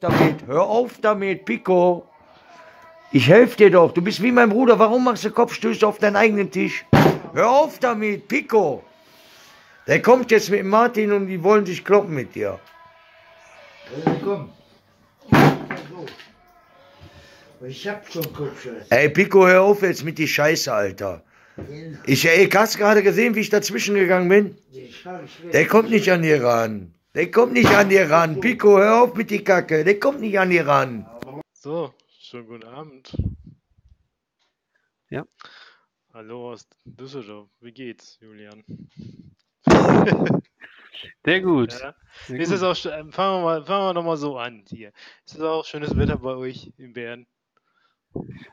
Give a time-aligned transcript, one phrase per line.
[0.00, 2.06] damit, hör auf damit, Pico.
[3.12, 6.16] Ich helfe dir doch, du bist wie mein Bruder, warum machst du Kopfstöße auf deinen
[6.16, 6.84] eigenen Tisch?
[7.34, 8.82] Hör auf damit, Pico.
[9.86, 12.58] Der kommt jetzt mit Martin und die wollen sich kloppen mit dir.
[14.24, 14.50] Komm.
[17.66, 18.88] Ich hab schon Kopfschuss.
[18.88, 21.22] Ey, Pico, hör auf jetzt mit die Scheiße, Alter.
[22.06, 24.56] Ich, ey, hast gerade gesehen, wie ich dazwischen gegangen bin?
[25.52, 26.94] Der kommt nicht an dir ran.
[27.14, 28.40] Der kommt nicht an dir ran.
[28.40, 29.84] Pico, hör auf mit die Kacke.
[29.84, 31.06] Der kommt nicht an dir ran.
[31.52, 33.16] So, schönen guten Abend.
[35.08, 35.26] Ja.
[36.14, 37.48] Hallo aus Düsseldorf.
[37.60, 38.62] Wie geht's, Julian?
[41.24, 41.72] Sehr gut.
[41.80, 41.94] Ja.
[42.26, 42.56] Sehr Ist gut.
[42.56, 44.92] es auch, ähm, fangen wir mal, fangen wir doch mal so an hier.
[45.26, 47.26] Ist es auch schönes Wetter bei euch in Bern?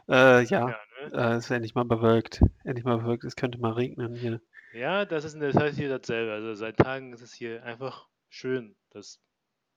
[0.10, 1.12] Äh, ja, Ja, ne?
[1.14, 2.42] äh, es ist endlich mal bewölkt.
[2.64, 3.24] Endlich mal bewölkt.
[3.24, 4.42] Es könnte mal regnen hier.
[4.74, 6.32] Ja, das ist in der Tat hier dasselbe.
[6.34, 8.76] Also seit Tagen ist es hier einfach schön.
[8.90, 9.20] Das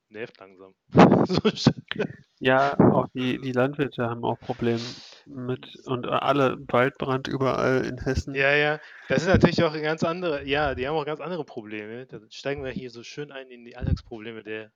[0.08, 0.74] nervt langsam.
[2.42, 4.82] Ja, auch die, die Landwirte haben auch Probleme
[5.26, 8.34] mit und alle Waldbrand überall in Hessen.
[8.34, 8.80] ja, ja.
[9.08, 12.06] Das ist natürlich auch ein ganz andere, ja, die haben auch ganz andere Probleme.
[12.06, 14.72] Da steigen wir hier so schön ein in die Alltagsprobleme der,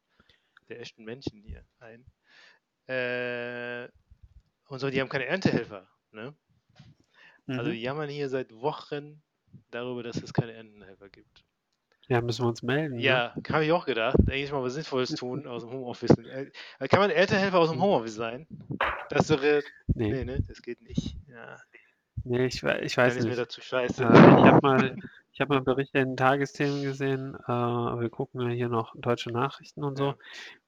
[0.69, 2.05] der echten Menschen hier ein.
[2.87, 3.89] Äh,
[4.69, 6.35] und so, die haben keine Erntehelfer, ne?
[7.47, 7.73] Also Mhm.
[7.73, 9.23] die jammern hier seit Wochen
[9.71, 11.45] darüber, dass es keine Erntehelfer gibt.
[12.09, 12.97] Ja, müssen wir uns melden.
[12.97, 13.03] Ne?
[13.03, 14.17] Ja, habe ich auch gedacht.
[14.29, 16.11] Eigentlich mal was Sinnvolles tun aus dem Homeoffice.
[16.19, 16.51] Äh,
[16.89, 18.47] Kann man Erntehelfer aus dem Homeoffice sein?
[19.09, 19.63] Das wäre.
[19.87, 20.43] Nee, Nee, ne?
[20.47, 21.17] Das geht nicht.
[21.29, 21.57] Ja,
[22.25, 23.39] nee ich, ich weiß ist mir nicht.
[23.41, 24.05] dazu scheiße.
[24.05, 24.97] Äh, ich habe mal,
[25.33, 27.37] ich hab mal Berichte in Tagesthemen gesehen.
[27.47, 30.09] Äh, wir gucken ja hier noch deutsche Nachrichten und so.
[30.09, 30.17] Ja.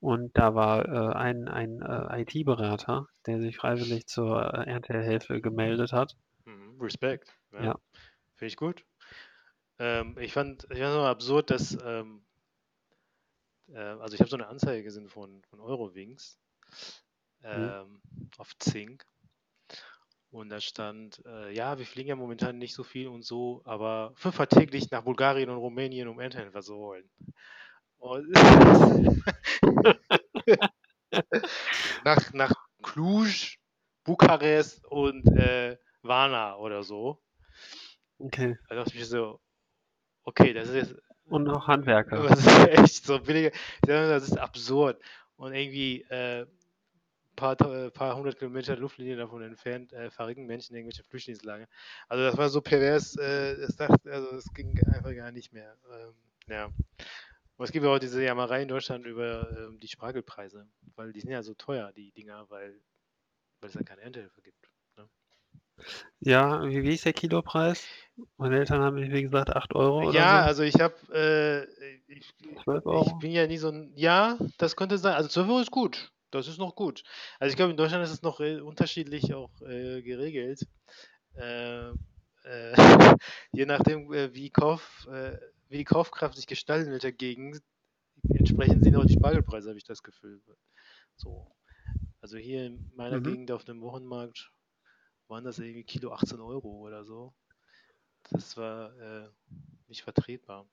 [0.01, 5.93] Und da war äh, ein, ein äh, IT-Berater, der sich freiwillig zur äh, Erntehelfe gemeldet
[5.93, 6.17] hat.
[6.47, 7.37] Mhm, Respekt.
[7.53, 7.63] Ja.
[7.65, 7.75] Ja.
[8.37, 8.85] Finde ich gut.
[9.79, 11.77] Ähm, ich fand es nur absurd, dass.
[11.83, 12.25] Ähm,
[13.69, 16.39] äh, also, ich habe so eine Anzeige gesehen von, von Eurowings
[17.43, 18.01] ähm,
[18.39, 19.05] auf Zink.
[20.31, 24.13] Und da stand, äh, ja, wir fliegen ja momentan nicht so viel und so, aber
[24.17, 27.09] fünfmal täglich nach Bulgarien und Rumänien, um Erntehelfer zu holen.
[27.99, 28.31] Und
[32.05, 33.57] nach, nach Cluj,
[34.05, 37.23] Bukarest und äh, Varna oder so.
[38.19, 38.59] Okay.
[38.69, 39.41] Da dachte ich so,
[40.27, 42.23] okay, das ist jetzt Und auch Handwerker.
[42.29, 45.01] das ist echt so billige, das ist absurd.
[45.37, 46.47] Und irgendwie äh,
[47.37, 51.67] paar, äh, paar hundert Kilometer Luftlinie davon entfernt äh, verrecken Menschen in irgendwelche Flüchtlingslager.
[52.09, 55.77] Also das war so pervers, äh, das dachte, also es ging einfach gar nicht mehr.
[55.93, 56.15] Ähm,
[56.49, 56.67] ja.
[57.57, 61.21] Und es gibt ja auch diese Jammerei in Deutschland über ähm, die Spargelpreise, weil die
[61.21, 62.81] sind ja so teuer, die Dinger, weil,
[63.61, 64.66] weil es ja keine Ernthilfe gibt.
[66.21, 67.85] Ja, wie, wie ist der Kilopreis?
[68.37, 70.45] Meine Eltern haben, wie gesagt, 8 Euro oder Ja, so.
[70.45, 71.65] also ich habe, äh,
[72.13, 73.19] ich, 12 ich Euro.
[73.19, 75.15] bin ja nie so ein, ja, das könnte sein.
[75.15, 76.13] Also 12 Euro ist gut.
[76.31, 77.03] Das ist noch gut.
[77.39, 80.67] Also ich glaube, in Deutschland ist es noch äh, unterschiedlich auch äh, geregelt.
[81.37, 81.91] Äh,
[82.45, 82.75] äh,
[83.53, 85.39] je nachdem, äh, wie, Kauf, äh,
[85.69, 87.63] wie die Kaufkraft sich gestaltet in welcher Gegend,
[88.35, 90.43] entsprechend sind auch die Spargelpreise, habe ich das Gefühl.
[91.17, 91.57] So.
[92.21, 93.21] Also hier in meiner Mhm.
[93.21, 94.53] Gegend auf dem Wochenmarkt
[95.29, 97.33] waren das irgendwie Kilo 18 Euro oder so.
[98.31, 99.29] Das war äh,
[99.89, 100.67] nicht vertretbar.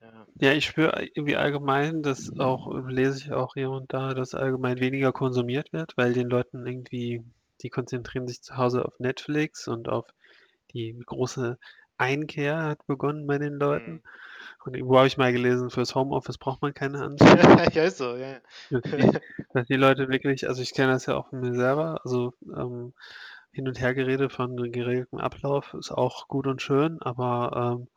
[0.00, 0.26] Ja.
[0.36, 4.78] Ja, ich spüre irgendwie allgemein, dass auch, lese ich auch hier und da, dass allgemein
[4.78, 7.24] weniger konsumiert wird, weil den Leuten irgendwie,
[7.62, 10.06] die konzentrieren sich zu Hause auf Netflix und auf
[10.72, 11.58] die große
[11.96, 13.90] Einkehr hat begonnen bei den Leuten.
[13.90, 14.02] Mhm.
[14.64, 17.30] Und irgendwo habe ich mal gelesen, fürs Homeoffice braucht man keine Anzüge.
[17.74, 18.38] ja, ist so, ja.
[18.70, 19.18] Dass die,
[19.52, 22.92] dass die Leute wirklich, also ich kenne das ja auch von mir selber, also ähm,
[23.52, 27.88] hin und her Gerede von geregeltem Ablauf ist auch gut und schön, aber ähm,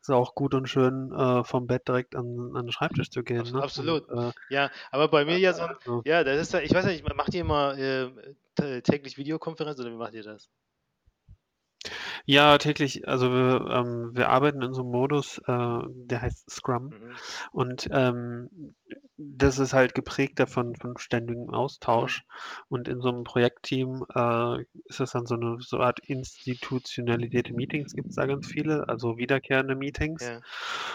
[0.00, 3.44] ist auch gut und schön, äh, vom Bett direkt an, an den Schreibtisch zu gehen.
[3.52, 3.60] Ne?
[3.62, 4.08] absolut.
[4.08, 6.74] Und, äh, Ja, aber bei mir ja so ein, also, ja, das ist ja, ich
[6.74, 8.10] weiß nicht, macht ihr immer äh,
[8.58, 10.50] tä- täglich Videokonferenz oder wie macht ihr das?
[12.24, 16.86] Ja, täglich, also wir, ähm, wir arbeiten in so einem Modus, äh, der heißt Scrum.
[16.86, 17.16] Mhm.
[17.52, 18.74] Und ähm,
[19.16, 22.24] das ist halt geprägt davon von ständigem Austausch.
[22.68, 27.94] Und in so einem Projektteam äh, ist es dann so eine so Art institutionalisierte Meetings,
[27.94, 30.24] gibt es da ganz viele, also wiederkehrende Meetings.
[30.24, 30.40] Ja.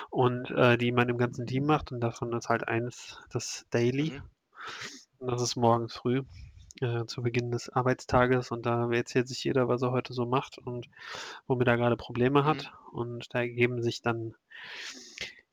[0.09, 1.91] Und äh, die man im ganzen Team macht.
[1.91, 4.11] Und davon ist halt eins das Daily.
[4.11, 4.21] Mhm.
[5.19, 6.23] Und das ist morgens früh.
[6.81, 10.57] Äh, zu Beginn des Arbeitstages und da erzählt sich jeder, was er heute so macht
[10.59, 10.87] und
[11.47, 12.45] womit er gerade Probleme Mhm.
[12.45, 12.71] hat.
[12.91, 14.35] Und da ergeben sich dann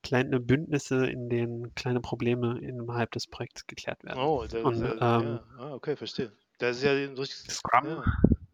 [0.03, 4.21] kleine Bündnisse, in denen kleine Probleme innerhalb des Projekts geklärt werden.
[4.21, 5.45] Oh, das Und, ähm, ja.
[5.59, 6.33] Ah, okay, verstehe.
[6.59, 8.05] Das ist ja ein richtiges Scrum, ja.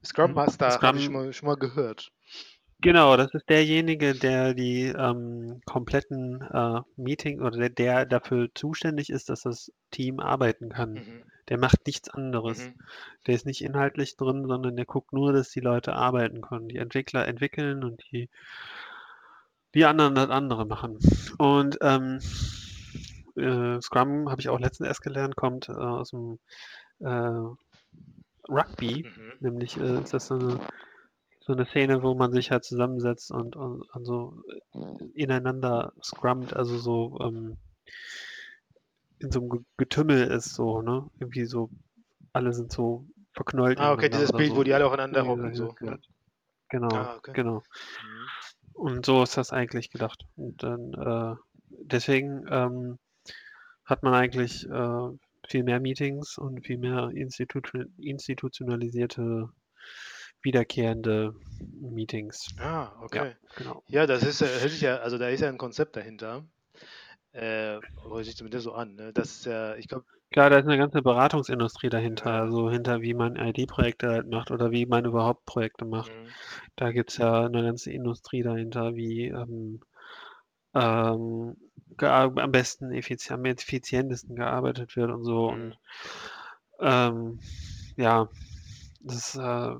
[0.04, 2.10] Scrum Master, habe ich Scrum- schon mal, schon mal gehört.
[2.80, 9.08] Genau, das ist derjenige, der die ähm, kompletten äh, Meeting oder der, der dafür zuständig
[9.10, 10.92] ist, dass das Team arbeiten kann.
[10.94, 11.22] Mhm.
[11.48, 12.66] Der macht nichts anderes.
[12.66, 12.74] Mhm.
[13.26, 16.68] Der ist nicht inhaltlich drin, sondern der guckt nur, dass die Leute arbeiten können.
[16.68, 18.28] Die Entwickler entwickeln und die,
[19.74, 20.98] die anderen das andere machen.
[21.38, 22.20] Und ähm,
[23.36, 26.38] äh, Scrum habe ich auch letztens erst gelernt, kommt äh, aus dem
[27.00, 27.40] äh,
[28.48, 29.04] Rugby.
[29.04, 29.32] Mhm.
[29.40, 30.60] Nämlich äh, ist das so eine,
[31.40, 34.42] so eine Szene, wo man sich halt zusammensetzt und, und, und so
[35.14, 37.56] ineinander scrummt, also so ähm,
[39.22, 41.08] in so einem Ge- Getümmel ist, so, ne?
[41.18, 41.70] Irgendwie so,
[42.32, 43.80] alle sind so verknollt.
[43.80, 44.56] Ah, okay, dieses Bild, so.
[44.56, 45.54] wo die alle aufeinander hocken.
[45.54, 45.74] So.
[46.68, 47.32] Genau, Ah, okay.
[47.34, 47.62] genau.
[48.02, 48.26] Mhm.
[48.74, 50.24] Und so ist das eigentlich gedacht.
[50.36, 51.36] Und dann, äh,
[51.68, 52.98] deswegen ähm,
[53.84, 55.08] hat man eigentlich äh,
[55.48, 57.60] viel mehr Meetings und viel mehr institu
[57.98, 59.50] institutionalisierte,
[60.42, 61.34] wiederkehrende
[61.80, 62.54] Meetings.
[62.58, 63.34] Ah, okay.
[63.56, 63.82] Genau.
[63.88, 66.44] Ja, das ist, hört sich ja, also da ist ja ein Konzept dahinter.
[67.32, 68.94] Äh, hört sich zumindest so an.
[68.94, 69.12] Ne?
[69.12, 72.40] Das ist ja, ich glaube, Klar, da ist eine ganze Beratungsindustrie dahinter, Ja.
[72.40, 76.10] also hinter wie man ID-Projekte halt macht oder wie man überhaupt Projekte macht.
[76.10, 76.28] mhm.
[76.76, 79.80] Da gibt es ja eine ganze Industrie dahinter, wie ähm,
[80.74, 81.56] ähm,
[81.98, 85.50] am besten effizient, am effizientesten gearbeitet wird und so.
[85.50, 85.62] Mhm.
[85.62, 85.78] Und
[86.80, 87.40] ähm,
[87.96, 88.28] ja,
[89.00, 89.74] das, äh,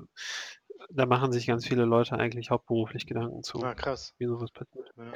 [0.91, 4.13] da machen sich ganz viele Leute eigentlich hauptberuflich Gedanken zu, ah, krass.
[4.19, 4.87] wie sowas passiert.
[4.97, 5.11] Ja.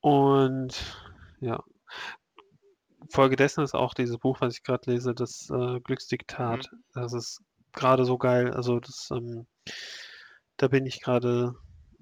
[0.00, 1.11] Und
[1.42, 1.62] ja,
[3.10, 6.70] folgedessen ist auch dieses Buch, was ich gerade lese, das äh, Glücksdiktat.
[6.94, 7.42] Das ist
[7.72, 8.52] gerade so geil.
[8.52, 9.46] Also das, ähm,
[10.56, 11.54] da bin ich gerade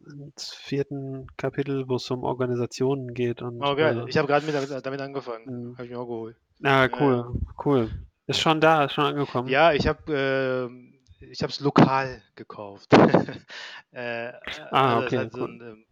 [0.07, 3.43] im vierten Kapitel, wo es um Organisationen geht.
[3.43, 3.99] Und, Oh, geil.
[4.01, 4.55] äh, Ich habe gerade mit,
[4.87, 5.45] damit, angefangen.
[5.47, 5.73] Mhm.
[5.75, 6.37] Habe ich mir auch geholt.
[6.65, 7.35] ah, cool,
[7.65, 7.91] cool.
[8.27, 9.49] Ist schon da, ist schon angekommen.
[9.49, 12.93] Ja, ich habe ähm, ich habe es lokal gekauft.
[13.93, 14.33] äh,
[14.71, 15.49] Ah, also okay, hat so cool.
[15.51, 15.85] ein, ähm,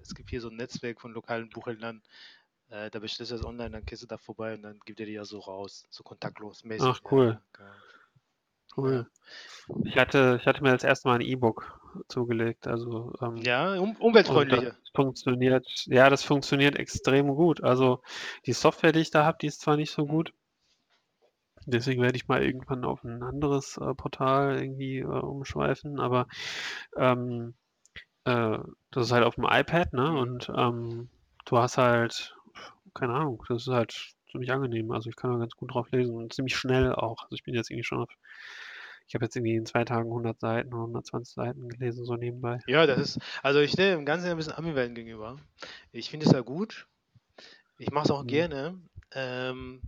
[0.00, 2.02] es gibt hier so ein Netzwerk von lokalen Buchhändlern.
[2.70, 5.06] Äh, da bestellst du das online, dann gehst du da vorbei und dann gibt er
[5.06, 6.86] die ja so raus, so kontaktlos mäßig.
[6.86, 7.26] Ach, cool.
[7.26, 7.70] Ja, genau.
[8.76, 9.06] Cool.
[9.84, 12.68] Ich hatte, ich hatte mir das erste Mal ein E-Book zugelegt.
[12.68, 14.76] Also ähm, ja um, Und umweltfreundlicher.
[14.94, 17.62] funktioniert, ja, das funktioniert extrem gut.
[17.64, 18.02] Also
[18.46, 20.32] die Software, die ich da habe, die ist zwar nicht so gut.
[21.66, 26.26] Deswegen werde ich mal irgendwann auf ein anderes äh, Portal irgendwie äh, umschweifen, aber
[26.96, 27.54] ähm,
[28.24, 28.58] äh,
[28.90, 30.10] das ist halt auf dem iPad, ne?
[30.18, 31.10] Und ähm,
[31.44, 32.36] du hast halt,
[32.94, 34.90] keine Ahnung, das ist halt ziemlich angenehm.
[34.90, 37.22] Also ich kann da ganz gut drauf lesen und ziemlich schnell auch.
[37.24, 38.10] Also ich bin jetzt irgendwie schon auf,
[39.08, 42.58] ich habe jetzt irgendwie in zwei Tagen 100 Seiten, 120 Seiten gelesen, so nebenbei.
[42.66, 45.36] Ja, das ist, also ich stehe im Ganzen ein bisschen ambivalent gegenüber.
[45.92, 46.86] Ich finde es ja gut.
[47.78, 48.28] Ich mache es auch Mhm.
[48.28, 48.80] gerne.
[49.12, 49.82] Ähm,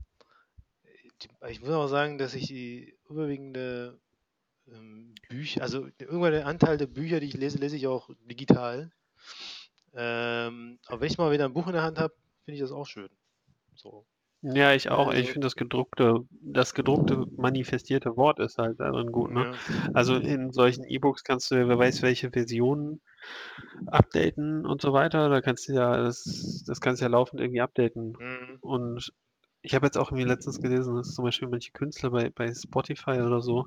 [1.48, 4.00] ich muss auch sagen, dass ich die überwiegende
[4.69, 8.90] ähm, Bücher, also irgendwann der Anteil der Bücher, die ich lese, lese ich auch digital.
[9.94, 12.14] Ähm, aber wenn ich mal wieder ein Buch in der Hand habe,
[12.44, 13.09] finde ich das auch schön.
[13.75, 14.06] So.
[14.43, 15.11] Ja, ich auch.
[15.12, 19.53] Ich Also- finde das gedruckte, das gedruckte manifestierte Wort ist halt darin gut, ne?
[19.53, 19.53] Ja.
[19.93, 23.00] Also in solchen E-Books kannst du, ja, wer weiß, welche Versionen
[23.87, 25.29] updaten und so weiter.
[25.29, 28.17] Da kannst du ja, das, das kannst du ja laufend irgendwie updaten.
[28.19, 28.59] Mhm.
[28.61, 29.12] Und
[29.62, 33.21] ich habe jetzt auch irgendwie letztens gelesen, dass zum Beispiel manche Künstler bei, bei Spotify
[33.21, 33.67] oder so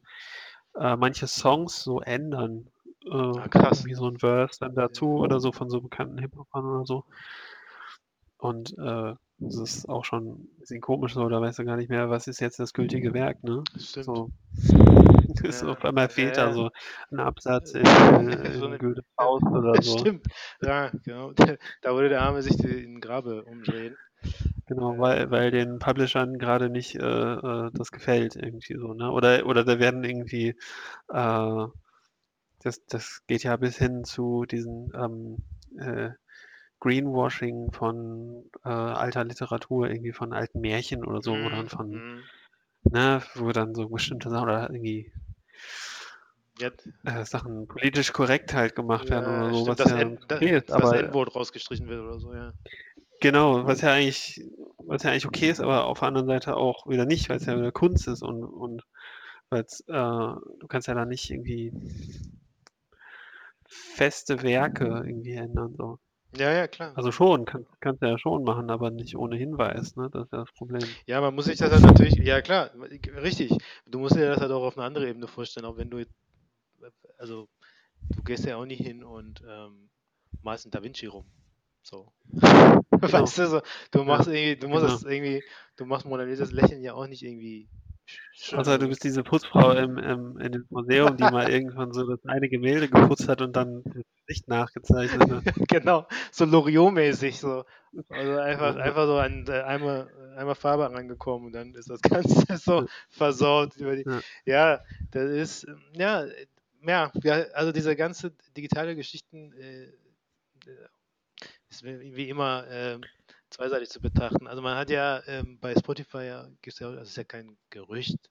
[0.78, 2.70] äh, manche Songs so ändern.
[3.06, 3.86] Äh, Ah, krass.
[3.86, 7.06] Wie so ein Verse dann dazu oder so von so bekannten Hip-Hopern oder so.
[8.38, 11.90] Und äh, das ist auch schon ein bisschen komisch so, da weißt du gar nicht
[11.90, 13.64] mehr, was ist jetzt das gültige Werk, ne?
[13.78, 14.06] Stimmt.
[14.06, 14.30] So.
[15.42, 16.54] Das Ja, auf einmal fehlt da ja.
[16.54, 16.70] so
[17.12, 17.86] ein Absatz in, äh,
[18.60, 19.98] So in eine- Goethe Faust oder so.
[19.98, 20.26] stimmt.
[20.62, 21.32] Ja, genau.
[21.82, 23.96] Da würde der Arme sich in den Grabe umdrehen.
[24.68, 29.12] Genau, weil, weil den Publishern gerade nicht äh, äh, das gefällt irgendwie so, ne?
[29.12, 30.56] Oder, oder da werden irgendwie,
[31.10, 31.66] äh,
[32.64, 35.38] das, das geht ja bis hin zu diesen ähm,
[35.80, 36.10] äh,
[36.86, 42.04] Greenwashing von äh, alter Literatur, irgendwie von alten Märchen oder so, wo dann Mhm, von,
[42.04, 42.30] mhm.
[42.84, 45.12] ne, wo dann so bestimmte Sachen oder irgendwie
[46.58, 46.72] Ja,
[47.04, 50.42] äh, Sachen politisch korrekt halt gemacht werden ja, oder so, stimmt, was das ja da-
[50.42, 52.54] okay ist, das aber N-Wort rausgestrichen wird oder so, ja.
[53.22, 54.42] Genau, was ja eigentlich,
[54.78, 57.46] was ja eigentlich okay ist, aber auf der anderen Seite auch wieder nicht, weil es
[57.46, 58.84] ja wieder Kunst ist und, und
[59.50, 61.74] weil es, äh, du kannst ja da nicht irgendwie
[63.68, 65.76] feste Werke irgendwie ändern.
[65.78, 66.00] So.
[66.38, 66.94] Ja, ja, klar.
[66.96, 70.10] Also schon, kann, kannst du ja schon machen, aber nicht ohne Hinweis, ne?
[70.12, 70.88] Das ist ja das Problem.
[71.08, 72.72] Ja, man muss sich das halt natürlich, ja klar,
[73.22, 73.56] richtig.
[73.86, 76.06] Du musst dir das halt auch auf eine andere Ebene vorstellen, auch wenn du,
[77.18, 77.48] also
[78.16, 79.90] du gehst ja auch nicht hin und ähm,
[80.42, 81.26] malst einen Da Vinci rum.
[81.84, 82.12] So.
[82.92, 83.62] Weißt du, so,
[83.92, 84.94] du machst irgendwie, du musst genau.
[84.94, 85.44] das irgendwie,
[85.78, 87.70] du machst Mona Lisas Lächeln ja auch nicht irgendwie.
[88.52, 92.24] Außer du bist diese Putzfrau im, im, in dem Museum, die mal irgendwann so das
[92.26, 93.84] eine Gemälde geputzt hat und dann
[94.28, 95.28] Nicht nachgezeichnet.
[95.28, 95.44] Ne?
[95.68, 97.64] genau, so Loriot-mäßig so.
[98.10, 102.58] Also einfach, einfach so an äh, einmal, einmal Farbe rangekommen und dann ist das Ganze
[102.58, 103.76] so versaut.
[103.78, 104.22] Über die, Ja.
[104.46, 106.48] ja, das ist, ähm, ja, äh,
[106.82, 107.10] ja,
[107.54, 110.88] also diese ganze digitale Geschichten äh, äh,
[111.70, 113.02] ist wie immer ähm,
[113.50, 114.48] zweiseitig zu betrachten.
[114.48, 118.30] Also man hat ja ähm, bei Spotify ja, gibt's ja, das ist ja kein Gerücht,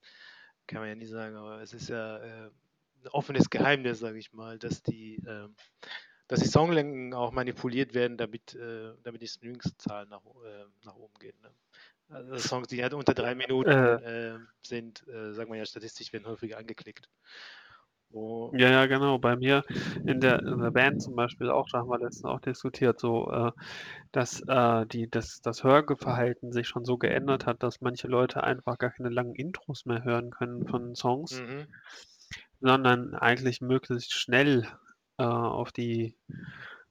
[0.67, 2.49] kann man ja nie sagen, aber es ist ja äh,
[3.05, 5.55] ein offenes Geheimnis, sage ich mal, dass die, ähm,
[6.27, 11.13] dass die Songlängen auch manipuliert werden, damit, äh, damit die Streamingzahlen nach, äh, nach oben
[11.19, 11.37] gehen.
[11.41, 11.51] Ne?
[12.09, 16.27] Also Songs, die halt unter drei Minuten äh, sind, äh, sagen wir ja statistisch, werden
[16.27, 17.09] häufiger angeklickt.
[18.11, 19.17] Oh, Ja, ja, genau.
[19.17, 19.63] Bei mir
[20.05, 23.29] in der, in der Band zum Beispiel auch, da haben wir letztens auch diskutiert, so,
[23.31, 23.51] äh,
[24.11, 28.77] dass äh, die, das, das Hörverhalten sich schon so geändert hat, dass manche Leute einfach
[28.77, 31.67] gar keine langen Intros mehr hören können von Songs, mhm.
[32.61, 34.67] Sondern eigentlich möglichst schnell
[35.17, 36.15] äh, auf die,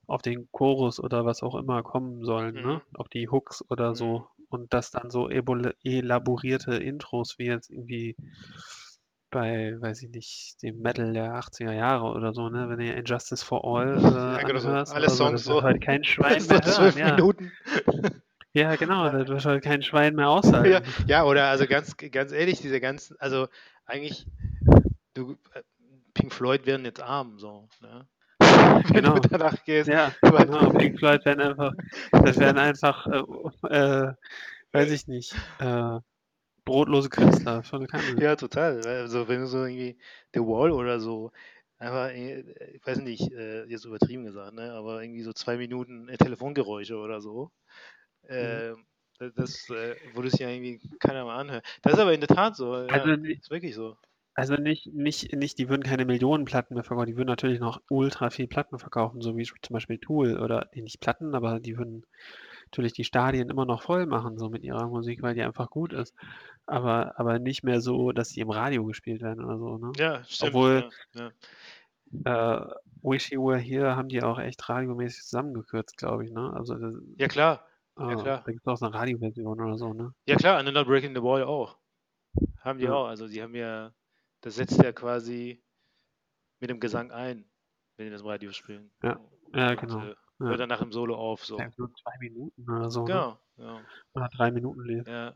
[0.06, 2.82] auf den Chorus oder was auch immer kommen sollen, ne?
[2.92, 2.98] Mhm.
[2.98, 3.94] Auf die Hooks oder Mhm.
[3.94, 4.28] so.
[4.50, 8.14] Und dass dann so elaborierte Intros wie jetzt irgendwie
[9.30, 12.68] bei, weiß ich nicht, dem Metal der 80er Jahre oder so, ne?
[12.68, 14.68] Wenn du Injustice for All äh, Ja, genau so.
[14.68, 15.62] anhörst Alle oder so, Songs das wird so.
[15.62, 17.06] heute kein Schwein mehr zwölf hören.
[17.08, 17.52] Ja, Minuten.
[18.52, 20.84] ja genau, das wird heute kein Schwein mehr Ja, aushalten.
[21.08, 23.48] ja, oder also ganz, ganz ehrlich, diese ganzen, also
[23.86, 24.24] eigentlich,
[25.14, 25.62] du, äh,
[26.14, 28.06] Pink Floyd werden jetzt arm, so, ne?
[28.40, 29.20] Wenn Genau.
[29.20, 29.88] du danach gehst.
[29.88, 30.70] Ja, genau.
[30.70, 31.72] Pink Floyd werden einfach,
[32.12, 34.12] das werden einfach, äh, äh,
[34.72, 35.98] weiß ich nicht, äh,
[36.64, 38.22] brotlose Künstler, volle Kanne.
[38.22, 38.86] Ja, total.
[38.86, 39.98] Also wenn du so irgendwie
[40.34, 41.30] The Wall oder so,
[41.78, 42.40] einfach, äh,
[42.74, 44.72] ich weiß nicht, äh, jetzt übertrieben gesagt, ne?
[44.72, 47.50] aber irgendwie so zwei Minuten Telefongeräusche oder so.
[48.28, 48.74] Äh,
[49.36, 51.62] das äh, würde sich ja irgendwie keiner mal anhören.
[51.82, 52.74] Das ist aber in der Tat so.
[52.74, 53.96] Ja, Also, ni- ist wirklich so.
[54.34, 57.80] Also nicht, nicht, nicht, die würden keine Millionen Platten mehr verkaufen, die würden natürlich noch
[57.88, 61.78] ultra viel Platten verkaufen, so wie zum Beispiel Tool oder nee, nicht Platten, aber die
[61.78, 62.04] würden
[62.66, 65.92] natürlich die Stadien immer noch voll machen, so mit ihrer Musik, weil die einfach gut
[65.92, 66.14] ist.
[66.66, 69.92] Aber, aber nicht mehr so, dass die im Radio gespielt werden oder so, ne?
[69.96, 70.54] Ja, stimmt.
[70.54, 71.30] Obwohl- ja, ja.
[72.24, 76.52] Äh, Wish You Were Here haben die auch echt radiomäßig zusammengekürzt, glaube ich, ne?
[76.54, 77.66] Also das, ja, klar.
[77.98, 78.42] äh, klar.
[78.44, 80.12] da gibt es auch so eine Radioversion oder so, ne?
[80.26, 81.76] Ja, klar, Another Breaking the Wall auch.
[82.60, 82.94] Haben die Ja.
[82.94, 83.06] auch.
[83.06, 83.92] Also, die haben ja,
[84.44, 85.62] das setzt ja quasi
[86.60, 87.44] mit dem Gesang ein,
[87.96, 88.90] wenn die das im Radio spielen.
[89.02, 89.18] Ja.
[89.54, 90.00] Ja, Und, genau.
[90.04, 90.46] Äh, Ja.
[90.46, 91.44] hört dann nach dem Solo auf.
[91.46, 91.58] So.
[91.58, 93.06] Ja, so zwei Minuten oder so, ne?
[93.06, 93.38] Genau.
[93.56, 93.80] Ja.
[94.14, 95.06] Oder drei Minuten Lied.
[95.06, 95.32] Ja,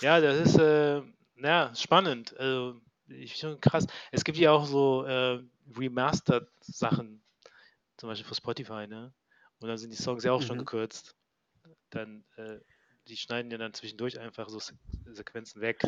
[0.00, 1.02] ja das ist äh,
[1.36, 2.36] ja, spannend.
[2.38, 3.86] Also, ich schon krass.
[4.10, 5.42] Es gibt ja auch so äh,
[5.76, 7.22] Remastered-Sachen,
[7.98, 9.12] zum Beispiel für Spotify, ne?
[9.60, 10.60] Und dann sind die Songs ja auch schon Mhm.
[10.60, 11.14] gekürzt.
[11.90, 12.58] Dann, äh,
[13.06, 14.74] die schneiden ja dann zwischendurch einfach so Se
[15.06, 15.82] Sequenzen weg.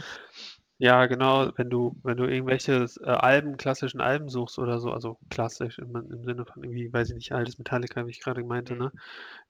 [0.82, 5.18] Ja, genau, wenn du, wenn du irgendwelche äh, Alben, klassischen Alben suchst oder so, also
[5.28, 8.74] klassisch im, im Sinne von irgendwie, weiß ich nicht, altes Metallica, wie ich gerade meinte,
[8.74, 8.78] Mhm.
[8.78, 8.90] ne?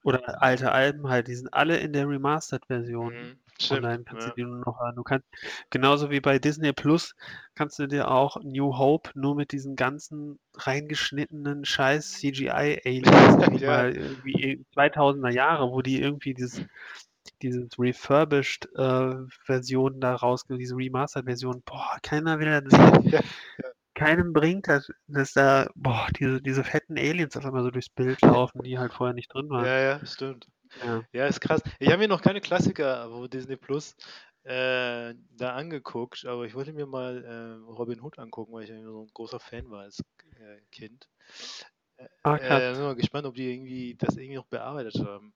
[0.03, 3.13] Oder alte Alben halt, die sind alle in der Remastered-Version.
[3.13, 3.39] Mhm.
[3.61, 3.85] Stimmt.
[3.85, 4.33] Online kannst ja.
[4.33, 4.97] du die nur noch hören.
[4.97, 5.27] Du kannst,
[5.71, 7.15] genauso wie bei Disney Plus,
[7.55, 13.67] kannst du dir auch New Hope nur mit diesen ganzen reingeschnittenen scheiß CGI-Aliens, die Ja.
[13.67, 16.65] mal irgendwie 2000er Jahre, wo die irgendwie dieses,
[17.43, 22.73] dieses refurbished äh, Version da rausgeben, diese Remastered-Version, boah, keiner will das
[23.05, 23.13] sehen.
[23.13, 23.21] Ja,
[23.95, 28.21] Keinem bringt das, dass da, boah, diese, diese fetten Aliens auf einmal so durchs Bild
[28.23, 29.67] laufen, die halt vorher nicht drin waren.
[29.67, 30.47] ja, ja, stimmt.
[30.85, 31.03] Ja.
[31.13, 31.63] Ja, ist krass.
[31.81, 33.97] Ich habe mir noch keine Klassiker wo Disney Plus
[34.45, 38.81] äh, da angeguckt, aber ich wollte mir mal äh, Robin Hood angucken, weil ich ja
[38.83, 40.01] so ein großer Fan war als
[40.39, 41.09] äh, Kind.
[42.23, 45.35] Ah, Äh, bin mal gespannt, ob die irgendwie das irgendwie noch bearbeitet haben.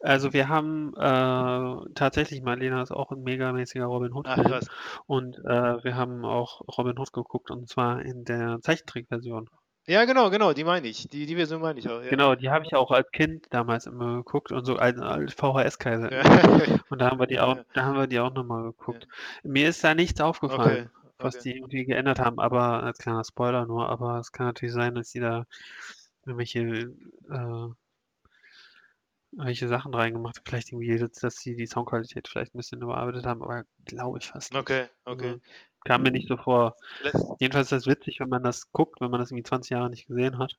[0.00, 4.66] Also wir haben äh, tatsächlich, Marlena ist auch ein megamäßiger Robin Ach, Hood-Fan krass.
[5.06, 9.48] und äh, wir haben auch Robin Hood geguckt und zwar in der Zeichentrickversion.
[9.86, 11.08] Ja, genau, genau, die meine ich.
[11.08, 12.02] Die, die Version meine ich auch.
[12.02, 12.08] Ja.
[12.08, 16.10] Genau, die habe ich auch als Kind damals immer geguckt und so als, als VHS-Kaiser.
[16.10, 16.22] Ja.
[16.88, 17.64] Und da haben wir die auch, Ja.
[17.74, 19.06] da haben wir die auch nochmal geguckt.
[19.42, 21.42] Mir ist da nichts aufgefallen, Okay, was okay.
[21.52, 25.10] die irgendwie geändert haben, aber als kleiner Spoiler nur, aber es kann natürlich sein, dass
[25.10, 25.44] die da
[26.24, 26.60] irgendwelche
[27.30, 27.68] äh,
[29.36, 30.40] welche Sachen reingemacht.
[30.46, 34.52] Vielleicht irgendwie, dass sie die Soundqualität vielleicht ein bisschen überarbeitet haben, aber glaube ich fast
[34.52, 34.60] nicht.
[34.60, 35.26] Okay, okay.
[35.28, 35.40] Also,
[35.84, 36.76] kam mir nicht so vor.
[36.98, 39.90] Vielleicht- Jedenfalls ist das witzig, wenn man das guckt, wenn man das irgendwie 20 Jahre
[39.90, 40.56] nicht gesehen hat,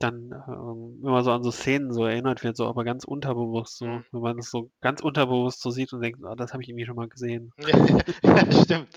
[0.00, 3.86] dann ähm, immer so an so Szenen so erinnert wird, so aber ganz unterbewusst so,
[3.86, 4.04] Mhm.
[4.12, 6.86] wenn man das so ganz unterbewusst so sieht und denkt, ah, das habe ich irgendwie
[6.86, 7.52] schon mal gesehen.
[8.22, 8.88] ja, stimmt.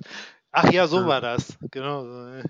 [0.51, 1.07] Ach ja, so Ja.
[1.07, 1.57] war das.
[1.71, 2.03] Genau.
[2.03, 2.41] so.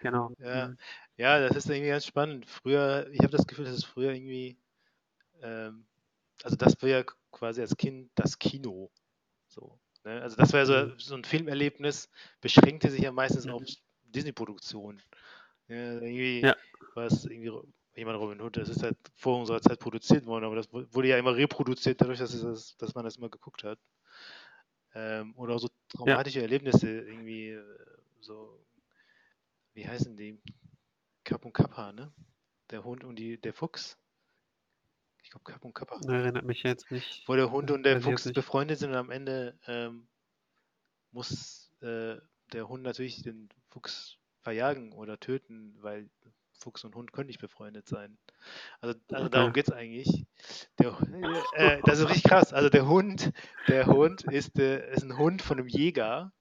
[0.00, 0.32] Genau.
[0.38, 0.68] Ja.
[0.68, 0.76] Mhm.
[1.16, 2.46] Ja, das ist irgendwie ganz spannend.
[2.50, 4.58] Früher, ich habe das Gefühl, dass es früher irgendwie,
[5.42, 5.86] ähm,
[6.42, 8.90] also das war ja quasi als Kind das Kino.
[9.48, 10.22] So, ne?
[10.22, 10.98] Also das war ja so, Mhm.
[10.98, 12.10] so ein Filmerlebnis,
[12.40, 13.52] beschränkte sich ja meistens Mhm.
[13.52, 13.62] auf
[14.04, 15.02] Disney-Produktionen.
[15.68, 16.56] Ja, irgendwie Ja.
[16.94, 17.52] war es irgendwie
[17.96, 21.08] jemand Robin Hood, das ist halt vor unserer Zeit produziert worden, aber das wu- wurde
[21.08, 23.78] ja immer reproduziert dadurch, dass, es das, dass man das immer geguckt hat.
[24.94, 27.64] Ähm, oder auch so traumatische Erlebnisse, irgendwie äh,
[28.20, 28.64] so,
[29.74, 30.40] wie heißen die?
[31.24, 32.12] Kap und Kappa, ne?
[32.70, 33.98] Der Hund und die, der Fuchs.
[35.34, 36.00] Glaube Kap und Kappa.
[36.06, 37.26] Erinnert mich jetzt nicht.
[37.26, 40.06] Wo der Hund und der Fuchs befreundet sind und am Ende ähm,
[41.10, 42.16] muss äh,
[42.52, 46.08] der Hund natürlich den Fuchs verjagen oder töten, weil
[46.52, 48.16] Fuchs und Hund können nicht befreundet sein.
[48.80, 50.24] Also, also darum geht es eigentlich.
[50.78, 50.96] Der,
[51.54, 52.52] äh, das ist richtig krass.
[52.52, 53.32] Also der Hund,
[53.68, 56.32] der Hund ist, äh, ist ein Hund von einem Jäger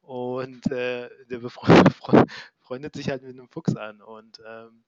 [0.00, 2.26] und äh, der befre- befre-
[2.60, 4.84] freundet sich halt mit einem Fuchs an und ähm,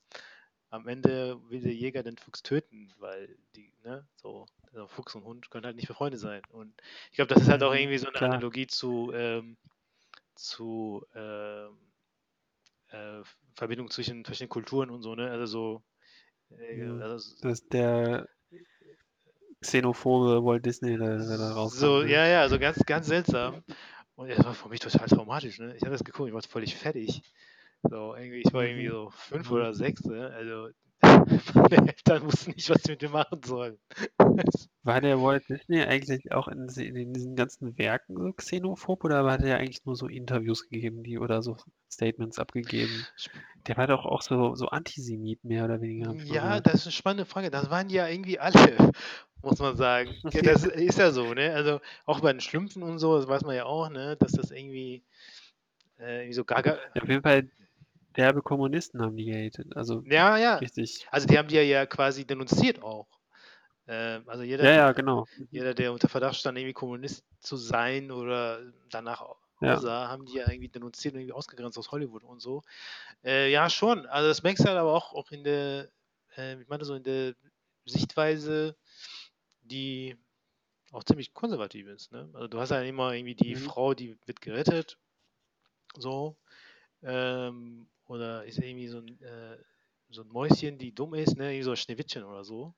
[0.70, 5.24] am Ende will der Jäger den Fuchs töten, weil die, ne, so, also Fuchs und
[5.24, 6.42] Hund können halt nicht befreundet sein.
[6.50, 6.74] Und
[7.10, 8.30] ich glaube, das ist halt auch Mhm, irgendwie so eine klar.
[8.30, 9.56] Analogie zu, ähm,
[10.36, 11.78] zu ähm,
[12.90, 13.22] äh,
[13.54, 15.30] Verbindung zwischen verschiedenen Kulturen und so, ne?
[15.30, 15.82] Also so,
[16.58, 17.00] äh, Mhm.
[17.00, 18.28] also Das ist der
[19.62, 21.92] xenophobe Walt Disney, der da rauskam.
[21.92, 22.12] so, ne?
[22.12, 23.62] ja, ja, so ganz, ganz seltsam.
[24.16, 25.76] Und das war für mich total traumatisch, ne?
[25.76, 27.22] Ich habe das geguckt, ich war völlig fertig.
[27.82, 28.92] So, irgendwie, ich war irgendwie Mhm.
[28.92, 30.30] so fünf oder sechs, ne?
[30.30, 30.68] Also
[31.54, 33.78] meine Eltern wussten nicht, was sie mit mir machen sollen.
[34.82, 39.42] War der Walt Disney eigentlich auch in, in diesen ganzen Werken so xenophob oder hat
[39.42, 41.56] er eigentlich nur so Interviews gegeben, die oder so
[41.90, 43.04] Statements abgegeben?
[43.66, 46.14] Der war doch auch so, so Antisemit mehr oder weniger.
[46.24, 47.50] Ja, das ist eine spannende Frage.
[47.50, 48.54] Das waren ja irgendwie alle,
[49.42, 50.14] muss man sagen.
[50.32, 51.52] Ja, das ist ja so, ne?
[51.54, 54.16] Also auch bei den Schlümpfen und so, das weiß man ja auch, ne?
[54.16, 55.02] Dass das irgendwie,
[55.98, 56.78] äh, irgendwie so gaga.
[56.94, 57.48] Ja, auf jeden Fall
[58.18, 59.76] derbe Kommunisten haben die gehatet.
[59.76, 60.62] Also Ja, ja.
[60.62, 61.08] richtig.
[61.10, 63.08] Also die haben die ja, quasi denunziert auch.
[63.88, 65.26] Ähm, also jeder, Ja, ja, genau.
[65.50, 69.24] jeder, der unter Verdacht stand, irgendwie Kommunist zu sein oder danach
[69.60, 69.78] Ja.
[69.78, 72.62] aussah, haben die ja irgendwie denunziert und irgendwie ausgegrenzt aus Hollywood und so.
[73.24, 74.06] Äh, ja, schon.
[74.06, 75.90] Also das merkst du halt aber auch, auch in der,
[76.36, 77.34] äh, ich meine so in der
[77.86, 78.76] Sichtweise,
[79.62, 80.16] die
[80.92, 82.12] auch ziemlich konservativ ist.
[82.12, 82.30] Ne?
[82.34, 83.56] Also du hast ja immer irgendwie die Mhm.
[83.56, 84.98] Frau, die wird gerettet,
[85.96, 86.36] so.
[87.02, 89.58] Ähm, oder ist irgendwie so ein, äh,
[90.10, 91.46] so ein Mäuschen, die dumm ist, ne?
[91.52, 92.74] Irgendwie so ein Schneewittchen oder so.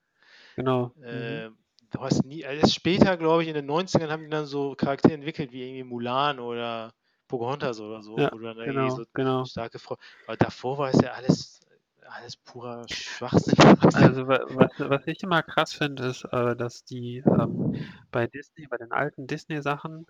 [0.56, 0.94] Genau.
[1.10, 1.42] Mhm.
[1.42, 1.58] Ähm,
[1.90, 4.74] du hast nie, also erst später, glaube ich, in den 90ern haben die dann so
[4.74, 6.92] Charaktere entwickelt, wie irgendwie Mulan oder
[7.28, 9.44] Pocahontas oder so, Ja, irgendwie genau, so genau.
[9.44, 9.96] starke Frau.
[10.26, 11.60] Aber davor war es ja alles,
[12.06, 13.56] alles purer Schwachsinn.
[13.94, 17.68] Also wa- was, was ich immer krass finde, ist, äh, dass die ähm,
[18.10, 20.06] bei Disney, bei den alten Disney-Sachen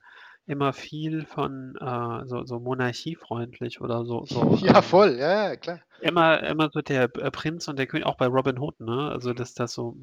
[0.46, 5.56] immer viel von äh, so, so monarchiefreundlich oder so, so ja, ähm, voll, ja, ja,
[5.56, 5.80] klar.
[6.00, 9.10] immer, immer so der äh, Prinz und der König, auch bei Robin Hood, ne?
[9.10, 9.96] Also dass das so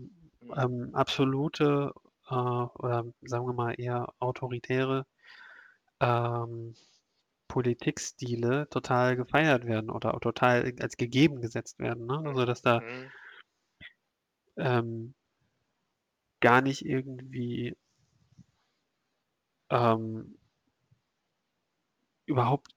[0.55, 1.93] ähm, absolute
[2.29, 5.05] äh, oder sagen wir mal eher autoritäre
[5.99, 6.75] ähm,
[7.47, 12.21] Politikstile total gefeiert werden oder total als gegeben gesetzt werden, ne?
[12.25, 13.11] Also dass da Mhm.
[14.57, 15.13] ähm,
[16.39, 17.75] gar nicht irgendwie
[19.69, 20.37] ähm,
[22.27, 22.75] überhaupt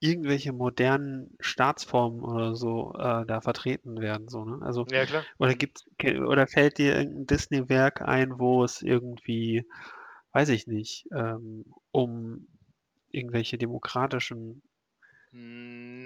[0.00, 4.64] irgendwelche modernen Staatsformen oder so äh, da vertreten werden, so, ne?
[4.64, 5.26] Also, Ja, klar.
[5.38, 9.64] oder gibt's, ke- oder fällt dir irgendein Disney-Werk ein, wo es irgendwie,
[10.32, 12.48] weiß ich nicht, ähm, um
[13.10, 14.62] irgendwelche demokratischen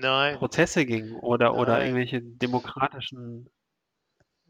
[0.01, 0.39] Nein.
[0.39, 1.85] Prozesse ging oder, oder Nein.
[1.85, 3.51] irgendwelche demokratischen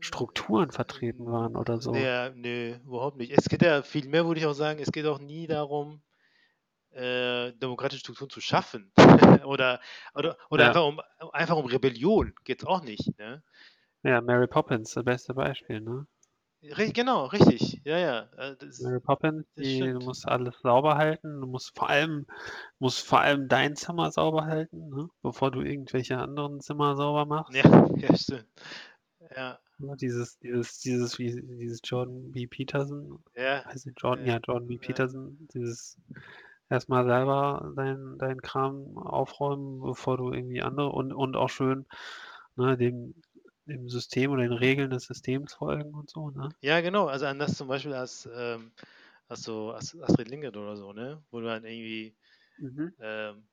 [0.01, 1.93] Strukturen vertreten waren oder so.
[1.95, 3.33] Ja, nö, überhaupt nicht.
[3.33, 6.03] Es geht ja viel mehr, würde ich auch sagen, es geht auch nie darum,
[6.93, 8.93] äh, demokratische Strukturen zu schaffen.
[9.47, 9.81] oder
[10.15, 10.69] oder, oder Ja.
[10.69, 11.01] einfach, um,
[11.33, 13.19] einfach um Rebellion geht es auch nicht.
[13.19, 13.43] Ne?
[14.03, 16.09] Ja, Mary Poppins, das beste Beispiel, ne?
[16.61, 17.81] Genau, richtig.
[17.85, 18.21] Ja, ja.
[18.37, 22.27] äh, Das, Mary Poppins, die, du musst alles sauber halten, du musst vor allem,
[22.79, 25.09] musst vor allem dein Zimmer sauber halten, ne?
[25.23, 27.63] Bevor du irgendwelche anderen Zimmer sauber machst.
[27.63, 27.65] ja,
[27.97, 28.49] ja, stimmt.
[29.37, 32.47] Ja, Dieses, dieses, dieses, wie, dieses Jordan B.
[32.47, 34.35] Peterson, ja, nicht Jordan, Ja.
[34.35, 34.79] ja, Jordan B.
[34.79, 35.99] Peterson, dieses
[36.71, 41.87] erstmal selber dein, dein Kram aufräumen, bevor du irgendwie andere und, und auch schön
[42.57, 43.23] ne, dem,
[43.67, 46.55] dem System oder den Regeln des Systems folgen und so, ne?
[46.61, 47.07] ja, genau.
[47.07, 48.73] Also anders zum Beispiel als, ähm,
[49.29, 51.23] als so als Astrid Lindgren oder so, ne?
[51.31, 52.17] Wo du dann irgendwie
[52.59, 52.89] Mhm.
[53.01, 53.49] ähm,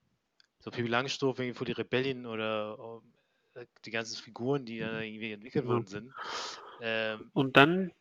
[0.59, 3.01] so Pippi Langstrumpf irgendwie vor die Rebellien oder
[3.85, 6.13] die ganzen Figuren, die dann irgendwie entwickelt worden sind.
[6.81, 7.91] Ähm, Und dann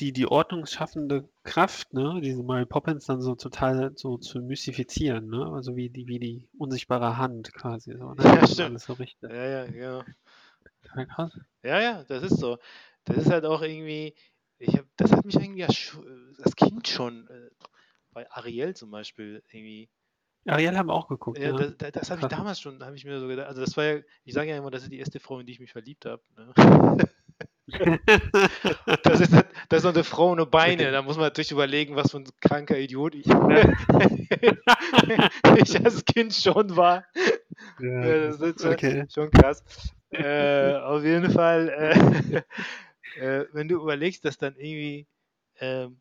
[0.00, 5.50] die, die, ordnungsschaffende Kraft, ne, diese Mary Poppins dann so total so zu mystifizieren, ne?
[5.52, 8.16] Also wie die, wie die unsichtbare Hand quasi so, ne?
[8.42, 8.80] Ja, stimmt.
[8.80, 10.04] so ja, ja, genau.
[11.62, 12.58] Ja, ja, das ist so.
[13.04, 14.14] Das ist halt auch irgendwie,
[14.58, 15.98] ich hab, das hat mich irgendwie als,
[16.42, 17.50] als Kind schon, äh,
[18.12, 19.88] bei Ariel zum Beispiel, irgendwie
[20.48, 21.56] Ariel haben wir auch geguckt, Ja, ja.
[21.56, 23.48] das, das, das habe ich damals schon, habe ich mir so gedacht.
[23.48, 25.52] Also das war ja, ich sage ja immer, das ist die erste Frau, in die
[25.52, 26.22] ich mich verliebt habe.
[26.36, 26.52] Ne?
[29.02, 29.30] Das ist,
[29.68, 30.90] das ist eine Frau ohne Beine.
[30.90, 33.26] Da muss man natürlich überlegen, was für ein kranker Idiot ich,
[35.56, 37.04] ich als Kind schon war.
[37.78, 39.04] Ja, das ist schon, okay.
[39.12, 39.62] schon krass.
[40.10, 42.42] Äh, auf jeden Fall, äh,
[43.20, 45.06] äh, wenn du überlegst, dass dann irgendwie
[45.60, 46.00] ähm,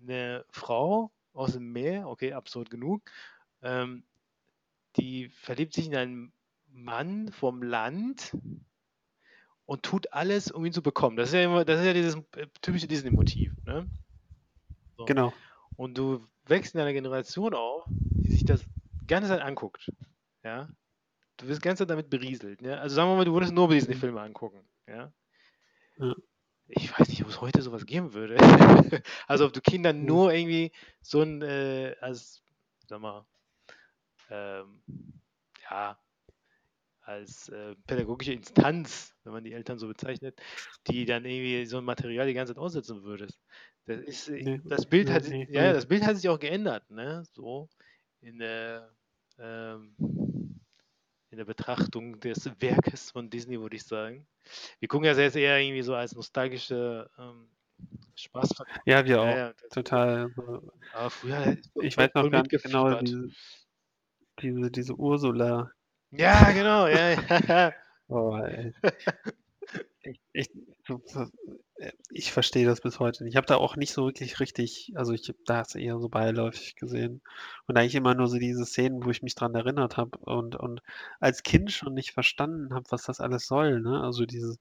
[0.00, 3.02] eine Frau aus dem Meer, okay, absurd genug,
[3.62, 4.04] ähm,
[4.96, 6.32] die verliebt sich in einen
[6.70, 8.36] Mann vom Land
[9.66, 11.16] und tut alles, um ihn zu bekommen.
[11.16, 13.52] Das ist ja immer, das ist ja dieses äh, typische Disney-Motiv.
[13.64, 13.88] Ne?
[14.96, 15.04] So.
[15.04, 15.32] Genau.
[15.76, 18.64] Und du wächst in einer Generation auf, die sich das
[19.06, 19.92] ganze Zeit anguckt.
[20.42, 20.68] Ja?
[21.36, 22.62] Du wirst ganze Zeit damit berieselt.
[22.62, 22.76] Ja?
[22.78, 24.64] Also sagen wir mal, du würdest nur Disney-Filme angucken.
[24.86, 25.12] Ja?
[25.98, 26.14] Ja.
[26.70, 28.36] Ich weiß nicht, ob es heute sowas geben würde.
[29.26, 32.42] also ob du Kindern nur irgendwie so ein, äh, als,
[32.86, 33.26] sag mal,
[34.30, 34.82] ähm,
[35.70, 35.98] ja,
[37.02, 40.38] als äh, pädagogische Instanz, wenn man die Eltern so bezeichnet,
[40.86, 43.40] die dann irgendwie so ein Material die ganze Zeit aussetzen würdest.
[43.86, 46.28] Das, ist, äh, Nee, das Bild nee, hat, sich- nee, ja, das Bild hat sich
[46.28, 47.24] auch geändert, ne?
[47.32, 47.68] So
[48.20, 48.90] in der,
[49.38, 49.96] ähm,
[51.30, 54.26] in der Betrachtung des Werkes von Disney, würde ich sagen.
[54.80, 57.48] Wir gucken ja jetzt eher irgendwie so als nostalgische ähm,
[58.16, 58.50] Spaß.
[58.84, 59.26] Ja, wir auch.
[59.26, 60.30] Ja, ja, das- Total.
[60.92, 63.00] Aber früher hätte Ich weiß noch voll ganz genau.
[64.40, 65.70] Diese, diese, Ursula.
[66.10, 67.10] Ja, genau, ja,
[67.48, 67.72] ja.
[68.10, 68.72] Oh, ey.
[70.32, 70.48] Ich,
[71.78, 73.32] äh, ich verstehe das bis heute nicht.
[73.32, 76.74] Ich habe da auch nicht so wirklich richtig, also ich habe das eher so beiläufig
[76.76, 77.20] gesehen.
[77.66, 80.80] Und eigentlich immer nur so diese Szenen, wo ich mich dran erinnert habe und, und
[81.20, 84.02] als Kind schon nicht verstanden habe, was das alles soll, ne?
[84.02, 84.56] Also diese,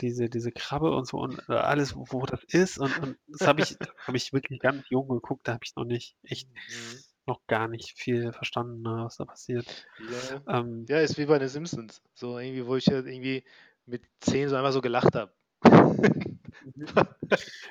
[0.00, 2.78] diese, diese Krabbe und so und äh, alles, wo, wo das ist.
[2.78, 5.84] Und, und das habe ich, habe ich wirklich ganz jung geguckt, da habe ich noch
[5.84, 7.09] nicht, echt Mhm.
[7.30, 9.86] Noch gar nicht viel verstanden, ne, was da passiert.
[9.98, 10.58] Ja.
[10.58, 12.02] Ähm, Ja, ist wie bei den Simpsons.
[12.14, 13.44] So irgendwie, wo ich ja irgendwie
[13.86, 15.32] mit 10 so einmal so gelacht habe.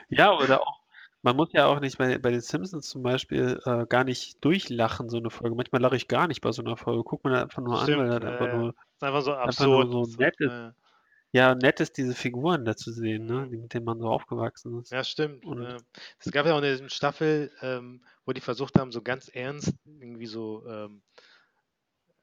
[0.08, 0.80] Ja, oder auch,
[1.22, 5.10] man muss ja auch nicht bei, bei den Simpsons zum Beispiel äh, gar nicht durchlachen,
[5.10, 5.56] so eine Folge.
[5.56, 7.04] Manchmal lache ich gar nicht bei so einer Folge.
[7.04, 9.92] Guck mir einfach nur an, weil das ja, einfach nur, ist einfach so einfach absurd.
[9.92, 10.74] so nett ist.
[11.32, 11.56] Ja.
[11.56, 14.92] nett ist, diese Figuren da zu sehen, ne, mit denen man so aufgewachsen ist.
[14.92, 15.46] ja, stimmt.
[15.46, 15.78] Und- ja.
[16.20, 20.26] Es gab ja auch eine Staffel, ähm, wo die versucht haben, so ganz ernst irgendwie
[20.28, 20.66] so.
[20.68, 21.02] Ähm,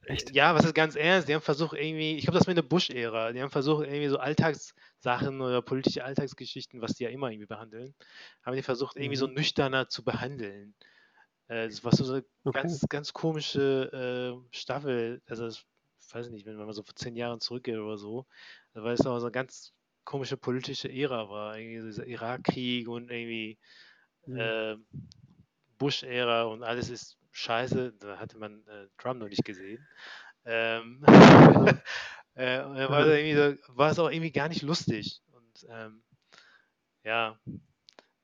[0.07, 0.31] Echt?
[0.35, 1.29] Ja, was ist ganz ernst?
[1.29, 4.07] Die haben versucht irgendwie, ich glaube, das war in der Bush-Ära, die haben versucht irgendwie
[4.09, 7.93] so Alltagssachen oder politische Alltagsgeschichten, was die ja immer irgendwie behandeln,
[8.45, 9.35] haben die versucht irgendwie so Mhm.
[9.35, 10.75] nüchterner zu behandeln.
[11.49, 12.61] Äh, das war so eine Okay.
[12.61, 15.65] ganz, ganz komische äh, Staffel, also das,
[16.13, 18.27] weiß ich nicht, wenn man mal so vor zehn Jahren zurückgeht oder so,
[18.85, 19.73] weil es auch so eine ganz
[20.05, 23.59] komische politische Ära war, irgendwie so dieser Irakkrieg und irgendwie
[24.27, 24.39] Mhm.
[24.39, 24.77] äh,
[25.79, 27.95] Bush-Ära und alles ist scheiße.
[27.99, 29.87] Da hatte man äh, Trump noch nicht gesehen.
[30.45, 31.03] Ähm,
[32.35, 35.23] äh, war, so, war es auch irgendwie gar nicht lustig.
[35.33, 36.03] Und ähm,
[37.05, 37.39] ja,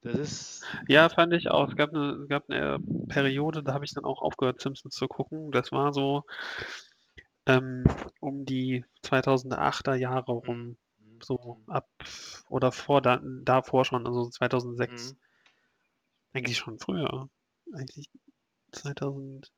[0.02, 0.64] das ist.
[0.88, 1.68] Ja, fand ich auch.
[1.68, 5.08] Es gab eine, es gab eine Periode, da habe ich dann auch aufgehört, Simpsons zu
[5.08, 5.52] gucken.
[5.52, 6.24] Das war so
[7.46, 7.85] ähm,
[8.20, 10.76] um die 2008er Jahre rum,
[11.22, 11.88] so ab
[12.48, 15.12] oder vor da, davor schon, also 2006.
[15.12, 15.18] Mhm.
[16.35, 17.28] Eigentlich schon früher.
[17.74, 18.09] Eigentlich
[18.72, 19.52] 2000,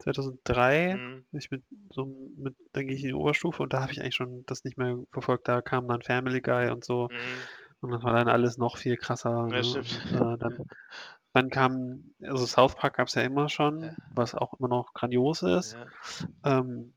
[0.00, 0.96] 2003.
[0.96, 1.26] Mhm.
[1.32, 4.14] Ich mit so mit, dann gehe ich in die Oberstufe und da habe ich eigentlich
[4.14, 5.48] schon das nicht mehr verfolgt.
[5.48, 7.08] Da kam dann Family Guy und so.
[7.10, 7.16] Mhm.
[7.80, 9.48] Und das war dann alles noch viel krasser.
[9.50, 9.78] Ja, ne?
[9.78, 10.66] Und, äh, dann,
[11.38, 13.96] dann kam, also South Park gab es ja immer schon, Ja.
[14.14, 15.76] was auch immer noch grandios ist.
[16.44, 16.58] Ja.
[16.58, 16.94] Ähm,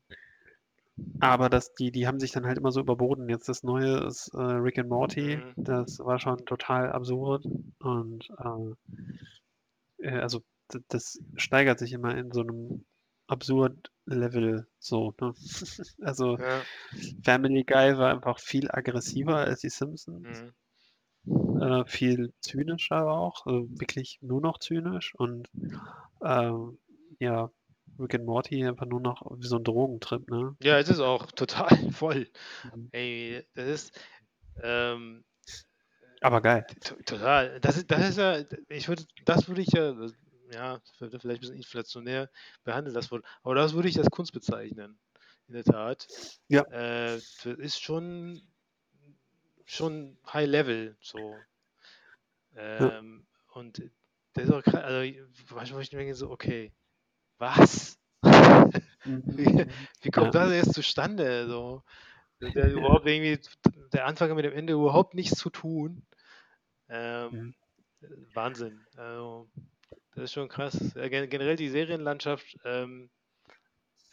[1.20, 3.28] aber das, die, die haben sich dann halt immer so überboten.
[3.28, 5.36] Jetzt das Neue ist äh, Rick and Morty.
[5.36, 5.52] Mhm.
[5.64, 7.46] Das war schon total absurd.
[7.78, 10.42] Und äh, äh, also
[10.88, 12.84] das steigert sich immer in so einem
[13.28, 15.14] absurd Level so.
[15.20, 15.32] Ne?
[16.02, 16.62] Also Ja.
[17.24, 20.42] Family Guy war einfach viel aggressiver als die Simpsons.
[20.42, 20.52] Mhm.
[21.26, 25.48] Äh, viel zynischer auch, also wirklich nur noch zynisch und
[26.24, 26.78] ähm,
[27.20, 27.50] ja,
[27.98, 30.56] Rick and Morty einfach nur noch wie so ein Drogentrip, ne?
[30.62, 32.28] ja, es ist auch total voll.
[32.74, 32.88] Mhm.
[32.92, 34.00] Ey, das ist.
[34.62, 35.24] Ähm,
[36.20, 36.66] Aber geil.
[36.84, 37.60] To- Total.
[37.60, 39.94] Das ist, das ist ja, ich würde, das würde ich ja,
[40.52, 42.30] ja, vielleicht ein bisschen inflationär
[42.64, 44.98] behandeln, das Wort, aber das würde ich als Kunst bezeichnen.
[45.48, 46.06] In der Tat.
[46.48, 46.62] Ja.
[46.70, 48.40] Äh, das ist schon,
[49.74, 51.46] schon High Level, so.
[52.54, 53.82] Ähm, Und
[54.34, 55.12] das ist auch krass, also
[55.54, 56.72] manchmal ich mir denke so, okay,
[57.38, 57.98] was?
[59.28, 59.46] Wie,
[60.02, 60.34] wie kommt Ja.
[60.34, 61.48] das jetzt zustande?
[61.48, 61.82] So,
[62.54, 63.40] der überhaupt irgendwie,
[63.92, 66.06] der Anfang hat mit dem Ende überhaupt nichts zu tun.
[66.88, 67.54] Ähm, Mhm.
[68.34, 68.86] Wahnsinn.
[68.96, 69.50] Also,
[70.14, 70.94] Das ist schon krass.
[70.94, 73.10] Ja, gen generell die Serienlandschaft, ähm,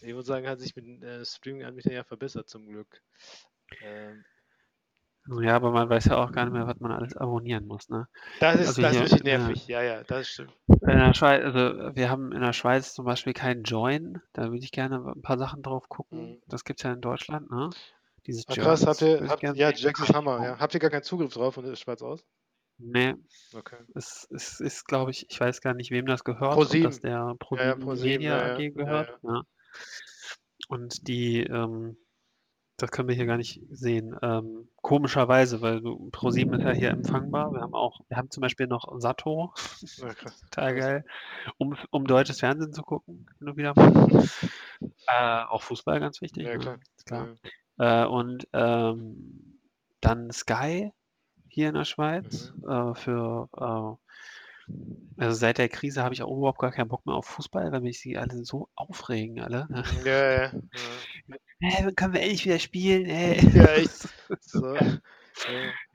[0.02, 3.02] ich würde sagen, hat sich mit äh, Streaming-Anbietern ja verbessert zum Glück.
[3.82, 4.26] Ähm,
[5.42, 8.08] Ja, aber man weiß ja auch gar nicht mehr, was man alles abonnieren muss, ne?
[8.40, 9.68] das ist, Also das hier, nervig.
[9.68, 10.54] Ja, ja, das stimmt.
[10.68, 14.64] In der Schweiz, also wir haben in der Schweiz zum Beispiel keinen Join, da würde
[14.64, 16.32] ich gerne ein paar Sachen drauf gucken.
[16.32, 16.42] Mhm.
[16.48, 17.70] Das gibt es ja in Deutschland, ne?
[18.26, 19.54] Dieses Ah, krass, habt ihr, habt, ja.
[19.54, 20.60] Jax ist Hammer, ja.
[20.60, 22.26] Habt ihr gar keinen Zugriff drauf von der Schweiz aus?
[22.82, 23.14] Nee,
[23.54, 23.78] Okay.
[23.94, 26.90] es, es ist, glaube ich, ich weiß gar nicht, wem das gehört, ob ProSieben.
[26.90, 29.20] das der Ja, ja, ProSieben ProSieben, Media ja, ja, AG ja, gehört.
[29.22, 29.42] Ja.
[30.70, 31.98] Und die, ähm,
[32.82, 34.16] das können wir hier gar nicht sehen.
[34.22, 37.54] Ähm, komischerweise, weil du, ProSieben ist ja hier empfangbar.
[37.54, 39.54] Wir haben auch, wir haben zum Beispiel noch Sato,
[39.98, 40.14] Ja,
[40.52, 41.06] total geil,
[41.58, 43.74] um, um deutsches Fernsehen zu gucken, hin und wieder.
[45.08, 46.60] Äh, auch Fußball ganz wichtig, Ja, ne?
[46.60, 46.80] klar.
[47.06, 47.28] Klar.
[47.80, 48.04] Ja.
[48.04, 49.60] Äh, und ähm,
[50.02, 50.92] dann Sky
[51.50, 52.70] hier in der Schweiz Mhm.
[52.70, 54.72] äh, für äh,
[55.18, 57.82] also seit der Krise habe ich auch überhaupt gar keinen Bock mehr auf Fußball, weil
[57.82, 59.68] mich die alle so aufregen, alle.
[59.70, 59.84] Ne?
[60.06, 60.52] Ja, ja, ja.
[61.62, 63.06] Hä, wann können wir endlich wieder spielen?
[63.06, 63.40] Ey.
[63.56, 64.10] Ja, echt.
[64.42, 64.78] So.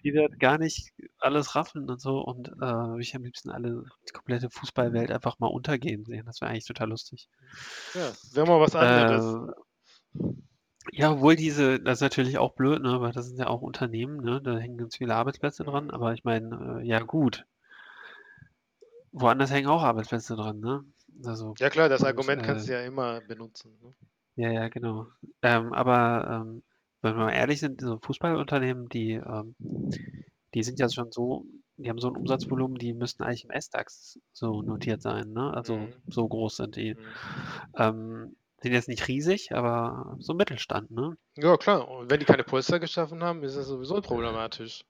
[0.03, 3.85] Die wird gar nicht alles raffen und so und äh, würde ich am liebsten alle
[4.09, 6.25] die komplette Fußballwelt einfach mal untergehen sehen.
[6.25, 7.29] Das wäre eigentlich total lustig.
[7.95, 9.55] ja, wäre mal was anderes.
[10.15, 10.25] Äh,
[10.93, 14.23] ja, obwohl diese, das ist natürlich auch blöd, ne, weil das sind ja auch Unternehmen,
[14.23, 17.45] ne, da hängen ganz viele Arbeitsplätze dran, aber ich meine, äh, ja gut.
[19.13, 20.85] Woanders hängen auch Arbeitsplätze dran, ne?
[21.25, 23.79] Also, Ja, klar, das und, Argument kannst äh, du ja immer benutzen.
[23.83, 23.95] Ne?
[24.37, 25.09] Ja, ja, genau.
[25.43, 26.63] Ähm, aber ähm,
[27.03, 29.55] wenn wir mal ehrlich sind, so Fußballunternehmen, die, ähm,
[30.55, 34.19] die sind ja schon so, die haben so ein Umsatzvolumen, die müssten eigentlich im S-DAX
[34.33, 35.53] so notiert sein, ne?
[35.55, 36.03] Also Mhm.
[36.09, 36.95] so groß sind die.
[36.95, 37.15] Mhm.
[37.77, 41.17] Ähm, sind jetzt nicht riesig, aber so Mittelstand, ne?
[41.37, 41.89] Ja, klar.
[41.89, 44.85] Und wenn die keine Polster geschaffen haben, ist das sowieso problematisch.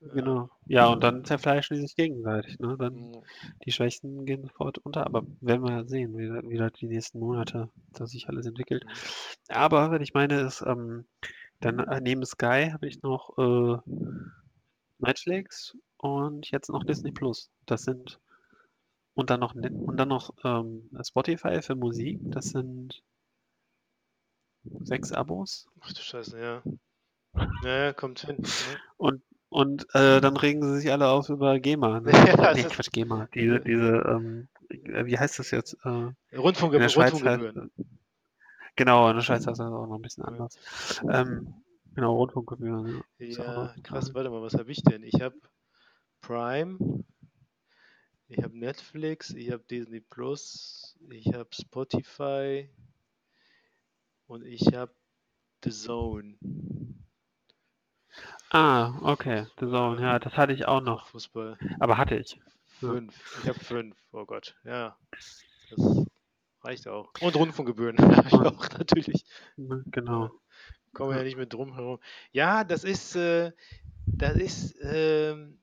[0.00, 0.48] Genau.
[0.66, 2.76] Ja, und dann zerfleischen die sich gegenseitig, ne?
[2.78, 3.22] Dann Mhm.
[3.64, 7.18] die Schwächsten gehen sofort unter, aber werden wir ja sehen, wie, wie das die nächsten
[7.18, 8.84] Monate, dass sich alles entwickelt.
[9.48, 11.06] Aber was ich meine ist, ähm,
[11.60, 13.78] dann äh, neben Sky habe ich noch äh,
[14.98, 17.50] Netflix und jetzt noch Disney Plus.
[17.66, 18.20] Das sind
[19.14, 22.20] und dann noch und dann noch ähm, Spotify für Musik.
[22.32, 23.02] Das sind
[24.82, 25.66] sechs Abos.
[25.80, 26.62] Ach du Scheiße, ja.
[27.62, 28.36] Ja, ja, kommt hin.
[28.38, 28.80] Ne?
[28.96, 32.00] Und und äh, dann regen sie sich alle auf über GEMA.
[32.00, 32.12] Ne?
[32.12, 33.28] Ja, nee, Quatsch, GEMA.
[33.34, 35.76] Diese, diese, ähm, äh, wie heißt das jetzt?
[35.84, 37.70] Äh, Rundfunk, in der Schweiz heißt, Rundfunkgebühren.
[38.76, 40.58] genau, in der Schweiz heißt das auch noch ein bisschen anders.
[41.10, 41.54] Ähm,
[41.94, 43.02] genau, Rundfunkgebühren.
[43.18, 43.74] Ja.
[43.82, 45.02] Krass, äh, warte mal, was habe ich denn?
[45.02, 45.36] Ich habe
[46.20, 47.04] Prime,
[48.28, 52.68] ich habe Netflix, ich habe Disney Plus, ich habe Spotify
[54.26, 54.92] und ich habe
[55.64, 56.36] The Zone.
[58.50, 60.00] Ah, okay, The Zone.
[60.00, 61.08] Ja, das hatte ich auch noch.
[61.08, 61.58] Fußball.
[61.80, 62.40] Aber hatte ich.
[62.80, 63.14] Fünf.
[63.42, 63.96] Ich habe fünf.
[64.12, 64.56] Oh Gott.
[64.64, 64.96] Ja.
[65.70, 66.06] Das
[66.62, 67.12] reicht auch.
[67.20, 69.24] Und Rundfunkgebühren habe ich auch natürlich.
[69.56, 70.30] Genau.
[70.94, 71.98] Kommen wir ja nicht mehr drum herum.
[72.32, 73.52] Ja, das ist, äh,
[74.06, 75.58] das ist ähm,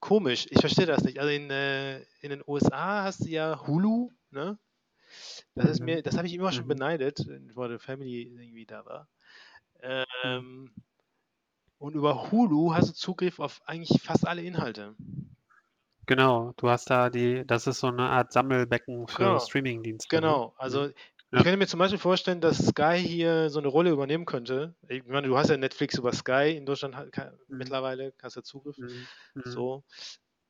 [0.00, 0.46] komisch.
[0.50, 1.18] Ich verstehe das nicht.
[1.18, 4.58] Also in, äh, in den USA hast du ja Hulu, ne?
[5.54, 5.86] Das ist Mhm.
[5.86, 6.68] mir, das habe ich immer schon Mhm.
[6.68, 9.08] beneidet, wo die Family irgendwie da war.
[9.80, 10.72] Ähm,
[11.78, 14.96] und über Hulu hast du Zugriff auf eigentlich fast alle Inhalte.
[16.06, 19.38] Genau, du hast da die, das ist so eine Art Sammelbecken für Genau.
[19.38, 20.20] Streamingdienste.
[20.20, 20.36] ne?
[20.36, 20.92] Genau, also Ja.
[21.32, 24.76] ich könnte mir zum Beispiel vorstellen, dass Sky hier so eine Rolle übernehmen könnte.
[24.88, 27.58] Ich meine, du hast ja Netflix über Sky, in Deutschland kann, Mhm.
[27.58, 28.78] mittlerweile hast du Zugriff.
[28.78, 29.08] Mhm.
[29.34, 29.44] Mhm.
[29.44, 29.84] So.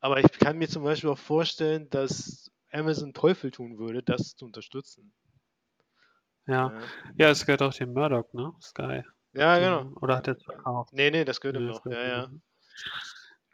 [0.00, 4.44] Aber ich kann mir zum Beispiel auch vorstellen, dass Amazon Teufel tun würde, das zu
[4.46, 5.14] unterstützen.
[6.46, 6.72] Ja.
[6.72, 8.52] Ja, ja, es gehört auch dem Murdoch, ne?
[8.60, 9.02] Sky.
[9.36, 9.92] Ja genau.
[10.00, 10.92] Oder hat er es verkauft?
[10.92, 11.84] Nee, nee, das gehört ihm noch.
[11.86, 12.30] Ja, ja.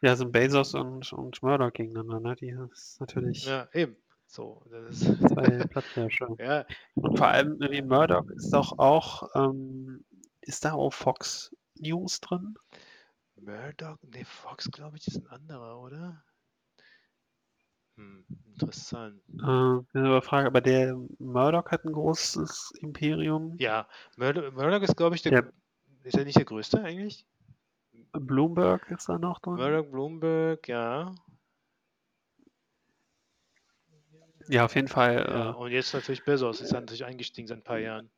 [0.01, 2.35] Ja, sind Bezos und, und Murdoch gegeneinander, ne?
[2.35, 3.95] Die ist natürlich Ja, eben.
[4.27, 6.27] So, das ist, zwei Platzhirsche.
[6.39, 6.65] ja,
[6.95, 10.03] Und vor allem irgendwie Murdoch ist doch auch, ähm,
[10.41, 12.55] ist da auch Fox News drin?
[13.35, 16.23] Murdoch, nee, Fox, glaube ich, ist ein anderer, oder?
[17.95, 19.21] Hm, interessant.
[19.39, 23.55] Äh, Frage, aber der Murdoch hat ein großes Imperium.
[23.59, 25.53] Ja, Murdoch, Murdoch ist, glaube ich, der, Der-
[26.03, 27.25] ist er nicht der größte eigentlich?
[28.13, 29.55] Bloomberg ist da noch drin.
[29.55, 31.13] Murdoch, Bloomberg, ja.
[34.47, 35.15] Ja, auf jeden Fall.
[35.15, 35.51] ja.
[35.51, 38.09] Äh, Und jetzt natürlich Bezos, ist natürlich eingestiegen seit ein paar Jahren.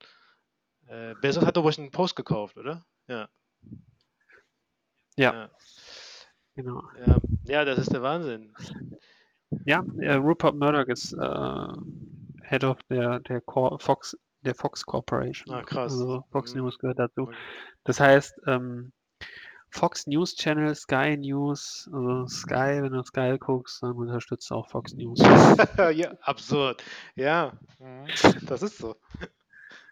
[0.88, 2.86] Äh, Bezos hat doch wohl einen Post gekauft, oder?
[3.08, 3.30] Ja.
[5.18, 5.34] Ja.
[5.34, 5.50] Ja,
[6.56, 6.84] genau.
[7.06, 7.18] ja.
[7.46, 8.54] ja, das ist der Wahnsinn.
[9.66, 11.68] Ja, äh, Rupert Murdoch ist äh,
[12.44, 13.42] Head of der, der
[13.78, 15.54] Fox, der Fox Corporation.
[15.54, 15.94] Ah, krass.
[15.94, 16.62] Also Fox Mhm.
[16.62, 17.30] News gehört dazu.
[17.84, 18.92] Das heißt, ähm,
[19.72, 24.94] Fox News Channel, Sky News, also Sky, wenn du Sky guckst, dann unterstützt auch Fox
[24.94, 25.20] News.
[25.94, 26.82] ja, absurd.
[27.16, 28.08] Ja, mhm.
[28.48, 28.96] das ist so.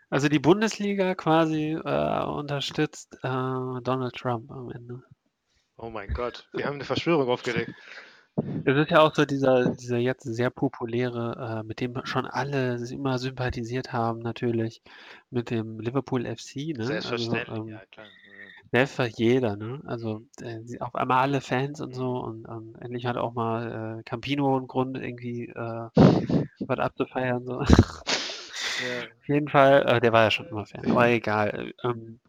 [0.10, 5.04] Also die Bundesliga quasi äh, unterstützt äh, Donald Trump am Ende.
[5.76, 7.74] Oh mein Gott, wir haben eine Verschwörung aufgeregt.
[8.66, 12.80] Es ist ja auch so dieser, dieser jetzt sehr populäre, äh, mit dem schon alle
[12.80, 14.82] sich immer sympathisiert haben, natürlich,
[15.30, 16.86] mit dem Liverpool FC, ne?
[16.86, 18.06] Selbstverständlich, Also, ähm, ja klar.
[18.08, 18.80] Mhm.
[18.80, 19.82] Einfach jeder, ne?
[19.86, 24.00] Also äh, sie- auf einmal alle Fans und so und, und endlich hat auch mal
[24.00, 27.46] äh, Campino einen Grund, irgendwie äh, was abzufeiern.
[27.46, 27.62] So.
[27.62, 27.66] Ja.
[29.22, 31.74] Auf jeden Fall, äh, der war ja schon immer Fan, aber egal.
[31.84, 32.20] Ähm,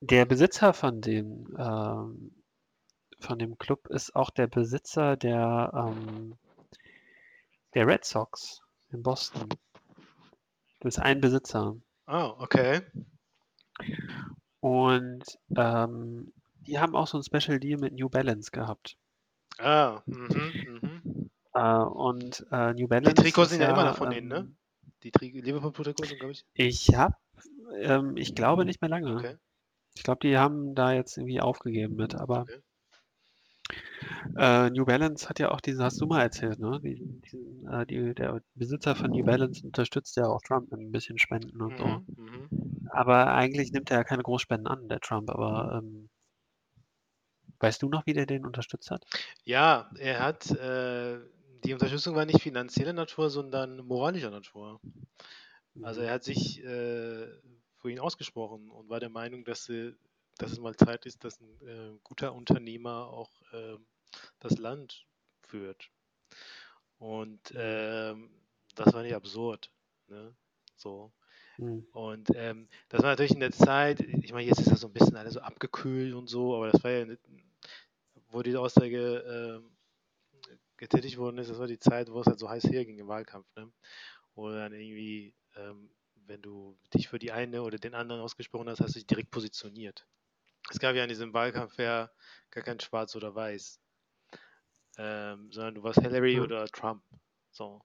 [0.00, 2.32] der Besitzer von dem, ähm,
[3.20, 6.36] von dem Club ist auch der Besitzer der, ähm,
[7.74, 9.48] der Red Sox in Boston.
[10.80, 11.76] Das ist ein Besitzer.
[12.06, 12.82] Oh, okay.
[14.60, 15.24] Und
[15.56, 16.32] ähm,
[16.66, 18.96] die haben auch so ein Special Deal mit New Balance gehabt.
[19.58, 21.30] Ah, mhm, mhm.
[21.54, 23.14] Äh, und äh, New Die Balance.
[23.14, 24.36] Trikots ist sind ja immer ja, noch von denen, ne?
[24.36, 24.56] ähm,
[25.02, 26.44] Die Tri Liverpool-Trikots sind, glaube ich.
[26.54, 27.14] Ich habe,
[27.80, 29.16] ähm, ich glaube nicht mehr lange.
[29.16, 29.36] Okay.
[29.96, 32.60] Ich glaube, die haben da jetzt irgendwie aufgegeben mit, aber Okay.
[34.36, 36.80] Äh, New Balance hat ja auch diese, hast du mal erzählt, ne?
[36.82, 40.92] Die, diesen, äh, die, der Besitzer von New Balance unterstützt ja auch Trump mit ein
[40.92, 41.98] bisschen Spenden und so.
[41.98, 42.50] Mhm, mhm.
[42.90, 45.30] Aber eigentlich nimmt er ja keine Großspenden an, der Trump.
[45.30, 46.10] Aber ähm,
[47.60, 49.06] weißt du noch, wie der den unterstützt hat?
[49.44, 51.20] Ja, er hat, äh,
[51.64, 54.80] die Unterstützung war nicht finanzieller Natur, sondern moralischer Natur.
[55.80, 56.02] Also Mhm.
[56.02, 57.28] er hat sich äh,
[57.76, 59.96] für ihn ausgesprochen und war der Meinung, dass, sie,
[60.38, 63.86] dass es mal Zeit ist, dass ein äh, guter Unternehmer auch ähm,
[64.38, 65.06] das Land
[65.42, 65.90] führt.
[66.98, 68.30] Und ähm,
[68.74, 69.70] das war nicht absurd.
[70.08, 70.34] Ne?
[70.76, 71.12] So.
[71.58, 71.86] Mhm.
[71.92, 74.92] Und ähm, das war natürlich in der Zeit, ich meine, jetzt ist das so ein
[74.92, 77.06] bisschen alles so abgekühlt und so, aber das war ja,
[78.30, 79.76] wo diese Aussage ähm,
[80.76, 83.46] getätigt worden ist, das war die Zeit, wo es halt so heiß herging im Wahlkampf,
[83.56, 83.70] ne?
[84.34, 85.90] Wo dann irgendwie, ähm,
[86.26, 89.30] wenn du dich für die eine oder den anderen ausgesprochen hast, hast du dich direkt
[89.30, 90.06] positioniert.
[90.70, 92.10] Es gab ja in diesem Wahlkampf ja
[92.50, 93.80] gar kein Schwarz oder Weiß,
[95.00, 96.42] ähm, sondern du warst Hillary Ja.
[96.42, 97.02] oder Trump.
[97.52, 97.80] So.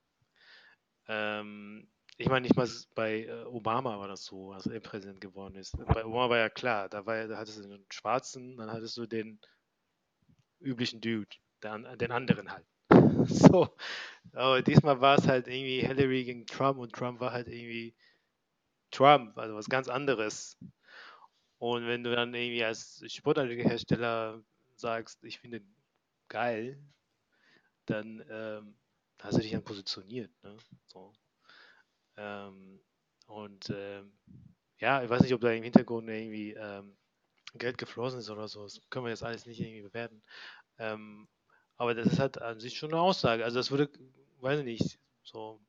[1.08, 5.56] Ähm, ich meine, nicht mal bei äh, Obama war das so, als er Präsident geworden
[5.56, 5.78] ist.
[5.88, 9.06] Bei Obama war ja klar, da, war, da hattest du den Schwarzen, dann hattest du
[9.06, 9.40] den
[10.60, 11.30] üblichen Dude,
[11.64, 12.66] der, an- den anderen halt.
[13.28, 13.76] So,
[14.34, 17.96] aber diesmal war es halt irgendwie Hillary gegen Trump und Trump war halt irgendwie
[18.92, 20.58] Trump, also was ganz anderes.
[21.58, 24.44] Und wenn du dann irgendwie als Sportartikelhersteller
[24.76, 25.62] sagst, ich finde
[26.28, 26.78] geil,
[27.86, 28.76] dann ähm,
[29.22, 30.32] hast du dich dann positioniert.
[30.44, 30.58] Ne?
[30.88, 31.14] So.
[32.18, 32.80] Ähm,
[33.28, 34.14] und ähm,
[34.80, 36.98] ja, ich weiß nicht, ob da im Hintergrund irgendwie ähm,
[37.56, 38.64] Geld geflossen ist oder so.
[38.64, 40.22] Das können wir jetzt alles nicht irgendwie bewerten.
[40.78, 41.28] Ähm,
[41.78, 43.44] aber das ist halt an sich schon eine Aussage.
[43.44, 43.90] Also das würde,
[44.40, 45.62] weiß ich nicht, so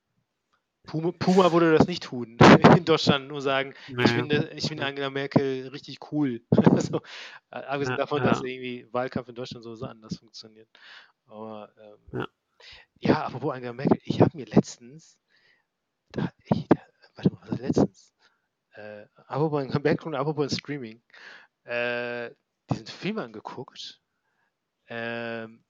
[0.86, 2.38] Puma, Puma würde das nicht tun
[2.80, 4.06] in Deutschland, nur sagen, ich Nee.
[4.06, 6.42] finde, ich finde Angela Merkel richtig cool.
[6.52, 8.44] äh, abgesehen Ja, davon, dass ja.
[8.46, 10.68] irgendwie Wahlkampf in Deutschland so anders funktioniert.
[11.26, 12.28] Aber ähm, Ja.
[13.00, 15.18] ja, apropos Angela Merkel, ich habe mir letztens,
[16.12, 16.80] da, ich, da,
[17.16, 18.14] warte mal, was ist letztens?
[18.74, 21.02] Äh, apropos Angela Merkel und apropos Streaming,
[21.64, 22.30] äh,
[22.70, 24.00] diesen Film angeguckt
[24.88, 25.64] ähm,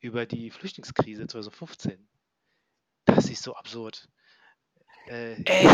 [0.00, 2.08] über die Flüchtlingskrise 2015.
[3.04, 4.08] Das ist so absurd.
[5.08, 5.68] Äh, Ey,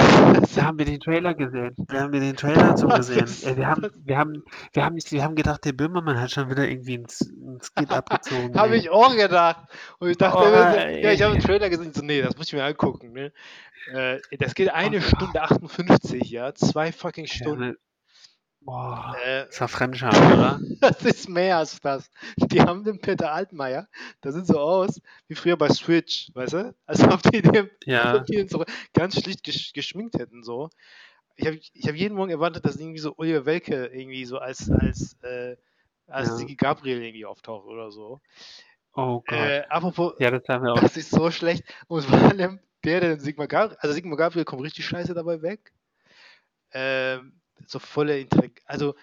[0.54, 1.74] da haben wir den Trailer gesehen.
[1.88, 3.26] Da haben wir den Trailer zu gesehen.
[3.44, 6.68] Ey, wir, haben, wir, haben, wir, haben wir haben gedacht, der Böhmermann hat schon wieder
[6.68, 8.54] irgendwie ein, S- ein Skit abgezogen.
[8.54, 9.66] Habe ich auch gedacht.
[9.98, 11.02] Und ich dachte, Oh, ey.
[11.02, 11.92] ja, ich habe einen Trailer gesehen.
[11.94, 13.12] So, nee, das muss ich mir angucken.
[13.12, 13.32] Ne?
[13.92, 16.54] Äh, das geht eine Oh, Stunde 58, ja.
[16.54, 17.76] Zwei fucking Stunden.
[18.64, 20.62] Boah, Äh, das war Fremdscham, oder?
[20.80, 22.10] das ist mehr als das.
[22.36, 23.88] Die haben den Peter Altmaier,
[24.20, 26.74] das sieht so aus wie früher bei Switch, weißt du?
[26.86, 30.42] Als ob die den Ja, die ihn so ganz schlicht gesch geschminkt hätten.
[30.44, 30.70] So.
[31.36, 34.70] Ich habe ich hab jeden Morgen erwartet, dass irgendwie so Oliver Welke irgendwie so als,
[34.70, 35.56] als, äh,
[36.06, 36.36] als Ja.
[36.36, 38.20] Sigi Gabriel irgendwie auftaucht oder so.
[38.94, 39.38] oh Gott.
[39.38, 40.80] Äh, apropos, Ja, das haben wir auch.
[40.80, 41.64] das ist so schlecht.
[41.88, 45.72] Und vor allem der, der Sigmar Gabriel, also Sigmar Gabriel kommt richtig scheiße dabei weg.
[46.72, 48.62] Ähm, so volle Intrig.
[48.66, 48.94] Also,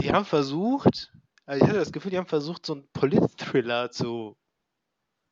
[0.00, 1.12] die haben versucht,
[1.46, 4.36] also ich hatte das Gefühl, die haben versucht, so einen Polit-Thriller zu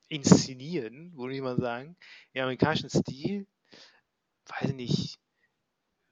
[0.09, 1.97] inszenieren, würde ich mal sagen.
[2.32, 3.47] Im amerikanischen Stil,
[4.47, 5.20] weiß ich nicht.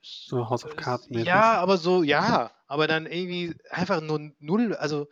[0.02, 1.26] So House of Cards mäßig.
[1.26, 5.08] Ja, aber so, ja, aber dann irgendwie einfach nur null, also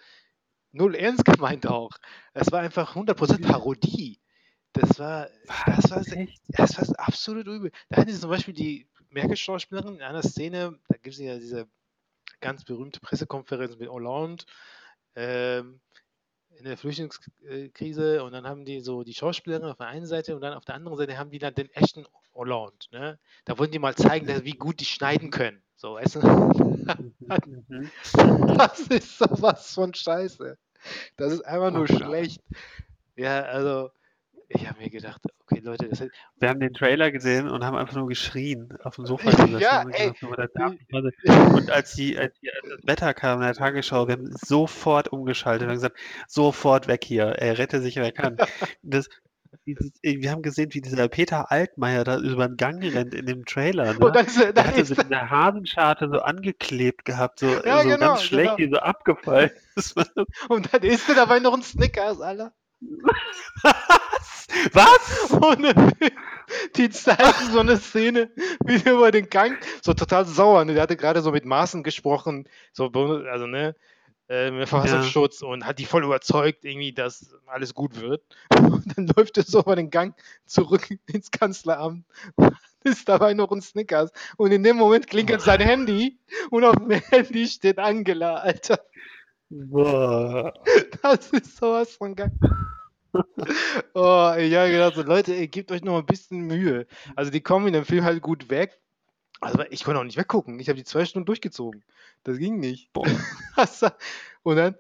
[0.72, 1.90] null ernst gemeint auch.
[2.32, 4.20] Es war einfach 100% Parodie.
[4.72, 5.28] Das war,
[5.66, 6.02] das war,
[6.48, 7.70] das war absolut übel.
[7.88, 11.66] Da hatten sie zum Beispiel die Merkel-Schauspielerin in einer Szene, da gibt es ja diese
[12.40, 14.44] ganz berühmte Pressekonferenz mit Hollande
[15.16, 15.80] ähm,
[16.56, 20.40] in der Flüchtlingskrise und dann haben die so die Schauspielerin auf der einen Seite und
[20.40, 22.76] dann auf der anderen Seite haben die dann den echten Hollande.
[22.92, 23.18] Ne?
[23.44, 25.62] Da wollten die mal zeigen, dass, wie gut die schneiden können.
[25.76, 26.20] So, weißt du?
[26.20, 27.90] Mhm.
[28.56, 30.58] Das ist sowas von Scheiße.
[31.16, 31.96] Das ist einfach nur Gott.
[31.96, 32.42] schlecht.
[33.16, 33.90] Ja, also,
[34.48, 37.76] ich habe mir gedacht, okay, Leute, das ist, Wir haben den Trailer gesehen und haben
[37.76, 39.60] einfach nur geschrien auf dem Sofa gesessen.
[39.60, 41.12] Ja, und das.
[41.54, 45.08] Und als, die, als, die, als das Wetter kam in der Tagesschau, wir haben sofort
[45.08, 48.36] umgeschaltet und gesagt, sofort weg hier, er rette sich, wer kann.
[48.82, 49.08] Das,
[49.64, 53.94] wir haben gesehen, wie dieser Peter Altmaier da über den Gang rennt in dem Trailer.
[53.94, 53.98] Ne?
[53.98, 57.88] und dann ist, Der hatte ist so diese Hasenscharte so angeklebt gehabt, so, Ja, so
[57.88, 58.68] genau, ganz schlecht, genau.
[58.68, 59.50] die so abgefallen.
[59.74, 60.02] Das so,
[60.48, 62.52] und dann isst du dabei noch ein Snickers, Alter.
[63.62, 64.46] was?
[64.72, 65.30] Was?
[65.30, 65.92] Und dann-
[66.76, 68.30] die zeigen so eine Szene,
[68.64, 70.64] wie der über den Gang, so total sauer.
[70.64, 70.74] Ne?
[70.74, 73.74] Der hatte gerade so mit Maßen gesprochen, so, also ne,
[74.28, 78.22] äh, Verfassungsschutz und hat die voll überzeugt, irgendwie, dass alles gut wird.
[78.56, 80.14] Und dann läuft er so über den Gang
[80.46, 82.04] zurück ins Kanzleramt
[82.84, 84.12] ist dabei noch ein Snickers.
[84.36, 86.18] Und in dem Moment klingelt sein Handy
[86.50, 88.78] und auf dem Handy steht Angela, Alter.
[89.54, 90.52] Boah.
[91.02, 92.32] Das ist sowas von geil.
[93.94, 96.86] Oh, ich habe gedacht, so, Leute, ey, gebt euch noch ein bisschen Mühe.
[97.14, 98.80] Also die kommen in dem Film halt gut weg.
[99.40, 100.58] Also ich konnte auch nicht weggucken.
[100.58, 101.84] Ich habe die zwei Stunden durchgezogen.
[102.24, 102.92] Das ging nicht.
[102.92, 103.06] Boah.
[104.42, 104.74] Und dann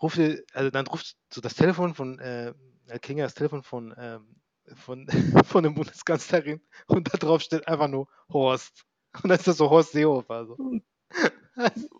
[0.00, 0.20] ruft
[0.52, 2.54] also dann ruft so das Telefon von, äh,
[3.00, 4.36] Klinger, das Telefon von, ähm,
[4.76, 5.08] von,
[5.44, 8.84] von der Bundeskanzlerin und da drauf steht einfach nur Horst.
[9.22, 10.46] Und dann ist das so Horst Seehofer.
[10.46, 10.80] So.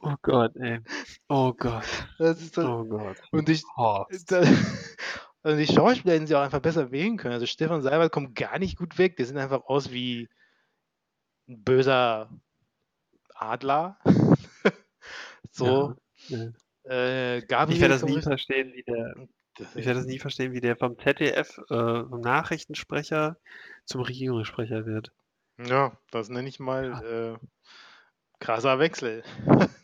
[0.01, 0.81] Oh Gott, ey.
[1.29, 1.85] Oh Gott.
[2.19, 3.17] Das ist so, Oh Gott.
[3.33, 3.63] und ich.
[4.27, 4.43] Da,
[5.43, 7.35] also die Schauspieler hätten sie auch einfach besser wählen können.
[7.35, 9.17] Also Stefan Seibert kommt gar nicht gut weg.
[9.17, 10.29] Der sieht einfach aus wie
[11.49, 12.31] ein böser
[13.35, 13.99] Adler.
[15.51, 15.95] so.
[16.29, 16.49] Ja.
[16.85, 19.15] Äh, Gabriel Ich werde das nie richtig- verstehen, wie der,
[19.57, 23.37] das ich werde das nie verstehen, wie der vom ZDF äh, vom Nachrichtensprecher
[23.85, 25.13] zum Regierungssprecher wird.
[25.65, 27.47] Ja, das nenne ich mal äh,
[28.43, 29.23] krasser Wechsel.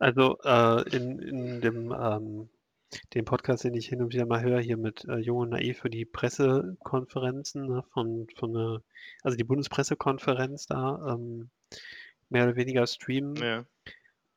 [0.00, 2.48] Also äh, in, in dem, ähm,
[3.14, 5.80] dem Podcast, den ich hin und wieder mal höre, hier mit äh, Jung und Naiv
[5.80, 8.82] für die Pressekonferenzen ne, von, von der,
[9.24, 11.50] also die Bundespressekonferenz da, ähm,
[12.28, 13.34] mehr oder weniger streamen.
[13.36, 13.64] Ja.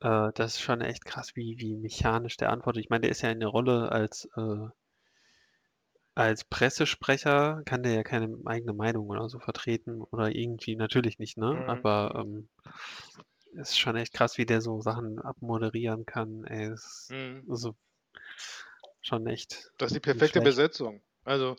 [0.00, 2.82] Äh, das ist schon echt krass, wie, wie mechanisch der antwortet.
[2.82, 4.66] Ich meine, der ist ja in der Rolle als, äh,
[6.14, 11.38] als Pressesprecher, kann der ja keine eigene Meinung oder so vertreten oder irgendwie, natürlich nicht,
[11.38, 11.52] ne?
[11.52, 11.66] Mhm.
[11.66, 12.48] Aber ähm,
[13.52, 16.44] ist schon echt krass, wie der so Sachen abmoderieren kann.
[16.44, 17.46] Ey, ist Mhm.
[17.48, 17.76] also
[19.02, 20.40] schon echt Das ist die perfekte schlecht.
[20.40, 21.02] Besetzung.
[21.24, 21.56] Also,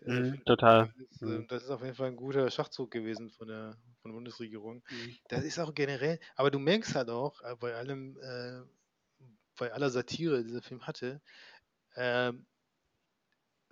[0.00, 0.94] äh, Mhm, total.
[0.96, 1.46] Das ist, äh, Mhm.
[1.48, 4.84] das ist auf jeden Fall ein guter Schachzug gewesen von der, von der Bundesregierung.
[4.90, 5.16] Mhm.
[5.28, 8.62] Das ist auch generell, aber du merkst halt auch, äh, bei allem, äh,
[9.58, 11.22] bei aller Satire, die dieser Film hatte,
[11.96, 12.46] ähm,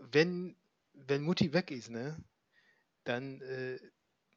[0.01, 0.57] wenn,
[0.95, 2.17] wenn Mutti weg ist, ne,
[3.05, 3.79] dann, äh,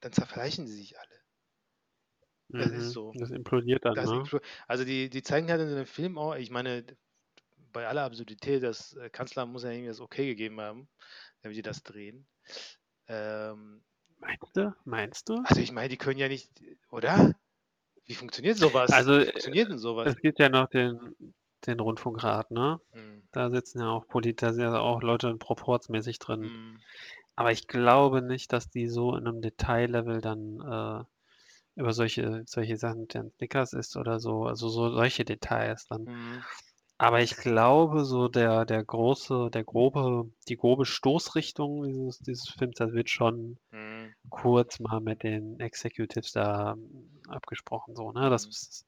[0.01, 1.21] dann zerfleischen sie sich alle.
[2.57, 2.91] Das ist Mhm.
[2.91, 3.15] so.
[3.19, 4.23] Das implodiert dann, Das ne?
[4.23, 6.85] explo- also die, die zeigen halt in dem Film auch, ich meine,
[7.73, 10.89] bei aller Absurdität, das äh, Kanzler muss ja irgendwie das Okay gegeben haben,
[11.41, 12.27] damit die das drehen.
[13.07, 13.83] Ähm,
[14.19, 14.73] Meinst du?
[14.85, 15.43] Meinst du?
[15.43, 16.49] also ich meine, die können ja nicht,
[16.89, 17.35] oder?
[18.05, 18.91] Wie funktioniert sowas?
[18.91, 20.15] Also, Wie funktioniert denn sowas?
[20.15, 21.15] Es gibt ja noch den,
[21.67, 22.79] den Rundfunkrat, ne?
[22.93, 26.51] Hm, Da sitzen ja auch Polit, da sind ja auch Leute proportsmäßig drin.
[26.51, 26.83] hm,
[27.35, 31.05] Aber ich glaube nicht, dass die so in einem Detaillevel dann äh,
[31.75, 36.07] über solche, solche Sachen der Snickers ist oder so, also so solche Details dann.
[36.07, 36.43] hm.
[36.97, 42.77] Aber ich glaube, so der, der große, der grobe, die grobe Stoßrichtung dieses, dieses Films,
[42.77, 48.29] das wird schon Hm, kurz mal mit den Executives da ähm, abgesprochen, so, ne?
[48.29, 48.49] Das Mhm.
[48.49, 48.85] ist,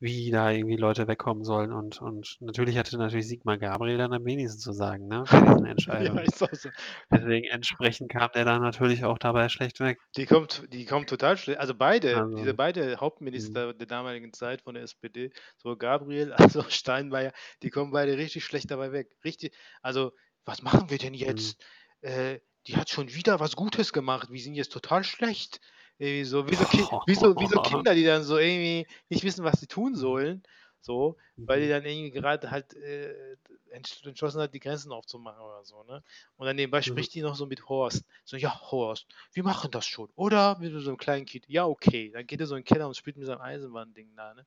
[0.00, 4.24] wie da irgendwie Leute wegkommen sollen und, und natürlich hatte natürlich Sigmar Gabriel dann am
[4.24, 5.26] wenigsten zu sagen, ne?
[5.30, 6.24] Bei diesen Ja, Entscheidungen.
[6.42, 6.70] auch so.
[7.12, 9.98] Deswegen entsprechend kam der dann natürlich auch dabei schlecht weg.
[10.16, 11.60] Die kommt, die kommt total schlecht.
[11.60, 12.98] Also beide, Also, diese beide
[13.32, 13.60] Mhm.
[13.60, 17.32] Hauptminister der damaligen Zeit von der SPD, sowohl Gabriel als auch Steinmeier,
[17.62, 19.08] die kommen beide richtig schlecht dabei weg.
[19.24, 20.12] Richtig, also
[20.44, 21.52] was machen wir denn Mhm.
[21.54, 21.62] jetzt?
[22.00, 24.28] Äh, die hat schon wieder was Gutes gemacht.
[24.30, 25.60] Wir sind jetzt total schlecht.
[25.98, 29.24] Irgendwie so, wie so, Ki wie so, wie so Kinder, die dann so irgendwie nicht
[29.24, 30.42] wissen, was sie tun sollen.
[30.80, 31.70] So, weil die Mhm.
[31.70, 33.36] dann irgendwie gerade halt äh,
[33.74, 36.02] entsch- entschlossen hat, die Grenzen aufzumachen oder so, ne?
[36.36, 36.82] Und dann nebenbei Mhm.
[36.82, 38.04] spricht die noch so mit Horst.
[38.24, 40.56] So, ja, Horst, wir machen das schon, oder?
[40.58, 41.46] Mit so einem kleinen Kind.
[41.48, 42.10] Ja, okay.
[42.12, 44.46] Dann geht er so in den Keller und spielt mit seinem Eisenbahnding da, ne?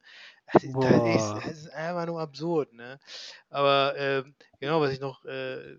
[0.53, 2.99] Das, ist- das, ist, das ist einfach nur absurd, ne?
[3.49, 5.75] Aber ähm, genau, was ich noch, äh,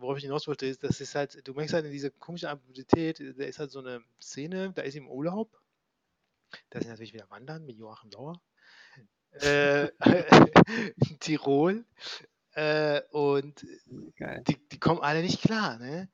[0.00, 3.20] worauf ich hinaus wollte, ist, das ist halt, du merkst halt in dieser komischen Absurdität,
[3.20, 5.50] da ist halt so eine Szene, da ist im Urlaub
[6.70, 8.40] Das ist natürlich wieder Wandern mit Joachim Lauer.
[9.32, 9.88] Äh,
[11.10, 11.84] in Tirol.
[12.52, 13.64] Äh, und
[14.16, 14.42] Geil.
[14.48, 16.10] die, die kommen alle nicht klar, ne?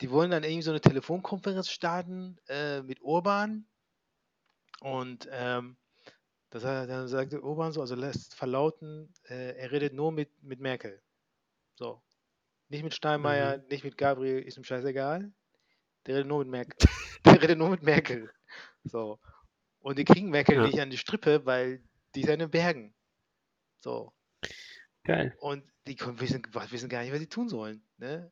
[0.00, 3.66] Die wollen dann irgendwie so eine Telefonkonferenz starten äh, mit Urban.
[4.80, 5.76] Und ähm,
[6.50, 10.60] das hat, dann sagte Urban so, also lässt verlauten, äh, er redet nur mit, mit
[10.60, 11.02] Merkel.
[11.74, 12.02] So.
[12.68, 15.32] Nicht mit Steinmeier, nicht mit Gabriel, ist ihm scheißegal.
[16.06, 16.76] Der redet nur mit Merkel.
[17.24, 18.30] Der redet nur mit Merkel.
[18.84, 19.18] So.
[19.80, 20.66] Und die kriegen Merkel Ja.
[20.66, 21.82] nicht an die Strippe, weil
[22.14, 22.94] die ist ja in den Bergen.
[23.80, 24.12] So.
[25.04, 25.34] Geil.
[25.40, 27.82] Und die wissen, wissen gar nicht, was sie tun sollen.
[27.96, 28.30] Ne?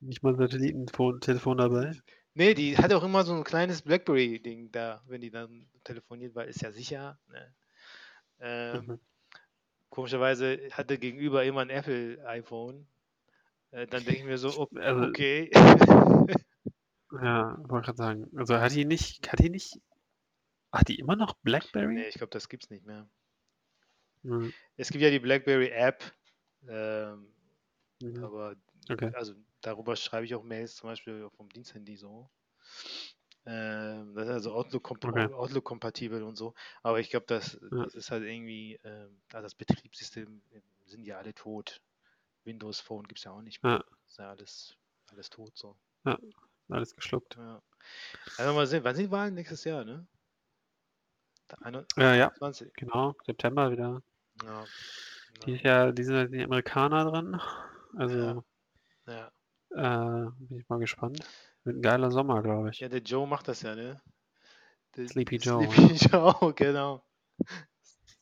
[0.00, 1.92] Nicht mal Satellitentelefon Telefon dabei.
[2.34, 6.48] Nee, die hat auch immer so ein kleines Blackberry-Ding da, wenn die dann telefoniert, weil
[6.48, 7.18] ist ja sicher.
[7.28, 7.54] Ne?
[8.40, 9.00] Ähm, Mhm.
[9.90, 12.88] Komischerweise hatte gegenüber immer ein Apple-iPhone.
[13.74, 15.50] Äh, dann denke ich mir so, Also- okay.
[17.22, 18.30] Ja, wollte gerade sagen.
[18.36, 19.80] Also hat die nicht, hat die nicht,
[20.72, 21.94] hat die immer noch Blackberry?
[21.94, 23.08] nee, ich glaube, das gibt's nicht mehr.
[24.22, 26.02] Hm, Es gibt ja die BlackBerry-App,
[26.68, 27.28] ähm,
[28.00, 28.24] mhm.
[28.24, 28.56] aber
[28.90, 29.10] Okay.
[29.14, 32.28] also darüber schreibe ich auch Mails, zum Beispiel vom Diensthandy so.
[33.46, 35.32] Ähm, das ist also Outlook-komp Okay.
[35.32, 36.54] Outlook-kompatibel und so.
[36.82, 37.84] Aber ich glaube, das, Ja.
[37.84, 41.80] das ist halt irgendwie, ähm, also das Betriebssystem äh, sind ja alle tot.
[42.44, 43.72] Windows Phone gibt es ja auch nicht mehr.
[43.72, 43.84] Ja.
[44.06, 44.76] Ist ja alles,
[45.10, 45.76] alles tot so.
[46.68, 47.36] Alles geschluckt.
[47.36, 47.62] Ja.
[48.38, 50.06] Also mal sehen, wann sind die Wahlen nächstes Jahr, ne?
[51.96, 52.72] Ja, ja, 21.
[52.74, 53.14] genau.
[53.24, 54.02] September wieder.
[54.42, 54.64] Ja.
[55.46, 57.40] Dieses Jahr, die sind die Amerikaner dran.
[57.96, 58.44] Also
[59.06, 59.30] Ja.
[59.70, 61.20] äh, bin ich mal gespannt.
[61.64, 62.80] Wird ein geiler Sommer, glaube ich.
[62.80, 64.00] ja, der Joe macht das ja, ne?
[64.96, 67.04] Der Sleepy Joe, Sleepy Joe, genau.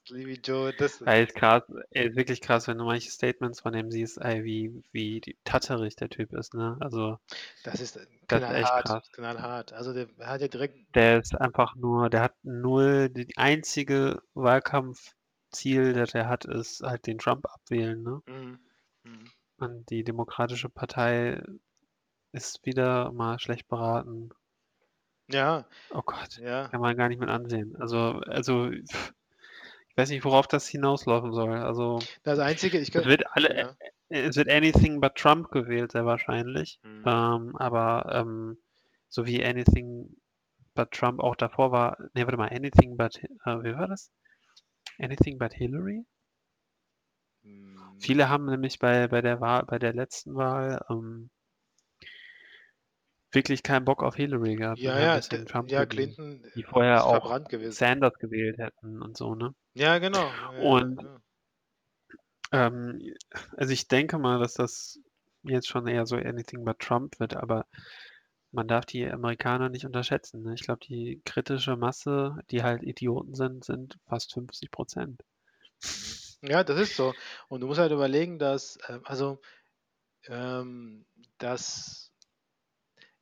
[0.06, 1.02] Sleepy Joe, das.
[1.04, 4.82] Ist krass, ey, ist wirklich krass, wenn du manche Statements von dem siehst, ey, wie,
[4.92, 6.76] wie tatterig der Typ ist, ne?
[6.80, 7.18] Also,
[7.64, 9.08] Das ist Das ist echt knallhart, krass.
[9.12, 9.72] knallhart.
[9.72, 15.92] Also der hat ja direkt, der ist einfach nur, der hat null, die einzige Wahlkampfziel,
[15.92, 18.22] das er hat, ist halt den Trump abwählen, ne?
[18.26, 18.58] mhm.
[19.04, 19.32] Mhm.
[19.56, 21.42] Und die Demokratische Partei
[22.32, 24.30] ist wieder mal schlecht beraten.
[25.28, 27.76] ja, Oh Gott, ja, kann man gar nicht mit ansehen.
[27.76, 29.12] Also, also, pff,
[29.92, 31.58] ich weiß nicht, worauf das hinauslaufen soll.
[31.58, 33.76] Also, das Einzige, ich es könnte, wird alle, ja.
[34.08, 36.80] es wird anything but Trump gewählt, sehr wahrscheinlich.
[36.82, 37.04] Mhm.
[37.04, 38.56] Ähm, aber ähm,
[39.10, 40.16] so wie anything
[40.74, 44.10] but Trump auch davor war, nee, warte mal, anything but, äh, wie war das?
[44.98, 46.06] Anything but Hillary?
[47.42, 47.76] Mhm.
[48.00, 51.28] Viele haben nämlich bei, bei der Wahl, bei der letzten Wahl ähm,
[53.30, 54.78] wirklich keinen Bock auf Hillary gehabt.
[54.78, 55.20] Ja, ja,
[55.66, 57.42] ja, Clinton die vorher auch.
[57.68, 59.54] Sanders gewählt hätten und so, ne?
[59.74, 60.24] Ja, genau.
[60.52, 61.20] Ja, Und- ja.
[62.52, 63.00] Ähm,
[63.56, 65.00] also ich denke mal, dass das
[65.42, 67.66] jetzt schon eher so anything but Trump wird, aber
[68.52, 70.42] man darf die Amerikaner nicht unterschätzen.
[70.42, 70.54] Ne?
[70.54, 75.22] Ich glaube, die kritische Masse, die halt Idioten sind, sind fast 50 Prozent.
[76.42, 77.14] Ja, das ist so.
[77.48, 79.40] Und du musst halt überlegen, dass, ähm, also,
[80.26, 81.06] ähm,
[81.38, 82.12] dass,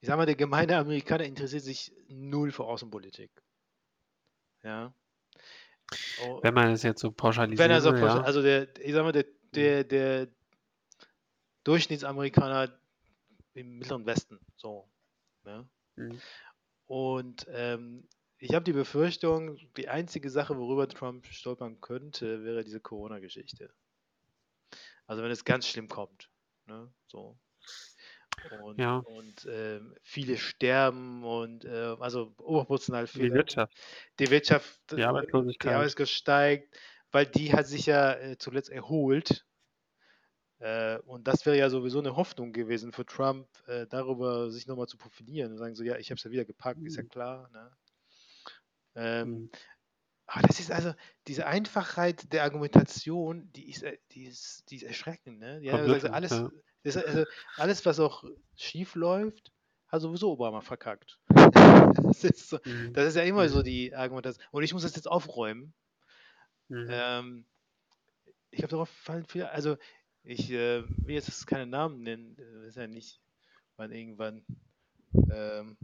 [0.01, 3.31] ich sag mal, der gemeine Amerikaner interessiert sich null für Außenpolitik.
[4.63, 4.93] Ja.
[6.23, 8.23] Oh, Wenn man es jetzt so pauschalisieren wenn er so, pauschal- ja.
[8.23, 10.29] also der, ich sag mal, der, der, der
[11.65, 12.79] Durchschnittsamerikaner
[13.55, 14.89] im Mittleren Westen, so.
[15.45, 15.69] Ne?
[15.97, 16.21] Mhm.
[16.87, 22.81] Und ähm, ich habe die Befürchtung, die einzige Sache, worüber Trump stolpern könnte, wäre diese
[22.81, 23.73] Corona-Geschichte.
[25.07, 26.31] Also wenn es ganz schlimm kommt.
[26.67, 26.93] Ne?
[27.09, 27.39] So.
[28.49, 29.05] Und, Ja.
[29.05, 33.33] und ähm, viele sterben und äh, also oberproportional Die viele.
[33.33, 33.73] Wirtschaft,
[34.19, 35.33] Die Wirtschaft, die äh,
[35.63, 35.73] die Arbeitslosigkeit.
[35.73, 36.79] Arbeitslosigkeit steigt,
[37.13, 39.47] weil die hat sich ja äh, zuletzt erholt.
[40.59, 44.87] Äh, und das wäre ja sowieso eine Hoffnung gewesen für Trump, äh, darüber sich nochmal
[44.89, 47.09] zu profilieren und sagen so, ja, ich habe es ja wieder gepackt, ist ja Mhm.
[47.09, 47.49] klar.
[47.51, 47.71] Ne?
[48.95, 49.51] Ähm, Mhm.
[50.27, 50.95] aber das ist also,
[51.29, 55.39] diese Einfachheit der Argumentation, die ist, äh, die ist, die ist erschreckend.
[55.41, 55.61] Ne?
[55.63, 56.51] Ja, also Verblüffend, alles, ja.
[56.83, 57.25] Das, also
[57.57, 58.25] alles, was auch
[58.57, 59.53] schief läuft,
[59.89, 61.19] hat sowieso Obama verkackt.
[61.29, 62.93] das, ist so, Mhm.
[62.93, 63.65] das ist ja immer so Mhm.
[63.65, 64.45] die Argumentation.
[64.53, 65.75] Und ich muss das jetzt aufräumen.
[66.69, 66.89] Mhm.
[66.89, 67.47] Ähm,
[68.51, 69.77] ich glaube, darauf fallen viele, also
[70.23, 73.21] ich äh, will jetzt keine Namen nennen, äh, ist ja nicht,
[73.77, 74.45] wann irgendwann
[75.31, 75.77] ähm,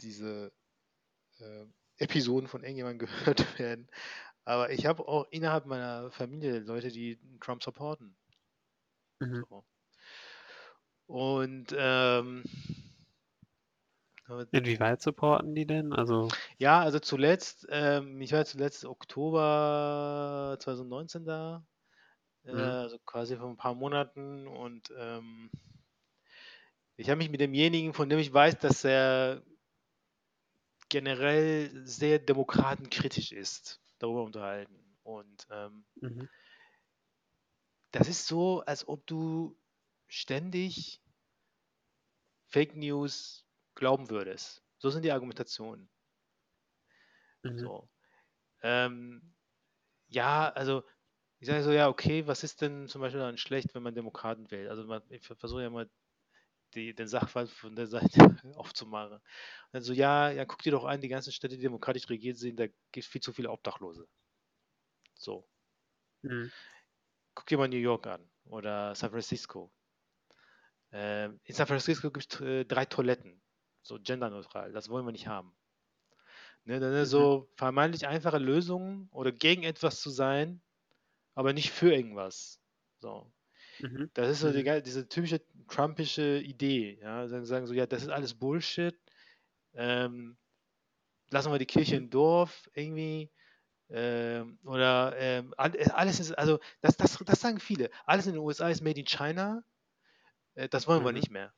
[0.00, 0.52] diese
[1.38, 1.66] äh,
[1.98, 3.88] Episoden von irgendjemandem gehört werden.
[4.44, 8.16] Aber ich habe auch innerhalb meiner Familie Leute, die Trump supporten.
[9.22, 9.44] Mhm.
[9.48, 9.64] So.
[11.06, 12.42] Und ähm,
[14.50, 15.92] Inwieweit supporten die denn?
[15.92, 21.64] Also, ja, also zuletzt, ähm, ich war zuletzt Oktober 2019 da,
[22.44, 22.76] äh, Mhm.
[22.84, 25.50] also quasi vor ein paar Monaten und ähm,
[26.96, 29.42] ich habe mich mit demjenigen, von dem ich weiß, dass er
[30.88, 34.96] generell sehr demokratenkritisch ist, darüber unterhalten.
[35.02, 36.28] Und ähm, Mhm.
[37.92, 39.56] Das ist so, als ob du
[40.08, 41.02] ständig
[42.46, 44.62] Fake News glauben würdest.
[44.78, 45.90] So sind die Argumentationen.
[47.44, 47.58] Mhm.
[47.58, 47.88] So.
[48.62, 49.34] Ähm,
[50.08, 50.84] ja, also
[51.40, 54.50] ich sage so, ja, okay, was ist denn zum Beispiel dann schlecht, wenn man Demokraten
[54.50, 54.70] wählt?
[54.70, 55.90] Also man, ich versuche ja mal
[56.74, 58.18] die, den Sachverhalt von der Seite
[58.56, 59.14] aufzumachen.
[59.18, 59.22] Und
[59.72, 62.58] dann so, ja, ja, guck dir doch an, die ganzen Städte, die demokratisch regiert sind,
[62.60, 64.08] da gibt es viel zu viele Obdachlose.
[65.18, 65.48] So.
[66.22, 66.52] Mhm.
[67.34, 69.70] Guck dir mal New York an oder San Francisco.
[70.92, 73.42] Ähm, in San Francisco gibt es äh, drei Toiletten,
[73.82, 74.72] so genderneutral.
[74.72, 75.56] Das wollen wir nicht haben.
[76.64, 77.06] Ne, dann Mhm.
[77.06, 80.62] so vermeintlich einfache Lösungen oder gegen etwas zu sein,
[81.34, 82.60] aber nicht für irgendwas.
[83.00, 83.32] So.
[83.80, 84.10] Mhm.
[84.14, 84.82] Das ist so die, Mhm.
[84.82, 86.98] diese typische Trumpische Idee.
[87.00, 87.28] Ja?
[87.28, 88.98] Sagen, sagen so, ja, das ist alles Bullshit.
[89.74, 90.38] Ähm,
[91.30, 93.32] lassen wir die Kirche im Dorf irgendwie.
[93.92, 97.90] Ähm, oder ähm, äh, alles ist, also das, das, das sagen viele.
[98.06, 99.64] Alles in den USA ist made in China.
[100.54, 101.14] Äh, das wollen wir Mhm.
[101.14, 101.52] nicht mehr.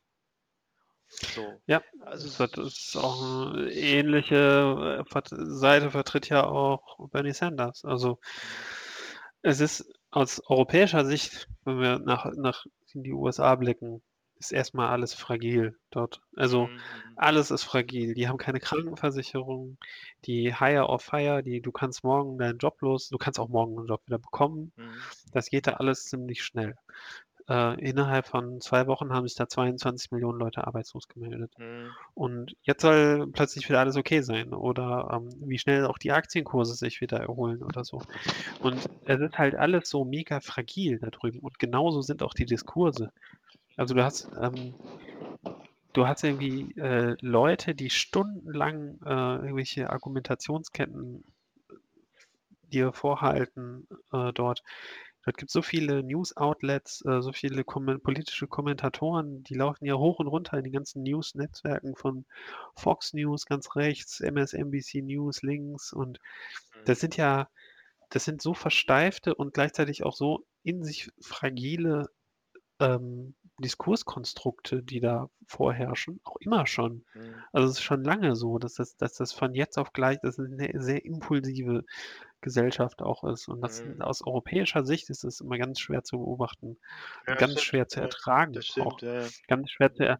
[1.08, 1.62] So.
[1.66, 7.84] Ja, Also das ist auch eine ähnliche äh, Seite vertritt ja auch Bernie Sanders.
[7.84, 8.18] Also
[9.42, 14.02] es ist aus europäischer Sicht, wenn wir nach, nach in die USA blicken,
[14.38, 16.20] ist erstmal alles fragil dort.
[16.36, 16.80] Also Mhm,
[17.16, 18.14] alles ist fragil.
[18.14, 19.78] Die haben keine Krankenversicherung,
[20.26, 23.78] die Hire or Fire, die du kannst morgen deinen Job los, du kannst auch morgen
[23.78, 24.72] einen Job wieder bekommen.
[24.76, 24.94] Mhm.
[25.32, 26.74] Das geht da alles ziemlich schnell.
[27.46, 31.52] Äh, innerhalb von zwei Wochen haben sich da 22 Millionen Leute arbeitslos gemeldet.
[31.58, 31.90] Mhm.
[32.14, 34.54] Und jetzt soll plötzlich wieder alles okay sein.
[34.54, 38.00] Oder ähm, wie schnell auch die Aktienkurse sich wieder erholen oder so.
[38.60, 41.40] Und es ist halt alles so mega fragil da drüben.
[41.40, 43.12] Und genauso sind auch die Diskurse.
[43.76, 44.74] Also du hast, ähm,
[45.92, 51.24] du hast irgendwie äh, Leute, die stundenlang äh, irgendwelche Argumentationsketten
[52.72, 54.62] dir vorhalten äh, dort.
[55.24, 59.94] Dort gibt es so viele News-Outlets, äh, so viele kommen politische Kommentatoren, die laufen ja
[59.94, 62.26] hoch und runter in den ganzen News-Netzwerken von
[62.76, 66.20] Fox News ganz rechts, MSNBC News links und
[66.84, 67.48] das sind ja,
[68.10, 72.10] das sind so versteifte und gleichzeitig auch so in sich fragile
[72.78, 73.34] ähm,
[73.64, 77.04] Diskurskonstrukte, die da vorherrschen, auch immer schon.
[77.14, 77.34] Mhm.
[77.52, 80.38] Also es ist schon lange so, dass das, dass das von jetzt auf gleich, das
[80.38, 81.84] ist eine sehr impulsive
[82.42, 83.48] Gesellschaft auch ist.
[83.48, 84.02] Und das Mhm.
[84.02, 86.78] aus europäischer Sicht ist es immer ganz schwer zu beobachten,
[87.26, 88.52] Ja, ganz stimmt, schwer zu ertragen.
[88.52, 89.26] Das auch stimmt, ja.
[89.48, 90.18] ganz schwer zu, er,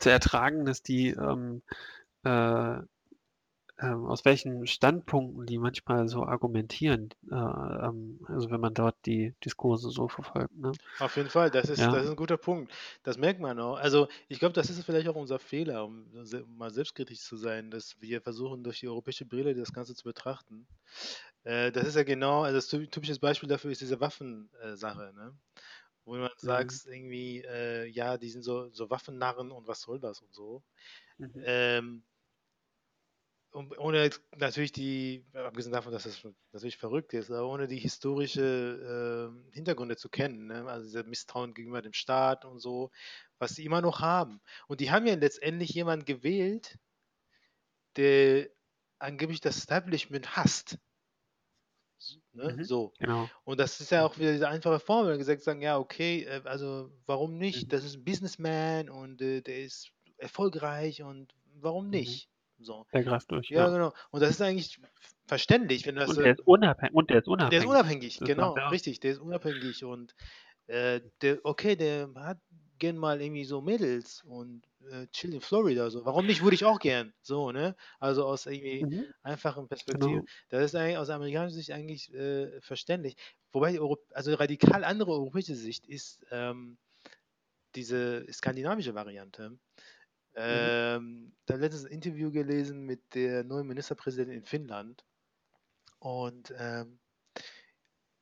[0.00, 1.62] zu ertragen, dass die ähm,
[2.24, 2.78] äh,
[3.80, 9.34] ähm, aus welchen Standpunkten die manchmal so argumentieren, äh, ähm, also wenn man dort die
[9.44, 10.54] Diskurse so verfolgt.
[10.56, 10.78] Ne?
[10.98, 11.92] Auf jeden Fall, das ist, Ja.
[11.92, 12.72] das ist ein guter Punkt.
[13.02, 13.76] Das merkt man auch.
[13.76, 17.70] Also ich glaube, das ist vielleicht auch unser Fehler, um um mal selbstkritisch zu sein,
[17.70, 20.66] dass wir versuchen, durch die europäische Brille das Ganze zu betrachten.
[21.44, 25.38] Äh, das ist ja genau, also das ty- typisches Beispiel dafür ist diese Waffensache, ne?
[26.04, 30.22] Wo man sagt, irgendwie, äh, ja, die sind so, so Waffennarren und was soll das
[30.22, 30.64] und so.
[31.18, 31.46] Mhm.
[31.46, 32.04] Ähm,
[33.56, 39.30] und ohne natürlich die, abgesehen davon, dass das natürlich verrückt ist, aber ohne die historische
[39.32, 40.68] ähm, Hintergründe zu kennen, ne?
[40.68, 42.90] also dieser Misstrauen gegenüber dem Staat und so,
[43.38, 44.42] was sie immer noch haben.
[44.68, 46.78] Und die haben ja letztendlich jemanden gewählt,
[47.96, 48.50] der
[48.98, 50.78] angeblich das Establishment hasst.
[52.34, 52.56] Ne?
[52.58, 52.64] Mhm.
[52.64, 52.92] So.
[52.98, 53.30] Genau.
[53.44, 56.90] Und das ist ja auch wieder diese einfache Formel, gesagt sagen, ja, okay, äh, also
[57.06, 57.64] warum nicht?
[57.64, 57.68] Mhm.
[57.70, 61.92] Das ist ein Businessman und äh, der ist erfolgreich und warum Mhm.
[62.58, 62.86] So.
[62.92, 63.48] Der greift durch.
[63.50, 63.70] Ja, Ja.
[63.70, 63.92] genau.
[64.10, 64.78] Und das ist eigentlich
[65.26, 66.08] verständlich, wenn das.
[66.10, 66.94] Und der ist unabhängig.
[66.94, 67.62] Und der ist der unabhängig.
[67.62, 68.72] ist unabhängig, Das genau, er auch.
[68.72, 70.14] richtig, der ist unabhängig und
[70.68, 72.38] äh, der, okay, der hat
[72.78, 76.04] gern mal irgendwie so Mädels und äh, chill in Florida, so.
[76.04, 77.74] Warum nicht, würde ich auch gern, so, ne?
[78.00, 79.04] Also aus irgendwie Mhm.
[79.22, 80.12] einfachen Perspektiven.
[80.20, 80.24] Genau.
[80.50, 83.16] Das ist eigentlich aus amerikanischer Sicht eigentlich äh, verständlich.
[83.52, 86.76] Wobei, die Europ also radikal andere europäische Sicht ist ähm,
[87.74, 89.58] diese skandinavische Variante.
[90.36, 95.04] Ähm, da letztens ein Interview gelesen mit der neuen Ministerpräsidentin in Finnland.
[95.98, 96.98] Und ähm,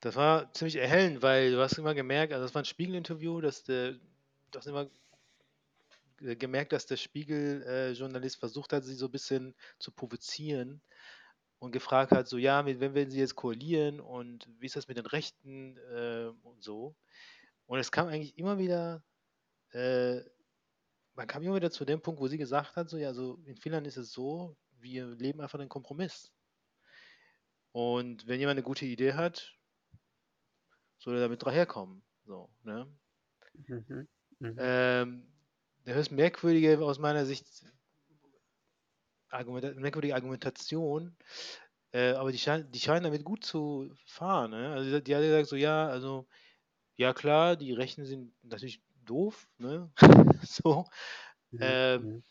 [0.01, 3.65] das war ziemlich erhellend, weil du hast immer gemerkt, also das war ein Spiegel-Interview, dass
[3.65, 4.89] der, du hast immer
[6.19, 10.83] gemerkt, dass der Spiegel-Journalist versucht hat, sie so ein bisschen zu provozieren
[11.59, 14.99] und gefragt hat, so ja, wem werden sie jetzt koalieren und wie ist das mit
[14.99, 16.95] den Rechten äh, und so.
[17.67, 19.03] Und es kam eigentlich immer wieder,
[19.73, 20.21] äh,
[21.15, 23.57] man kam immer wieder zu dem Punkt, wo sie gesagt hat, so ja, so in
[23.57, 26.33] Finnland ist es so, wir leben einfach den Kompromiss.
[27.73, 29.57] Und wenn jemand eine gute Idee hat,
[30.99, 32.03] soll er damit daherkommen.
[32.25, 32.87] So, ne?
[33.67, 34.09] Mhm.
[34.39, 34.57] Mhm.
[34.59, 35.33] Ähm,
[35.87, 37.47] der höchst merkwürdige aus meiner Sicht
[39.29, 41.17] Argumenta merkwürdige Argumentation,
[41.93, 44.53] äh, aber die, schein die scheinen damit gut zu fahren.
[44.53, 44.73] Ne?
[44.73, 46.27] Also die hat gesagt so, ja, also,
[46.97, 49.93] ja klar, die Rechten sind natürlich doof, ne?
[50.43, 50.87] so,
[51.53, 52.25] Mhm, ähm,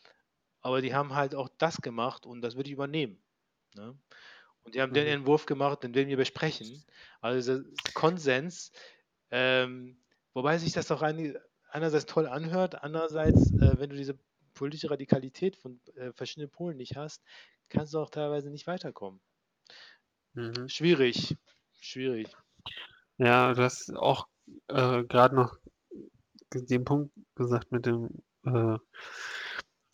[0.61, 3.23] aber die haben halt auch das gemacht und das würde ich übernehmen.
[3.75, 3.97] Ne?
[4.63, 5.07] Und die haben den Mhm.
[5.07, 6.85] Entwurf gemacht, den werden wir besprechen.
[7.21, 7.61] Also
[7.93, 8.71] Konsens,
[9.31, 10.03] ähm,
[10.33, 11.37] wobei sich das auch ein,
[11.69, 14.19] einerseits toll anhört, andererseits, äh, wenn du diese
[14.53, 17.23] politische Radikalität von äh, verschiedenen Polen nicht hast,
[17.69, 19.21] kannst du auch teilweise nicht weiterkommen.
[20.35, 20.67] Mhm.
[20.69, 21.35] Schwierig,
[21.79, 22.37] schwierig.
[23.17, 24.27] Ja, du hast auch
[24.67, 25.57] äh, gerade noch
[26.53, 28.09] den Punkt gesagt mit dem
[28.45, 28.77] äh,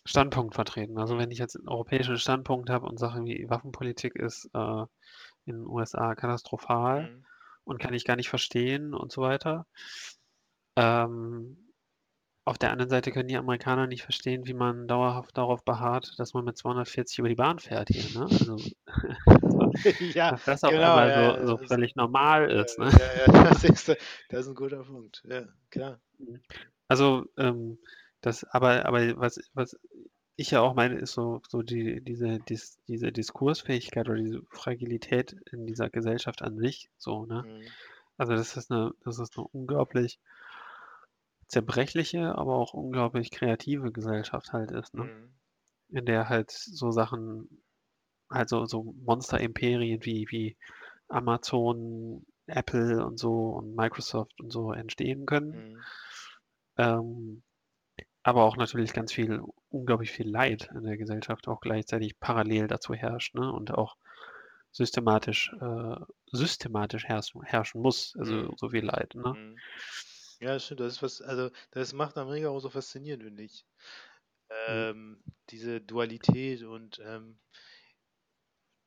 [0.05, 0.97] Standpunkt vertreten.
[0.97, 4.85] Also wenn ich jetzt einen europäischen Standpunkt habe und sage, wie Waffenpolitik ist äh,
[5.45, 7.25] in den USA katastrophal Mhm.
[7.63, 9.65] und kann ich gar nicht verstehen und so weiter.
[10.75, 11.68] Ähm,
[12.45, 16.33] auf der anderen Seite können die Amerikaner nicht verstehen, wie man dauerhaft darauf beharrt, dass
[16.33, 18.19] man mit 240 über die Bahn fährt hier.
[18.19, 18.25] Ne?
[18.25, 18.57] Also,
[20.13, 22.79] ja, dass das auf genau, einmal ja, so, ja, so völlig normal ja, ist.
[22.79, 22.89] Ne?
[22.91, 23.89] ja, ja, das, ist,
[24.29, 25.21] das ist ein guter Punkt.
[25.27, 25.99] Ja, klar.
[26.87, 27.77] Also, ähm,
[28.21, 29.77] das, aber, aber was, was
[30.35, 35.35] ich ja auch meine, ist so, so die, diese, dies, diese Diskursfähigkeit oder diese Fragilität
[35.51, 37.43] in dieser Gesellschaft an sich, so, ne?
[37.45, 37.67] Mhm.
[38.17, 40.19] Also das ist eine, das ist eine unglaublich
[41.49, 45.03] zerbrechliche, aber auch unglaublich kreative Gesellschaft halt ist, ne?
[45.03, 45.33] Mhm.
[45.89, 47.63] In der halt so Sachen,
[48.31, 50.57] halt so, so Monster-Imperien wie, wie
[51.09, 55.53] Amazon, Apple und so und Microsoft und so entstehen können.
[55.53, 55.81] Mhm.
[56.77, 57.43] Ähm,
[58.23, 62.93] aber auch natürlich ganz viel, unglaublich viel Leid in der Gesellschaft auch gleichzeitig parallel dazu
[62.93, 63.51] herrscht, ne?
[63.51, 63.97] Und auch
[64.71, 65.95] systematisch, äh,
[66.31, 68.53] systematisch herrschen, herrschen muss, also Mhm.
[68.57, 69.37] so viel Leid, ne?
[70.39, 70.45] Mhm.
[70.47, 70.79] Ja, das stimmt.
[70.81, 73.65] Das ist was, also das macht Amerika auch so faszinierend, finde ich.
[74.67, 77.37] Ähm, diese Dualität und ähm,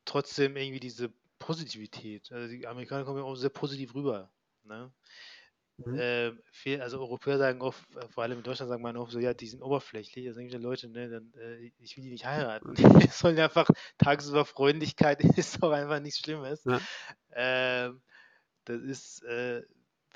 [0.04, 2.32] trotzdem irgendwie diese Positivität.
[2.32, 4.32] Also die Amerikaner kommen ja auch sehr positiv rüber.
[4.64, 4.92] Ne?
[5.78, 5.98] Mhm.
[5.98, 9.18] Ähm, viel, also Europäer sagen oft, äh, vor allem in Deutschland sagen man oft so,
[9.18, 10.26] ja, die sind oberflächlich.
[10.26, 12.74] Da sagen die Leute, ne, dann, äh, ich will die nicht heiraten.
[13.06, 16.64] Die sollen einfach tagsüber Freundlichkeit ist doch einfach nichts Schlimmes.
[16.64, 16.80] Ja.
[17.32, 18.02] Ähm,
[18.64, 19.62] das ist, äh,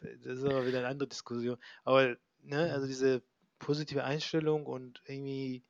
[0.03, 1.59] das ist aber wieder eine andere Diskussion.
[1.85, 3.23] Aber, ne, also diese
[3.59, 5.63] positive Einstellung und irgendwie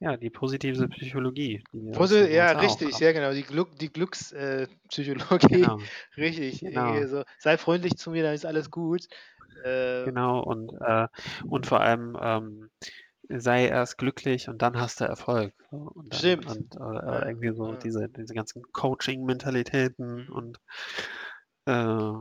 [0.00, 1.62] Ja, die positive Psychologie.
[1.72, 5.78] Die Posi ja, richtig, ja genau, die, Glück, die Glückspsychologie, Genau,
[6.16, 6.60] richtig.
[6.60, 7.06] Genau.
[7.06, 9.06] So, sei freundlich zu mir, dann ist alles gut.
[9.64, 10.40] Äh, genau.
[10.42, 11.06] Und, äh,
[11.48, 12.70] und vor allem ähm,
[13.28, 15.54] sei erst glücklich und dann hast du Erfolg.
[15.70, 16.46] Und dann, Stimmt.
[16.46, 17.76] Und, oder, Ja, irgendwie so ja.
[17.76, 20.58] diese, diese ganzen Coaching-Mentalitäten und,
[21.66, 22.12] äh,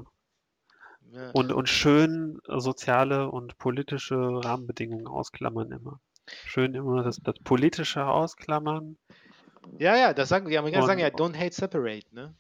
[1.14, 1.34] ja.
[1.34, 6.02] und, und schön soziale und politische Rahmenbedingungen ausklammern immer.
[6.46, 8.98] Schön immer das, das Politische ausklammern.
[9.80, 12.36] ja, ja, das sagen die Amerikaner sagen ja, don't hate, separate, ne?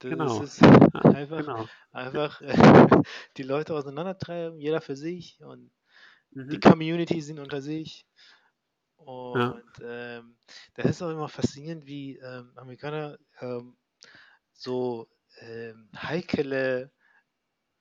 [0.00, 0.40] Das Genau.
[0.40, 0.62] ist
[1.04, 1.70] einfach, Genau.
[1.92, 2.40] einfach
[3.36, 5.72] die Leute auseinandertreiben, jeder für sich und
[6.50, 6.60] die Mhm.
[6.60, 8.06] Community sind unter sich.
[8.96, 10.38] Und ähm,
[10.74, 13.76] das ist auch immer faszinierend, wie ähm, Amerikaner ähm,
[14.52, 15.08] so
[15.40, 16.92] ähm, heikle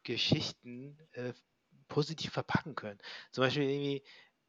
[0.06, 1.34] Geschichten äh,
[1.89, 2.99] positiv verpacken können.
[3.34, 4.03] Zum Beispiel irgendwie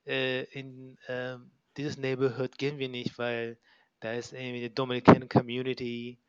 [0.06, 3.58] äh, in ähm, dieses Neighborhood gehen wir nicht, weil
[4.00, 6.20] da ist irgendwie eine Dominican Community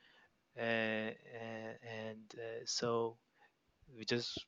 [0.56, 3.20] äh, äh, and äh, so
[3.88, 4.48] we just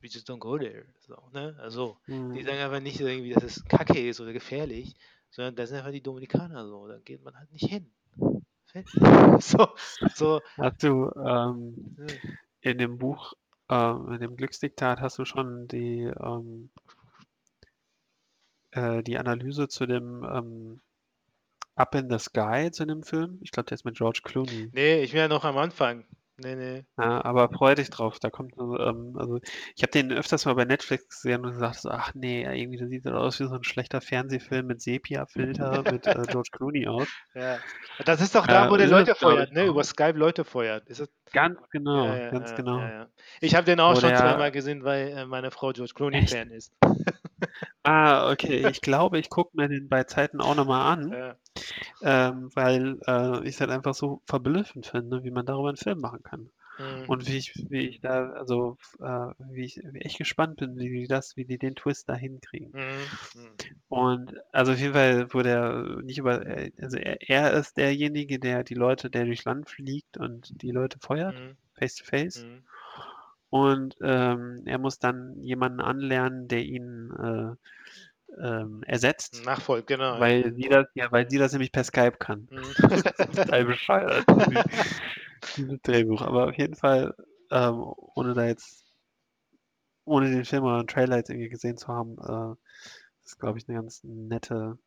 [0.00, 0.86] we just don't go there.
[1.00, 1.56] So, ne?
[1.60, 1.98] Also
[2.34, 2.44] die Mhm.
[2.44, 4.96] sagen einfach nicht irgendwie, dass es kacke ist oder gefährlich,
[5.30, 6.88] sondern das sind einfach die Dominikaner so.
[6.88, 7.92] Da geht man halt nicht hin.
[9.40, 9.74] So,
[10.14, 10.40] so.
[10.56, 11.86] Hast du ähm,
[12.60, 13.34] in dem Buch,
[13.68, 16.70] ähm, in dem Glücksdiktat, hast du schon die, ähm,
[18.72, 20.80] äh, die Analyse zu dem ähm,
[21.76, 23.38] Up in the Sky, zu dem Film?
[23.42, 24.70] Ich glaube, der ist mit George Clooney.
[24.72, 26.04] Nee, ich bin ja noch am Anfang.
[26.36, 26.84] Nee, nee.
[26.98, 28.18] Ja, aber freu dich drauf.
[28.18, 29.38] Da kommt, ähm, also
[29.76, 32.88] ich habe den öfters mal bei Netflix gesehen und gesagt so, ach nee, irgendwie das
[32.88, 37.08] sieht das aus wie so ein schlechter Fernsehfilm mit Sepia-Filter mit äh, George Clooney aus.
[37.34, 37.58] Ja.
[38.04, 39.66] Das ist doch da, Äh, wo der ist Leute feuert, ne?
[39.66, 40.90] Über Skype Leute feuert.
[40.90, 43.06] Das, Ganz genau, ja, ja, ganz ja, genau.
[43.40, 46.50] Ich habe den auch Wo schon der- zweimal gesehen, weil äh, meine Frau George Clooney-Fan
[46.50, 46.72] ist.
[47.82, 48.66] Ah, okay.
[48.70, 51.36] Ich glaube, ich gucke mir den bei Zeiten auch nochmal an, Ja.
[52.02, 56.00] Ähm, weil äh, ich es halt einfach so verblüffend finde, wie man darüber einen Film
[56.00, 56.50] machen kann.
[56.78, 57.08] Mhm.
[57.08, 60.88] Und wie ich, wie ich da, also äh, wie ich wie echt gespannt bin, wie
[61.00, 62.72] die das, wie die den Twist da hinkriegen.
[62.72, 63.50] Mhm.
[63.88, 66.44] Und also auf jeden Fall wurde er nicht über,
[66.80, 70.98] also er, er ist derjenige, der die Leute, der durchs Land fliegt und die Leute
[71.00, 71.56] feuert, Mhm.
[71.78, 72.44] face to face.
[72.44, 72.62] Mhm.
[73.50, 77.54] Und ähm, er muss dann jemanden anlernen, der ihn äh,
[78.40, 80.18] ähm, ersetzt, Nachfolg, genau.
[80.20, 82.48] weil sie das, ja, weil sie das nämlich per Skype kann.
[82.50, 82.74] Mhm.
[83.34, 84.64] Total bescheuert, diese-
[85.56, 86.22] dieses Drehbuch.
[86.22, 87.14] Aber auf jeden Fall,
[87.50, 88.84] ähm, ohne da jetzt,
[90.04, 92.54] ohne den Film oder den Trailer jetzt irgendwie gesehen zu haben, äh,
[93.24, 94.78] ist, glaube ich, eine ganz nette,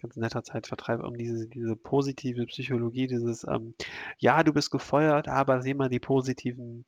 [0.00, 3.74] ganz netter Zeitvertreib um diese, diese positive Psychologie, dieses, ähm,
[4.18, 6.84] ja, du bist gefeuert, aber sieh mal die positiven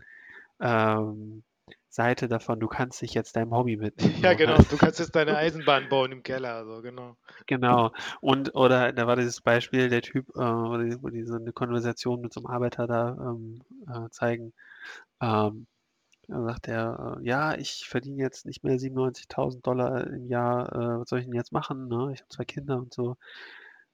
[0.60, 1.44] ähm,
[1.94, 4.20] Seite davon, du kannst dich jetzt deinem Hobby widmen.
[4.20, 4.58] Ja, genau.
[4.58, 4.64] ne?
[4.68, 7.16] Du kannst jetzt deine Eisenbahn bauen im Keller, so, genau.
[7.46, 7.92] Genau.
[8.20, 11.52] Und, oder da war dieses Beispiel, der Typ, äh, wo die, wo die so eine
[11.52, 14.52] Konversation mit so einem Arbeiter da ähm, äh, zeigen.
[15.20, 15.66] Ähm,
[16.26, 21.00] da sagt er, äh, ja, ich verdiene jetzt nicht mehr 97.000 Dollar im Jahr, äh,
[21.00, 21.88] was soll ich denn jetzt machen?
[21.88, 22.10] Ne?
[22.14, 23.16] Ich habe zwei Kinder und so.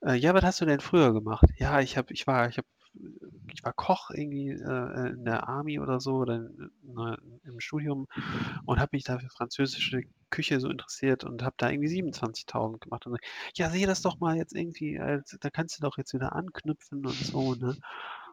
[0.00, 1.46] Äh, ja, was hast du denn früher gemacht?
[1.56, 2.68] Ja, ich habe, ich war, ich habe,
[3.52, 8.06] ich war Koch irgendwie äh, in der Army oder so oder in, in, im Studium
[8.64, 13.06] und habe mich da für französische Küche so interessiert und habe da irgendwie 27.000 gemacht.
[13.06, 13.18] Und
[13.54, 17.04] ja, sehe das doch mal jetzt irgendwie, als, da kannst du doch jetzt wieder anknüpfen
[17.04, 17.76] und so, ne?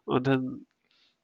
[0.05, 0.65] Und dann,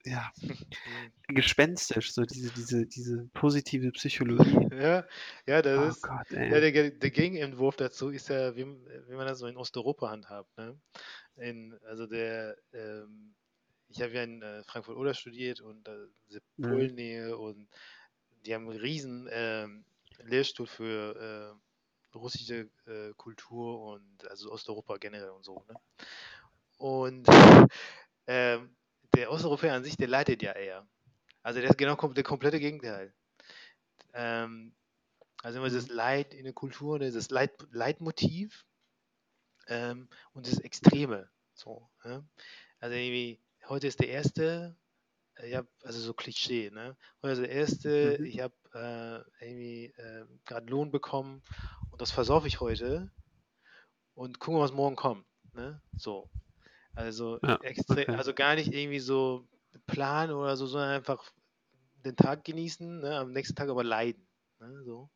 [0.05, 0.31] ja,
[1.27, 4.69] gespenstisch, so diese, diese, diese positive Psychologie.
[4.71, 5.05] Ja,
[5.45, 6.09] ja, das Oh ist.
[6.09, 10.09] Gott, Ja, der, der Gegenentwurf dazu ist ja, wie, wie man das so in Osteuropa
[10.09, 10.57] handhabt.
[10.57, 10.79] Ne?
[11.35, 13.35] In, also der, ähm,
[13.89, 16.89] ich habe ja in äh, Frankfurt-Oder studiert und äh, diese Mhm.
[16.91, 17.69] Polennähe und
[18.45, 19.85] die haben einen riesen ähm,
[20.23, 21.59] Lehrstuhl für
[22.13, 25.63] äh, russische äh, Kultur und also Osteuropa generell und so.
[25.69, 25.75] Ne?
[26.77, 27.27] Und
[28.27, 28.75] ähm,
[29.15, 30.87] der Osteuropäer an sich, der leidet ja eher.
[31.41, 33.13] Also der ist genau der komplette Gegenteil.
[34.13, 34.75] Ähm,
[35.41, 38.65] also immer das Leid in der Kultur, dieses Leit Leitmotiv
[39.67, 41.29] ähm, und das Extreme.
[41.53, 42.27] So, ne?
[42.79, 44.77] Also irgendwie, heute ist der erste,
[45.35, 46.97] äh, ich hab, also so Klischee, ne?
[47.21, 48.25] Heute ist der erste, Mhm.
[48.25, 51.43] ich habe äh, irgendwie äh, gerade Lohn bekommen
[51.91, 53.11] und das versaufe ich heute
[54.15, 55.25] und gucken, was morgen kommt.
[55.53, 55.81] Ne?
[55.97, 56.29] So.
[56.95, 58.17] Also Ja, extrem, okay.
[58.17, 59.47] also gar nicht irgendwie so
[59.87, 61.31] planen oder so, sondern einfach
[62.05, 63.17] den Tag genießen, ne?
[63.19, 64.27] am nächsten Tag aber leiden.
[64.59, 64.83] Ne?
[64.85, 65.11] So.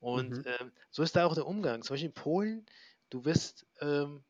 [0.00, 0.44] Und Mhm.
[0.44, 1.82] ähm, so ist da auch der Umgang.
[1.82, 2.66] Zum Beispiel in Polen,
[3.10, 4.24] du wirst, ähm,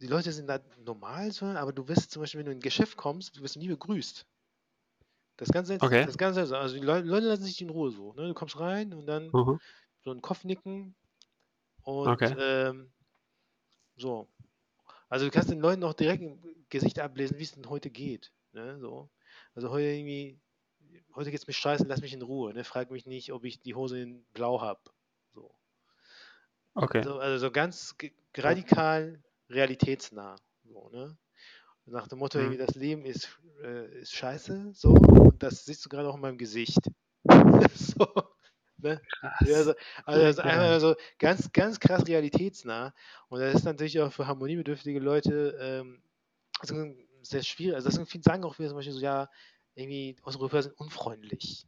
[0.00, 2.96] die Leute sind da normal, aber du wirst zum Beispiel, wenn du in ein Geschäft
[2.96, 4.26] kommst, du wirst nie begrüßt.
[5.36, 5.92] Das ist ganz seltsam.
[5.92, 6.04] Okay.
[6.04, 6.60] Das ist ganz seltsam.
[6.60, 8.12] Also die Leute, Leute lassen sich in Ruhe so.
[8.12, 8.28] Ne?
[8.28, 9.60] Du kommst rein und dann Mhm.
[10.02, 10.96] so einen Kopf nicken
[11.82, 12.36] und Okay.
[12.38, 12.92] ähm,
[13.96, 14.28] so.
[15.10, 16.38] Also du kannst den Leuten auch direkt im
[16.68, 18.32] Gesicht ablesen, wie es denn heute geht.
[18.52, 18.78] Ne?
[18.78, 19.10] So.
[19.54, 20.40] Also heute irgendwie,
[21.14, 22.54] heute geht's mir scheiße, lass mich in Ruhe.
[22.54, 22.64] Ne?
[22.64, 24.80] Frag mich nicht, ob ich die Hose in blau habe.
[25.34, 25.52] So.
[26.74, 26.98] Okay.
[26.98, 27.96] Also, also so ganz
[28.36, 30.36] radikal realitätsnah.
[30.64, 31.18] So, ne?
[31.86, 32.56] Nach dem Motto, Mhm.
[32.58, 36.38] das Leben ist, äh, ist scheiße, so, und das siehst du gerade auch in meinem
[36.38, 36.78] Gesicht.
[37.74, 38.06] so,
[38.82, 39.00] ne?
[39.20, 39.74] Also,
[40.04, 42.94] also das ist einfach so ganz, ganz krass realitätsnah.
[43.28, 46.02] Und das ist natürlich auch für harmoniebedürftige Leute ähm,
[46.60, 47.76] also sehr schwierig.
[47.76, 49.28] Also das viele sagen auch wieder zum Beispiel so, ja,
[49.74, 51.66] irgendwie Osteuropäer sind unfreundlich.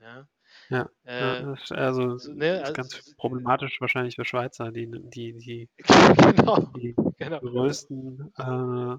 [0.00, 0.28] Ja.
[0.68, 4.88] Ja, Äh, das ist also so, ne, ist ganz also, problematisch wahrscheinlich für Schweizer, die
[4.88, 5.68] die die
[6.36, 7.40] genau, die genau.
[7.40, 8.96] größten, äh,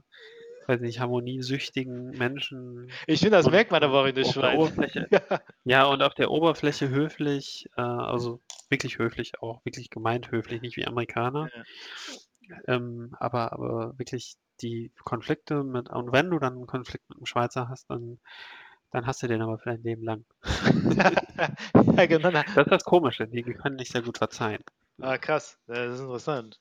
[0.68, 4.52] weiß nicht, harmoniesüchtigen Menschen Ich finde, das merkt man aber auch in der der Schweiz.
[4.54, 5.42] Oberfläche Ja.
[5.66, 10.78] ja, und auf der Oberfläche höflich, äh, also wirklich höflich auch, wirklich gemeint höflich, nicht
[10.78, 11.52] wie Amerikaner.
[12.68, 17.26] Ähm, aber aber wirklich die Konflikte mit und wenn du dann 'n Konflikt mit 'nem
[17.26, 18.20] Schweizer hast, dann
[18.92, 20.26] dann hast du den aber für dein Leben lang.
[21.98, 22.32] ja, genau.
[22.54, 24.64] Das ist das Komische, die können nicht sehr gut verzeihen.
[25.02, 25.58] Ah, krass.
[25.68, 26.60] Ja, Das ist interessant.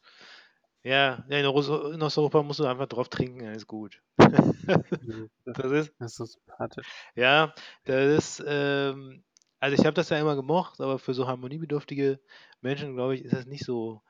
[0.84, 4.02] Ja, in, Osteuropa musst du einfach drauf trinken, ist gut.
[4.18, 6.86] Mhm, das ist, das ist so sympathisch.
[7.16, 7.54] ja,
[7.84, 9.24] das ist, ähm,
[9.60, 12.20] also ich habe das ja immer gemocht, aber für so harmoniebedürftige
[12.60, 14.02] Menschen, glaube ich, ist das nicht so,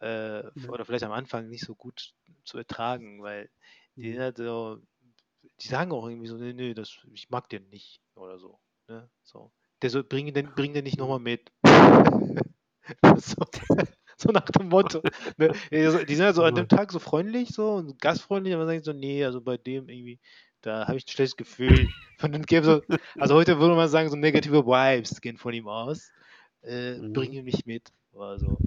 [0.00, 0.70] äh, Mhm.
[0.70, 2.14] oder vielleicht am Anfang nicht so gut
[2.44, 3.48] zu ertragen, weil
[3.96, 4.12] die Mhm.
[4.14, 4.78] sind halt so,
[5.60, 8.58] die sagen auch irgendwie so, nee, nee, das, ich mag den nicht oder so.
[8.88, 9.08] Ne?
[9.22, 9.52] so.
[9.82, 11.52] Der so, bring den, bring den nicht nochmal mit.
[13.18, 13.36] so,
[14.20, 15.02] so nach dem Motto.
[15.36, 15.52] Ne?
[15.70, 18.82] Ja, so- Die sind also an dem Tag so freundlich so und gastfreundlich, aber sagen
[18.82, 20.18] so, nee, also bei dem irgendwie,
[20.60, 21.88] da habe ich ein schlechtes Gefühl.
[22.18, 22.82] Von gäbe so,
[23.18, 26.10] also heute würde man sagen, so negative Vibes gehen von ihm aus.
[26.62, 27.22] Äh, Mhm.
[27.22, 27.92] ihn nicht mit.
[28.12, 28.58] So.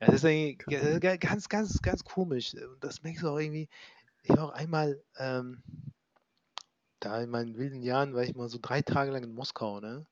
[0.00, 0.52] Ja, Das ist ja,
[0.90, 2.54] das ga- ganz, ganz, ganz komisch.
[2.54, 3.68] Und das merkst du auch irgendwie.
[4.24, 5.62] Ich war auch einmal, ähm,
[7.00, 10.06] da in meinen wilden Jahren, war ich mal so drei Tage lang in Moskau, ne?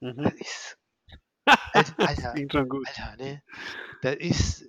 [0.00, 0.36] Das Mhm.
[0.38, 0.78] ist,
[1.46, 2.86] Alter, Das Alter, klingt schon gut.
[2.88, 3.42] Alter, ne?
[4.00, 4.68] Das ist,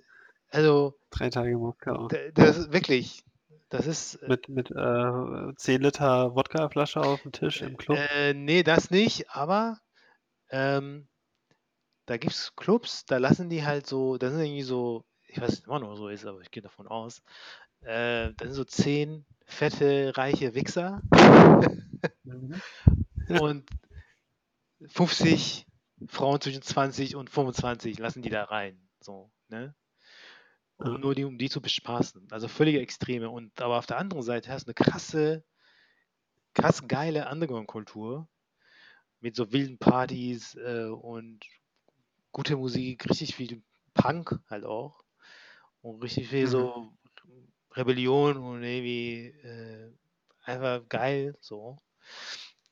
[0.50, 2.08] also, 3 Tage Moskau.
[2.08, 3.24] da- das ist wirklich,
[3.68, 7.98] das ist, äh, Mit mit, äh, 10 Liter Wodkaflasche aufm Tisch im Club?
[7.98, 9.78] äh, nee, das nicht, aber,
[10.50, 11.08] ähm,
[12.06, 15.50] da gibt es Clubs, da lassen die halt so, da sind irgendwie so, ich weiß
[15.50, 17.22] nicht, ob noch so ist, aber ich gehe davon aus,
[17.82, 21.00] äh, da sind so zehn fette, reiche Wichser
[22.24, 22.60] Mhm.
[23.40, 23.64] und
[24.88, 25.66] 50
[26.08, 28.88] Frauen zwischen 20 und 25 lassen die da rein.
[29.00, 29.74] So, ne?
[30.76, 32.28] Um nur die, um die zu bespaßen.
[32.30, 33.30] Also völlige Extreme.
[33.30, 35.44] Und aber auf der anderen Seite hast du eine krasse,
[36.54, 38.28] krass geile Underground-Kultur
[39.20, 41.40] mit so wilden Partys äh, und
[42.32, 43.62] gute Musik, richtig viel
[43.94, 45.04] Punk halt auch.
[45.82, 46.48] Und richtig viel Mhm.
[46.48, 46.92] so
[47.72, 49.92] Rebellion und irgendwie äh,
[50.44, 51.78] einfach geil so.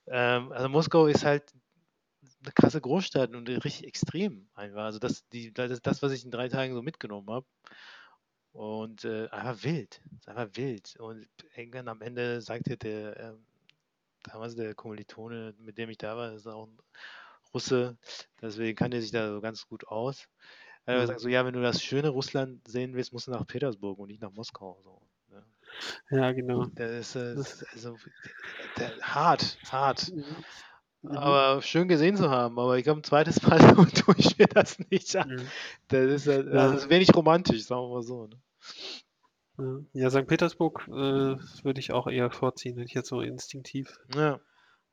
[0.07, 1.53] Ähm, also Moskau ist halt
[2.43, 4.85] eine krasse Großstadt und richtig extrem einfach.
[4.85, 7.47] Also das, die, das ist das, was ich in drei Tagen so mitgenommen habe.
[8.53, 10.03] Und äh, einfach wild.
[10.27, 10.97] Einfach wild.
[10.99, 11.27] Und
[11.57, 13.47] irgendwann am Ende sagte der, ähm,
[14.25, 16.79] damals der Kommilitone, mit dem ich da war, ist auch ein
[17.55, 17.97] Russe,
[18.41, 20.27] deswegen kannte er sich da so ganz gut aus.
[20.85, 21.01] Er Mhm.
[21.03, 24.09] gesagt, so, ja, wenn du das schöne Russland sehen willst, musst du nach Petersburg und
[24.09, 24.81] nicht nach Moskau.
[24.83, 25.01] So,
[25.35, 25.45] ne?
[26.11, 26.67] Ja, genau.
[26.75, 27.97] Das ist, äh, Das- ist also,
[29.03, 30.13] hart, hart.
[31.03, 31.17] Mhm.
[31.17, 32.59] Aber schön gesehen zu haben.
[32.59, 33.59] Aber ich glaube, ein zweites Mal
[33.95, 35.29] tue ich mir das nicht an.
[35.31, 35.47] Mhm.
[35.89, 36.43] Das ist, Ja.
[36.43, 38.29] das ist wenig romantisch, sagen wir mal so.
[39.59, 39.87] Ne?
[39.93, 40.11] Ja.
[40.11, 40.27] St.
[40.27, 40.93] Petersburg äh,
[41.65, 44.41] würde ich auch eher vorziehen, hätte ich jetzt so instinktiv Ja.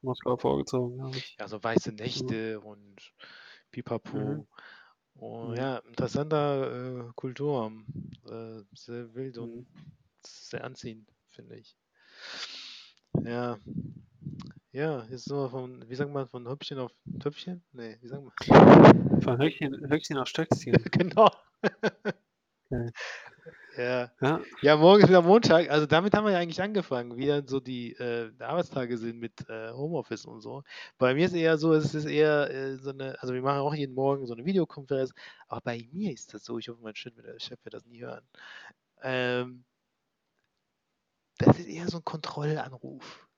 [0.01, 2.95] Moskau vorgezogen, habe ja, so weiße Nächte und
[3.71, 4.17] Pipapo.
[4.17, 4.47] Mhm.
[5.15, 5.55] Und Mhm.
[5.55, 7.85] ja, interessanter äh, Kulturraum.
[8.29, 9.65] Äh, sehr wild und Mhm.
[10.25, 11.75] sehr anziehend, finde ich.
[13.23, 13.57] Ja.
[14.71, 17.63] Ja, jetzt sind wir von, wie sagt man, von Hüppchen auf Töpfchen?
[17.71, 19.21] Nee, wie sagt man?
[19.21, 20.73] Von Höchchen, Höchchen auf Stöckchen.
[20.91, 21.31] genau.
[22.69, 22.91] Geil.
[23.77, 24.11] Ja.
[24.21, 25.69] Ja, Ja, morgen ist wieder Montag.
[25.71, 29.49] Also damit haben wir ja eigentlich angefangen, wie dann so die äh, Arbeitstage sind mit
[29.49, 30.63] äh, Homeoffice und so.
[30.99, 33.73] Bei mir ist eher so, es ist eher äh, so eine, also wir machen auch
[33.73, 35.13] jeden Morgen so eine Videokonferenz,
[35.47, 37.85] aber bei mir ist das so, ich hoffe, mein Chef wird, der Chef wird das
[37.85, 38.27] nie hören.
[39.01, 39.63] Ähm,
[41.39, 43.28] das ist eher so ein Kontrollanruf.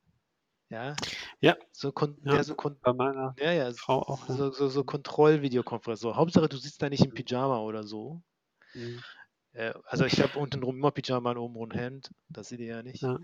[0.71, 0.95] Ja?
[1.41, 1.55] Ja.
[1.71, 2.35] So, kon Ja.
[2.35, 4.27] ja, so kon bei meiner ja, ja, Frau auch.
[4.29, 4.35] Ja.
[4.35, 5.99] so, so, so Kontrollvideokonferenz.
[5.99, 8.21] So, Hauptsache, du sitzt da nicht im Pyjama oder so.
[8.73, 9.03] Mhm.
[9.53, 12.11] Äh, also ich habe unten drum immer Pyjama und oben ein Hemd.
[12.29, 13.01] Das seht ihr ja nicht.
[13.01, 13.19] Ja.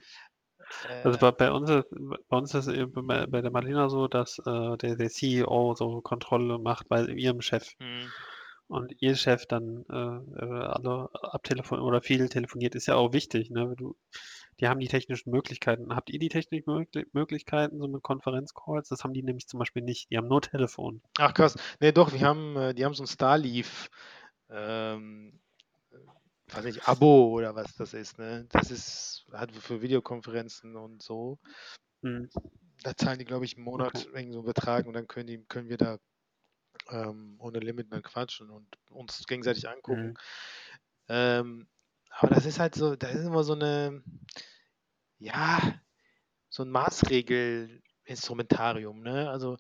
[0.90, 1.86] Äh, Also bei, bei uns ist,
[2.28, 6.02] bei uns ist eben bei, bei der Marlena so, dass äh, der, der CEO so
[6.02, 8.08] Kontrolle macht bei ihrem Chef mh,
[8.68, 9.96] und ihr Chef dann äh,
[10.44, 13.74] äh, alle abtelefoniert oder viel telefoniert, ist ja auch wichtig, ne?
[13.78, 13.96] Du,
[14.60, 15.96] die haben die technischen Möglichkeiten.
[15.96, 18.90] Habt ihr die technischen Mögli Möglichkeiten so mit Konferenzcalls?
[18.90, 20.10] Das haben die nämlich zum Beispiel nicht.
[20.10, 21.02] Die haben nur Telefon.
[21.18, 21.56] Ach krass.
[21.80, 23.90] Nee, doch, wir haben, äh, die haben so ein Starleaf,
[24.50, 25.40] ähm,
[25.92, 28.48] äh, weiß nicht, Abo oder was das ist, ne?
[28.50, 31.38] Das ist halt für Videokonferenzen und so.
[32.02, 32.30] Mhm.
[32.84, 34.08] Da zahlen die, glaube ich, im Monat Okay.
[34.14, 35.98] irgend so einen Betrag und dann können die, können wir da
[36.90, 40.10] ähm, ohne Limit dann quatschen und uns gegenseitig angucken.
[40.10, 40.18] Mhm.
[41.10, 41.68] Ähm,
[42.20, 44.02] aber das ist halt so, da ist immer so eine,
[45.20, 45.82] ja,
[46.50, 49.30] so ein Maßregel-Instrumentarium, ne?
[49.30, 49.58] Also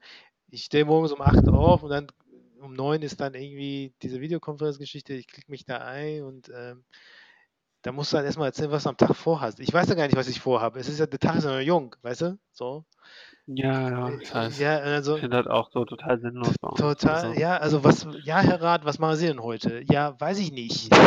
[0.50, 2.08] ich stehe morgens um 8 auf und dann
[2.60, 6.84] um 9 ist dann irgendwie diese Videokonferenzgeschichte, ich klicke mich da ein und ähm,
[7.82, 9.60] da musst du halt erstmal erzählen, was du am Tag vorhast.
[9.60, 10.80] Ich weiß ja gar nicht, was ich vorhabe.
[10.80, 12.38] Es ist ja, der Tag ist ja noch jung, weißt du?
[12.52, 12.84] So.
[13.46, 14.60] Ja, ja, Äh, ich weiß.
[14.60, 18.40] Ja, also Ich finde das auch so total sinnlos total, Also, ja, also was, ja,
[18.42, 19.82] Herr Rat, was machen Sie denn heute?
[19.90, 20.90] Ja, weiß ich nicht.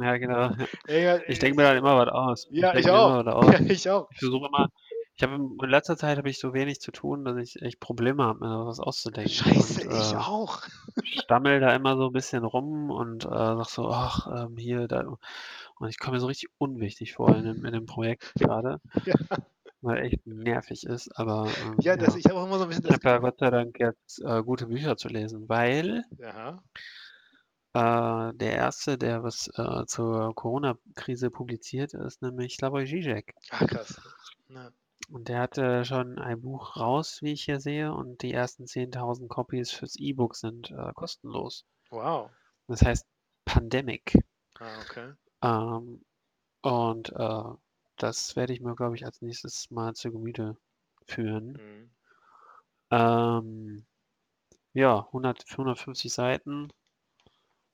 [0.00, 0.50] Ja, genau.
[0.86, 2.48] ja, Ich denke mir dann immer was aus.
[2.50, 3.24] Ja, ich mir auch.
[3.52, 4.08] Ja, ich auch.
[4.10, 4.68] Ich versuche immer,
[5.16, 8.24] ich habe in letzter Zeit habe ich so wenig zu tun, dass ich echt Probleme
[8.24, 9.30] habe, mir was auszudenken.
[9.32, 10.62] Scheiße, und, ich äh, auch.
[11.04, 15.16] stammel da immer so ein bisschen rum und äh, sag so, ach, ähm, hier, da.
[15.78, 19.14] Und ich komme mir so richtig unwichtig vor in dem, in dem Projekt gerade, Ja,
[19.82, 21.10] weil echt nervig ist.
[21.18, 22.16] Aber ähm, ja, das, ja.
[22.16, 24.20] ich habe auch immer so ein bisschen Ich das habe ja Gott sei Dank jetzt
[24.24, 26.62] äh, gute Bücher zu lesen, weil Ja,
[27.74, 33.34] äh, der erste, der was äh, zur Corona-Krise publiziert, ist nämlich Slavoj Žižek.
[33.50, 34.00] ach krass.
[34.48, 34.70] Ja.
[35.10, 39.28] Und der hatte schon ein Buch raus, wie ich hier sehe, und die ersten 10.000
[39.28, 41.64] Copies fürs E-Book sind äh, kostenlos.
[41.90, 42.30] Wow.
[42.68, 43.06] Das heißt
[43.44, 44.16] Pandemic.
[44.58, 45.12] Ah, okay.
[45.42, 46.02] Ähm,
[46.62, 47.42] und äh,
[47.96, 50.56] das werde ich mir, glaube ich, als nächstes mal zu Gemüte
[51.06, 51.52] führen.
[51.52, 51.90] Mhm.
[52.90, 53.86] Ähm,
[54.72, 56.68] ja, 100, 150 Seiten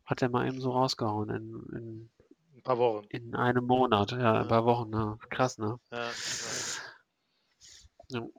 [0.04, 2.10] hat er mal eben so rausgehauen in, in,
[2.56, 3.06] Ein paar Wochen.
[3.10, 4.40] in einem Monat, ja, Ja.
[4.42, 5.16] ein paar Wochen, ne?
[5.30, 5.78] Krass, ne?
[5.92, 6.10] Ja,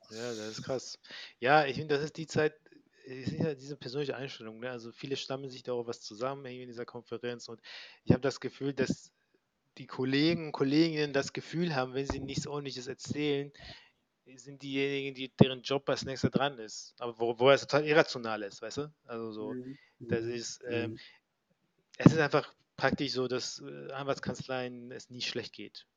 [0.10, 0.36] ja.
[0.36, 1.00] Das ist krass.
[1.40, 2.56] Ja, ich finde, das ist die Zeit,
[3.06, 4.70] es ist ja diese persönliche Einstellung, ne?
[4.70, 7.62] Also viele stammen sich da auch was zusammen irgendwie in dieser Konferenz und
[8.04, 9.12] ich habe das Gefühl, dass
[9.78, 13.52] die Kollegen und Kolleginnen das Gefühl haben, wenn sie nichts Ordentliches erzählen,
[14.36, 16.96] sind diejenigen, die, deren Job als nächster dran ist.
[17.00, 18.94] Aber wo, wo es total irrational ist, weißt du?
[19.06, 19.78] Also so, Mhm.
[20.08, 21.00] das ist, ähm, Mhm.
[21.98, 25.88] es ist einfach praktisch so, dass äh, Anwaltskanzleien es nie schlecht geht.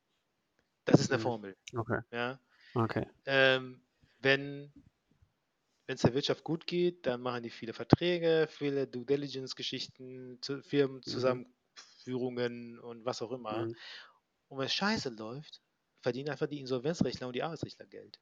[0.87, 1.21] Das ist eine Mhm.
[1.21, 2.41] Formel, Okay, ja.
[2.77, 3.05] Okay.
[3.27, 3.83] Ähm,
[4.21, 4.73] wenn
[5.87, 10.63] wenn es der Wirtschaft gut geht, dann machen die viele Verträge, viele Due Diligence-Geschichten, zu-
[10.63, 13.65] Firmenzusammenführungen und was auch immer.
[13.65, 13.75] Mhm.
[14.49, 15.61] Und wenn es scheiße läuft,
[16.01, 18.21] verdienen einfach die Insolvenzrechtler und die Arbeitsrechtler Geld.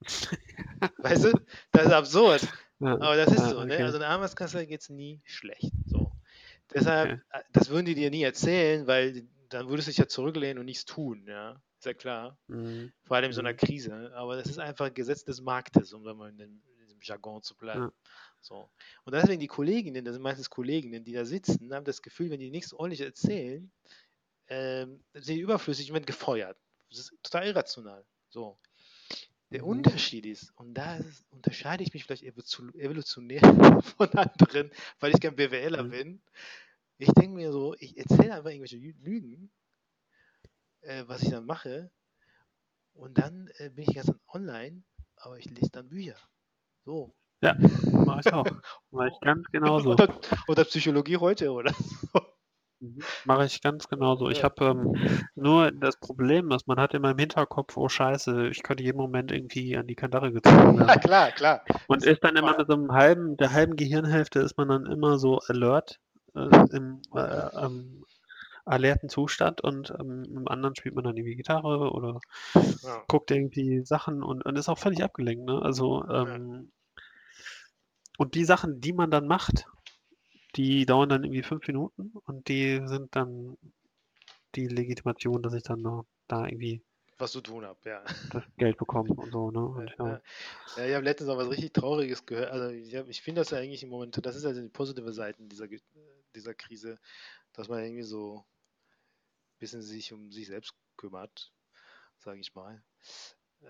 [1.02, 1.32] Weißt du?
[1.72, 2.42] Das ist absurd.
[2.80, 3.74] Ja, Aber das ist ja, so, ne?
[3.74, 3.82] okay.
[3.84, 5.72] Also einer Arbeitskanzlei geht es nie schlecht.
[5.86, 6.12] So.
[6.72, 7.20] Deshalb, Okay.
[7.30, 10.66] äh, das würden die dir nie erzählen, weil dann würdest du dich ja zurücklehnen und
[10.66, 11.60] nichts tun, ja.
[11.84, 12.38] Ja klar.
[12.48, 12.92] Mhm.
[13.04, 13.56] Vor allem in so einer Mhm.
[13.56, 14.12] Krise.
[14.14, 17.00] Aber das ist einfach ein Gesetz des Marktes, um da mal in, dem, in diesem
[17.02, 17.82] Jargon zu bleiben.
[17.84, 17.92] Ja.
[18.40, 18.70] So.
[19.04, 22.40] Und deswegen die Kolleginnen, das sind meistens Kolleginnen, die da sitzen, haben das Gefühl, wenn
[22.40, 23.70] die nichts ordentlich erzählen,
[24.48, 26.58] ähm, sind die überflüssig und werden gefeuert.
[26.90, 28.04] Das ist total irrational.
[28.28, 28.58] So.
[29.50, 29.68] Der Mhm.
[29.68, 30.98] Unterschied ist, und da
[31.30, 33.40] unterscheide ich mich vielleicht evolution- evolutionär
[33.98, 35.90] von anderen, weil ich kein BWLer Mhm.
[35.90, 36.22] bin.
[36.98, 39.50] Ich denke mir so, ich erzähle einfach irgendwelche Lü- Lügen,
[40.82, 41.90] äh, was ich dann mache,
[42.94, 44.82] und dann äh, bin ich ganz online,
[45.16, 46.16] aber ich lese dann Bücher.
[46.84, 47.14] So.
[47.42, 47.54] Ja,
[47.92, 48.46] mache ich auch.
[48.90, 49.90] Mache ich ganz genauso.
[49.92, 52.20] Oder, oder Psychologie heute oder so.
[52.80, 52.98] Mhm.
[53.26, 54.28] Mache ich ganz genauso.
[54.28, 54.44] Ich Ja.
[54.44, 58.82] habe ähm, nur das Problem, dass man hat in meinem Hinterkopf, oh Scheiße, ich könnte
[58.82, 61.00] jeden Moment irgendwie an die Kandare gezogen Ja, werden.
[61.00, 61.64] klar, klar.
[61.86, 65.18] Und ist dann immer mit so einem halben, der halben Gehirnhälfte ist man dann immer
[65.20, 66.00] so alert,
[66.34, 66.40] äh,
[66.72, 68.04] im äh, ähm,
[68.64, 72.20] alerten Zustand und ähm, im anderen spielt man dann irgendwie Gitarre oder
[72.82, 73.06] Ja.
[73.08, 75.60] guckt irgendwie Sachen und, und ist auch völlig abgelenkt, ne?
[75.62, 76.70] Also, ähm,
[78.18, 79.66] und die Sachen, die man dann macht,
[80.56, 83.56] die dauern dann irgendwie fünf Minuten und die sind dann
[84.54, 86.82] die Legitimation, dass ich dann noch da irgendwie
[87.18, 88.02] Was zu tun habe, ja.
[88.30, 89.60] das Geld bekomme und so, ne?
[89.60, 90.06] Und ja.
[90.06, 90.20] Ja,
[90.76, 92.50] ja, ich habe letztens auch was richtig Trauriges gehört.
[92.50, 95.12] Also ich, hab- ich finde das ja eigentlich im Moment, das ist also die positive
[95.12, 95.68] Seiten dieser,
[96.34, 96.98] dieser Krise,
[97.54, 98.44] dass man irgendwie so
[99.62, 101.54] bisschen sich um sich selbst kümmert,
[102.18, 102.84] sage ich mal.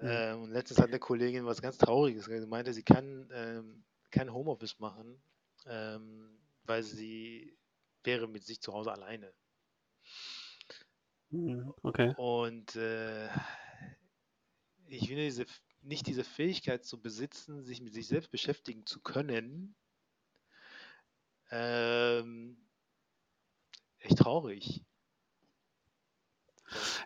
[0.01, 2.43] Ähm, und letztens hat eine Kollegin was ganz Trauriges gesagt.
[2.43, 5.23] Sie meinte, sie kann ähm, kein Homeoffice machen,
[5.67, 7.59] ähm, weil sie
[8.05, 9.35] wäre mit sich zu Hause alleine.
[11.33, 12.15] Mhm, Okay.
[12.17, 13.29] Und äh,
[14.87, 15.47] ich finde diese,
[15.81, 19.75] nicht diese Fähigkeit zu besitzen, sich mit sich selbst beschäftigen zu können,
[21.51, 22.57] ähm,
[24.01, 24.85] echt traurig.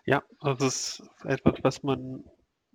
[0.07, 2.23] Ja, also das ist etwas, was man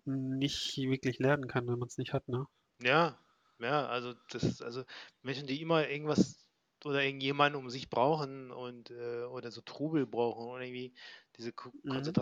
[0.05, 2.47] nicht wirklich lernen kann, wenn man es nicht hat, ne?
[2.80, 3.18] Ja,
[3.59, 4.85] ja, also das also
[5.22, 6.49] Menschen, die immer irgendwas
[6.85, 10.95] oder irgendjemanden um sich brauchen und äh, oder so Trubel brauchen oder irgendwie
[11.37, 12.16] diese Ko Mhm.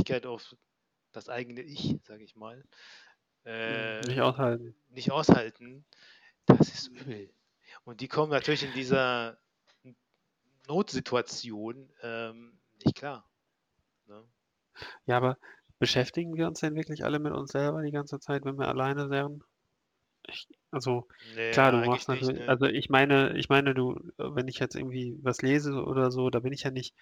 [0.00, 0.56] Konzentrationsfähigkeit auf
[1.12, 2.64] das eigene Ich, sage ich mal,
[3.44, 4.74] äh, Nicht aushalten.
[4.88, 5.86] nicht aushalten,
[6.46, 7.34] das ist übel.
[7.84, 9.40] Und die kommen natürlich in dieser
[10.68, 13.30] Notsituation ähm, nicht klar.
[14.06, 14.28] Ne?
[15.06, 15.38] Ja, aber
[15.78, 19.10] beschäftigen wir uns denn wirklich alle mit uns selber die ganze Zeit, wenn wir alleine
[19.10, 19.42] wären?
[20.28, 22.48] Ich, also Nee, klar, du eigentlich machst nicht, natürlich, ne?
[22.48, 26.40] also ich meine, ich meine, du, wenn ich jetzt irgendwie was lese oder so, da
[26.40, 26.94] bin ich ja nicht,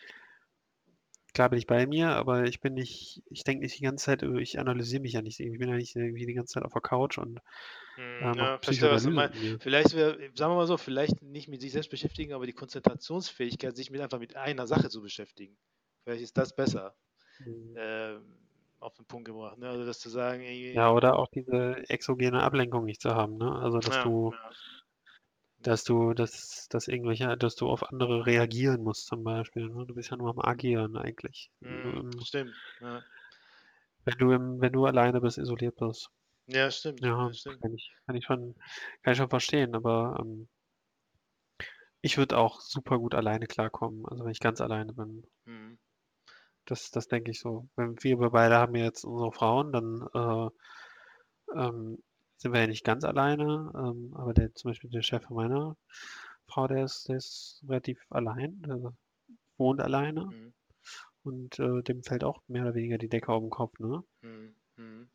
[1.34, 4.22] klar bin ich bei mir, aber ich bin nicht, ich denke nicht die ganze Zeit,
[4.22, 6.72] äh, ich analysiere mich ja nicht, ich bin ja nicht irgendwie die ganze Zeit auf
[6.72, 7.40] der Couch und
[7.96, 9.34] Hm, äh, ja, verstehe, was du Psychoanalyse meinst.
[9.34, 9.60] mit mir.
[9.60, 13.76] Vielleicht wäre, sagen wir mal so, vielleicht nicht mit sich selbst beschäftigen, aber die Konzentrationsfähigkeit,
[13.76, 15.56] sich mit einfach mit einer Sache zu beschäftigen.
[16.04, 16.96] Vielleicht ist das besser
[17.38, 17.76] Mhm.
[17.76, 18.22] ähm,
[18.80, 19.58] auf den Punkt gebracht.
[19.58, 19.68] Ne?
[19.68, 23.50] Also das zu sagen, irgendwie, Ja, oder auch diese exogene Ablenkung nicht zu haben, ne?
[23.50, 24.50] Also dass ja, du, ja,
[25.58, 29.84] dass du, dass, dass irgendwelche, dass du auf andere reagieren musst zum Beispiel, ne?
[29.84, 31.50] Du bist ja nur am Agieren eigentlich.
[31.62, 32.54] hm, Ähm, stimmt.
[32.80, 33.02] Ja.
[34.06, 36.08] Wenn du im, wenn du alleine bist, isoliert bist.
[36.46, 37.02] ja, stimmt.
[37.02, 37.60] Ja, stimmt.
[37.60, 38.54] kann ich, kann ich schon,
[39.02, 40.48] kann ich schon verstehen, aber ähm,
[42.02, 45.24] ich würde auch super gut alleine klarkommen, also wenn ich ganz alleine bin.
[45.46, 45.76] Hm.
[46.66, 47.68] Das, das denke ich so.
[47.76, 50.50] Wenn wir beide haben jetzt unsere Frauen, dann äh,
[51.54, 52.02] ähm,
[52.36, 55.76] sind wir ja nicht ganz alleine, ähm, aber der zum Beispiel der Chef meiner
[56.46, 58.92] Frau, der ist, der ist relativ allein, der
[59.58, 60.52] wohnt alleine Hm.
[61.24, 64.04] und äh, dem fällt auch mehr oder weniger die Decke auf den Kopf, ne?
[64.22, 64.54] Hm.
[64.76, 65.08] Hm.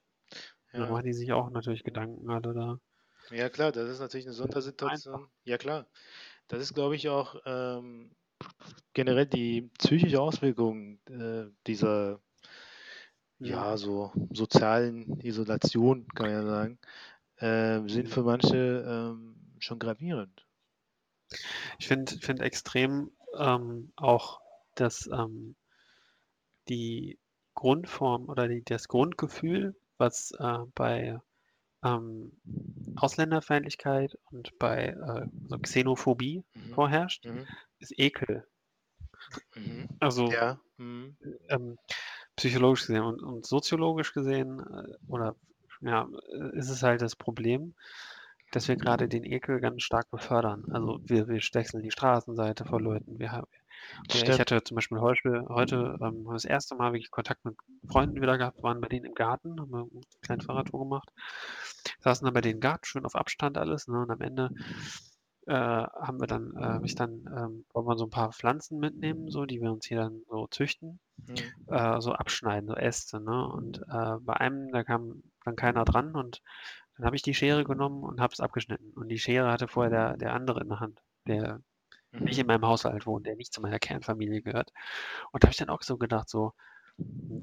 [0.73, 0.89] Und dann Ja.
[0.89, 2.80] machen die sich auch natürlich Gedanken alle da.
[3.31, 5.30] ja, klar, das ist natürlich eine Sondersituation.
[5.43, 5.88] Ja, klar.
[6.47, 8.15] Das ist, glaube ich, auch ähm,
[8.94, 12.22] generell die psychische Auswirkung äh, dieser
[13.40, 16.80] ja, so sozialen Isolation, kann man ja sagen,
[17.40, 18.14] ähm, sind Mhm.
[18.14, 18.57] für manche
[18.88, 20.45] ähm, schon gravierend.
[21.80, 24.40] Ich finde find extrem ähm, auch,
[24.76, 25.56] dass ähm,
[26.70, 27.20] die
[27.56, 31.20] Grundform oder die, das Grundgefühl was äh, bei
[31.84, 32.32] ähm,
[32.95, 36.74] Ausländerfeindlichkeit und bei äh, so Xenophobie Mhm.
[36.74, 37.48] vorherrscht, Mhm.
[37.80, 38.45] Ist Ekel.
[39.56, 39.88] Mhm.
[39.99, 40.60] Also Ja.
[40.77, 41.18] Mhm.
[41.49, 41.77] ähm,
[42.35, 45.35] psychologisch gesehen und, und soziologisch gesehen äh, oder
[45.81, 47.76] ja, äh, ist es halt das Problem,
[48.51, 50.65] dass wir gerade den Ekel ganz stark befördern.
[50.72, 53.19] Also wir, wir wechseln die Straßenseite vor Leuten.
[53.19, 53.47] Wir haben,
[54.10, 54.39] ja, ich Stimmt.
[54.39, 57.56] hatte zum Beispiel heute, heute ähm, das erste Mal wirklich Kontakt mit
[57.88, 61.10] Freunden wieder gehabt, waren bei denen im Garten, haben wir eine kleine Fahrradtour gemacht,
[61.99, 64.49] saßen dann bei denen im Garten, schön auf Abstand alles, ne, und am Ende
[65.49, 68.80] äh, haben wir dann, äh, hab ich dann, ähm, wollen wir so ein paar Pflanzen
[68.80, 71.53] mitnehmen, so, die wir uns hier dann so züchten Mhm.
[71.67, 73.47] äh, so abschneiden, so Äste, ne?
[73.47, 76.41] Und äh, bei einem, da kam dann keiner dran und
[76.97, 78.91] dann habe ich die Schere genommen und habe es abgeschnitten.
[78.93, 81.61] Und die Schere hatte vorher der, der andere in der Hand, der
[82.19, 82.47] nicht in Mhm.
[82.47, 84.71] meinem Haushalt wohnt, der nicht zu meiner Kernfamilie gehört.
[85.31, 86.53] Und da habe ich dann auch so gedacht, so,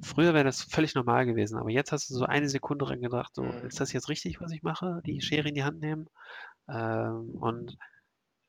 [0.02, 3.34] früher wäre das völlig normal gewesen, aber jetzt hast du so eine Sekunde dran gedacht,
[3.34, 3.62] so, Mhm.
[3.62, 5.02] ist das jetzt richtig, was ich mache?
[5.06, 6.08] Die Schere in die Hand nehmen?
[6.68, 7.76] Ähm, und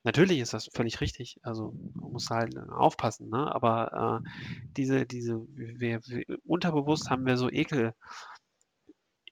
[0.08, 1.38] natürlich ist das völlig richtig.
[1.44, 3.54] Also man muss halt äh, aufpassen, ne?
[3.54, 4.30] Aber äh,
[4.78, 7.94] diese, diese, wir, wir, unterbewusst haben wir so Ekel,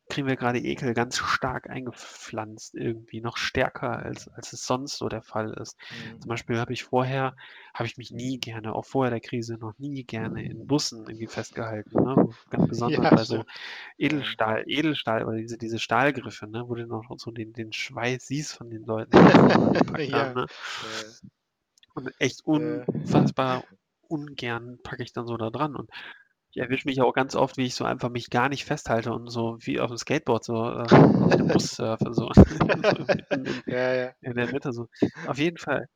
[0.09, 5.09] kriegen wir gerade Ekel ganz stark eingepflanzt, irgendwie noch stärker, als, als es sonst so
[5.09, 5.77] der Fall ist.
[5.89, 6.21] Mhm.
[6.21, 7.35] Zum Beispiel habe ich vorher,
[7.73, 11.27] habe ich mich nie gerne, auch vorher der Krise, noch nie gerne in Bussen irgendwie
[11.27, 12.03] festgehalten.
[12.03, 12.19] Ne?
[12.49, 13.43] Ganz besonders Ja, bei so.
[13.97, 16.63] Edelstahl, Edelstahl oder diese, diese Stahlgriffe, ne?
[16.67, 19.11] wo du noch so den, den Schweiß siehst von den Leuten,
[20.09, 20.17] Ja.
[20.19, 20.33] haben.
[20.33, 20.45] Ne?
[20.81, 21.27] Äh,
[21.95, 23.63] Und echt äh, unfassbar
[24.07, 25.75] ungern packe ich dann so da dran.
[25.75, 25.89] Und
[26.55, 29.29] ich erwische mich auch ganz oft, wie ich so einfach mich gar nicht festhalte und
[29.29, 30.87] so wie auf dem Skateboard so äh,
[31.21, 32.69] auf dem Bus surfe, so, in,
[33.31, 34.15] in, ja, ja.
[34.21, 34.71] in der Mitte.
[34.71, 34.87] So.
[35.27, 35.87] Auf jeden Fall,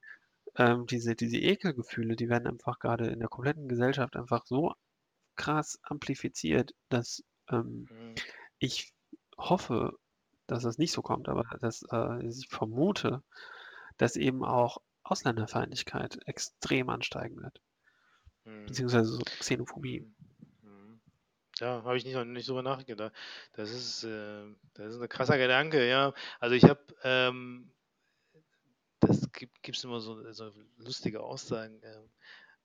[0.57, 4.73] ähm, diese, diese Ekelgefühle, die werden einfach gerade in der kompletten Gesellschaft einfach so
[5.36, 8.15] krass amplifiziert, dass ähm, Mhm.
[8.60, 8.94] ich
[9.38, 9.94] hoffe,
[10.48, 13.23] dass das nicht so kommt, aber dass äh, ich vermute,
[13.98, 17.61] dass eben auch Ausländerfeindlichkeit extrem ansteigen wird,
[18.45, 18.65] Mhm.
[18.68, 20.06] beziehungsweise so Xenophobie.
[21.60, 23.14] Ja, habe ich nicht, noch nicht drüber nachgedacht.
[23.53, 24.45] Das ist, äh,
[24.76, 26.14] das ist ein krasser Gedanke, ja.
[26.40, 27.72] Also ich habe, ähm,
[29.02, 32.10] das gibt es immer so, so lustige Aussagen, ähm,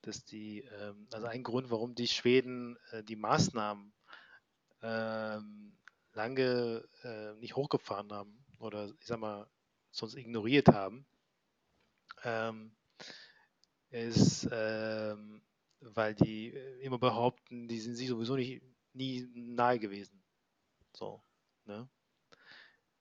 [0.03, 3.93] dass die, ähm, also ein Grund, warum die Schweden äh, die Maßnahmen
[4.83, 5.77] ähm,
[6.13, 9.49] lange äh, nicht hochgefahren haben oder ich sag mal,
[9.91, 11.07] sonst ignoriert haben,
[12.23, 12.77] ähm,
[13.91, 15.43] ist, ähm,
[15.81, 18.63] weil die äh, immer behaupten, die sind sich sowieso nicht
[18.95, 20.23] nie nahe gewesen.
[20.97, 21.23] So,
[21.67, 21.89] ne?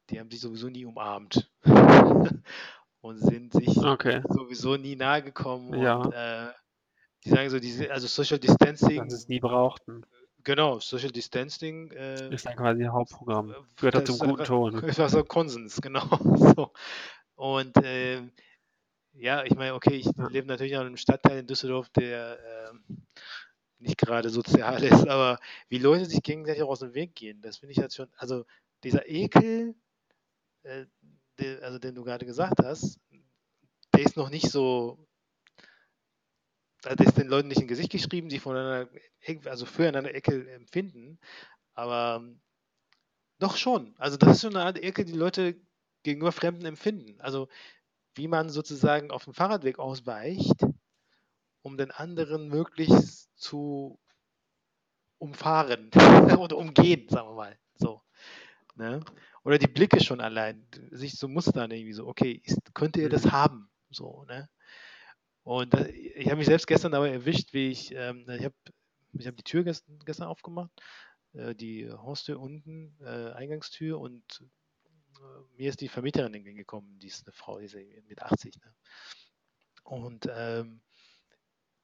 [0.09, 1.51] Die haben sich sowieso nie umarmt
[3.01, 6.51] und sind sich Okay, sowieso nie nahe gekommen ja, und äh,
[7.25, 8.39] die sagen so, diese, also Social
[8.99, 10.05] dass sie Distancing, es nie brauchten.
[10.43, 13.49] genau, Social Distancing äh, Ist dann quasi Hauptprogramm.
[13.49, 14.75] äh, Gehört das dazu zum guten Ton.
[14.87, 16.07] ist einfach so Konsens, genau.
[16.55, 16.73] So.
[17.35, 18.31] Und ähm,
[19.13, 20.29] ja, ich meine, okay, ich Ja.
[20.29, 22.39] lebe natürlich auch in einem Stadtteil in Düsseldorf, der
[22.71, 23.07] ähm,
[23.83, 25.39] nicht gerade sozial ist, aber
[25.69, 28.45] wie Leute sich gegenseitig auch aus dem Weg gehen, das finde ich halt schon, also
[28.83, 29.75] dieser Ekel,
[30.63, 30.85] äh,
[31.39, 32.99] der, also den du gerade gesagt hast,
[33.93, 34.97] der ist noch nicht so,
[36.83, 38.89] also der ist den Leuten nicht ins Gesicht geschrieben, die voneinander,
[39.45, 41.19] also füreinander Ekel empfinden,
[41.73, 42.41] aber ähm,
[43.39, 43.95] doch schon.
[43.97, 45.59] Also das ist schon eine Art Ekel, die Leute
[46.03, 47.19] gegenüber Fremden empfinden.
[47.19, 47.47] Also
[48.15, 50.65] wie man sozusagen auf dem Fahrradweg ausweicht,
[51.63, 53.99] um den anderen möglichst zu
[55.17, 55.89] umfahren
[56.39, 57.59] oder umgehen, sagen wir mal.
[57.75, 58.01] So.
[58.75, 59.03] Ne?
[59.43, 63.25] Oder die Blicke schon allein, sich so mustern irgendwie so, okay, ist, könnte er das
[63.25, 63.31] Mhm.
[63.31, 63.71] haben?
[63.89, 64.49] So, ne?
[65.43, 68.55] Und da, ich habe mich selbst gestern dabei erwischt, wie ich, ähm, ich habe
[69.13, 70.71] ich hab die Tür gestern, gestern aufgemacht,
[71.33, 74.23] äh, die Haustür unten, äh, Eingangstür und
[75.19, 77.75] äh, mir ist die Vermieterin entgegengekommen, die ist eine Frau, die ist
[78.07, 78.59] mit 80.
[78.61, 78.75] Ne?
[79.83, 80.81] Und ähm.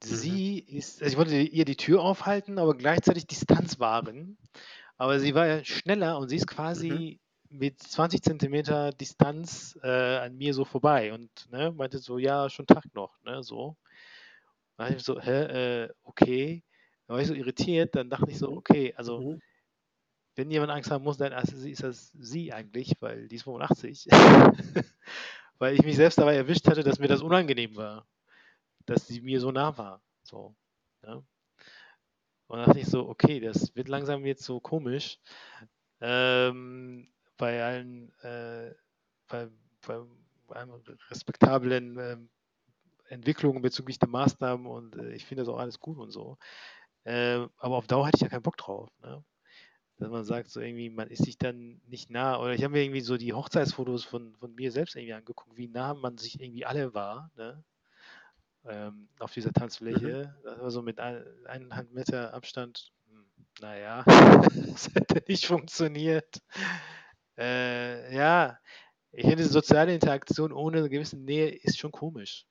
[0.04, 4.38] Sie ist, also ich wollte ihr die Tür aufhalten, aber gleichzeitig Distanz wahren.
[4.98, 7.00] Aber sie war ja schneller und sie ist Mhm.
[7.00, 12.50] quasi mit 20 Zentimeter Distanz äh, an mir so vorbei und ne, meinte so, ja,
[12.50, 13.78] schon Tag noch, ne, so.
[14.78, 16.64] Dann dachte ich so, hä, äh, okay.
[17.08, 18.56] Dann war ich so irritiert, dann dachte ich so, Mhm.
[18.56, 19.40] okay, also Mhm.
[20.36, 24.08] wenn jemand Angst haben muss, dann ist ist das sie eigentlich, weil die ist 85.
[25.60, 28.08] weil ich mich selbst dabei erwischt hatte, dass mir das unangenehm war,
[28.90, 30.02] dass sie mir so nah war.
[30.24, 30.56] So,
[31.02, 31.24] ne?
[32.48, 35.20] Und dann dachte ich so, okay, das wird langsam jetzt so komisch.
[36.02, 38.74] Ähm, bei allen, äh,
[39.28, 39.50] bei,
[39.86, 40.02] bei
[40.56, 40.72] allen
[41.10, 42.30] respektablen ähm,
[43.08, 46.38] Entwicklungen bezüglich der Maßnahmen und äh, ich finde das auch alles gut und so.
[47.04, 48.90] Äh, aber auf Dauer hatte ich ja keinen Bock drauf.
[49.02, 49.24] Ne?
[50.00, 52.40] dass man sagt, so irgendwie, man ist sich dann nicht nah.
[52.40, 55.68] Oder ich habe mir irgendwie so die Hochzeitsfotos von, von mir selbst irgendwie angeguckt, wie
[55.68, 57.64] nah man sich irgendwie alle war, ne?
[58.70, 60.36] Ähm, auf dieser Tanzfläche.
[60.44, 62.92] Das war so mit ein, eineinhalb Meter Abstand.
[63.10, 63.26] Hm,
[63.62, 64.04] naja,
[64.68, 66.40] das hätte nicht funktioniert.
[67.36, 68.60] Äh, ja,
[69.12, 72.46] ich finde, soziale Interaktion ohne eine gewisse Nähe ist schon komisch.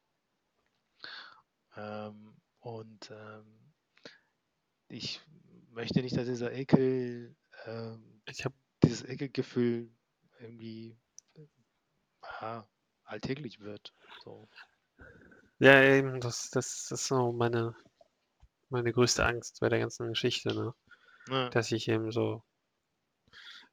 [1.77, 3.73] Ähm, und ähm,
[4.89, 5.21] ich
[5.71, 7.37] möchte nicht, dass dieser Ekel,
[7.67, 9.89] ähm, Ich habe dieses Ekelgefühl
[10.41, 10.99] irgendwie
[12.41, 12.69] ja,
[13.05, 13.95] alltäglich wird.
[14.25, 14.49] So.
[15.59, 17.75] Ja eben, das, das, das ist so meine,
[18.71, 20.75] meine größte Angst bei der ganzen Geschichte, ne?
[21.29, 22.43] Ja, Dass ich eben so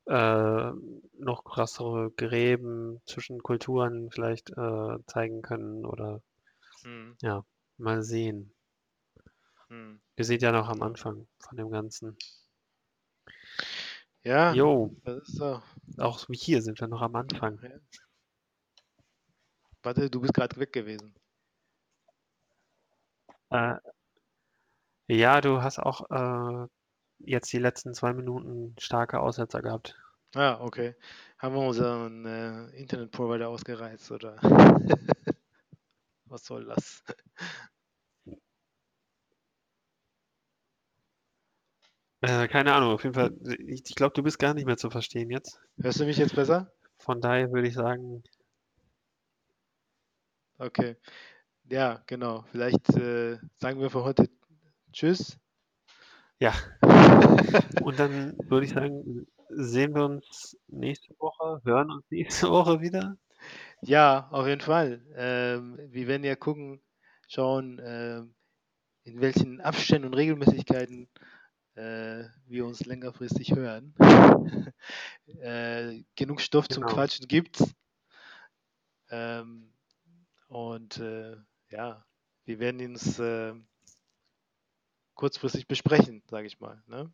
[0.07, 0.71] äh,
[1.19, 6.21] noch krassere Gräben zwischen Kulturen vielleicht äh, zeigen können oder
[6.83, 7.43] hm, ja,
[7.77, 8.53] mal sehen.
[9.69, 9.99] hm.
[10.15, 12.17] Wir sind ja noch am Anfang von dem Ganzen.
[14.23, 15.61] ja Jo, das ist so.
[15.97, 17.59] auch hier sind wir noch am Anfang.
[17.63, 17.69] Ja.
[19.83, 21.15] Warte, du bist gerade weg gewesen.
[23.49, 23.75] Äh,
[25.07, 26.67] ja, du hast auch äh,
[27.19, 29.95] jetzt die letzten zwei Minuten starke Aussetzer gehabt.
[30.33, 30.95] Ah, okay.
[31.37, 34.35] Haben wir unseren äh, Internetprovider ausgereizt oder
[36.25, 37.03] was soll das?
[42.21, 43.31] Äh, keine Ahnung, auf jeden Fall.
[43.67, 45.59] Ich, ich glaube, du bist gar nicht mehr zu verstehen jetzt.
[45.79, 46.71] Hörst du mich jetzt besser?
[46.97, 48.23] Von daher würde ich sagen,
[50.59, 50.95] Okay.
[51.69, 52.43] Ja, genau.
[52.51, 54.29] Vielleicht äh, sagen wir für heute
[54.93, 55.37] Tschüss.
[56.39, 56.53] ja.
[57.83, 63.17] Und dann würde ich sagen, sehen wir uns nächste Woche, hören uns nächste Woche wieder.
[63.81, 65.01] Ja, auf jeden Fall.
[65.15, 66.81] Ähm, wir werden ja gucken,
[67.27, 68.35] schauen, ähm,
[69.03, 71.09] in welchen Abständen und Regelmäßigkeiten
[71.75, 73.93] äh, wir uns längerfristig hören.
[75.27, 76.93] äh, genug Stoff zum Genau.
[76.95, 77.73] Quatschen gibt's.
[79.09, 79.73] Ähm,
[80.47, 81.37] und äh,
[81.75, 82.05] ja,
[82.45, 83.53] wir werden uns äh,
[85.13, 86.81] kurzfristig besprechen, sage ich mal.
[86.87, 87.11] Ne?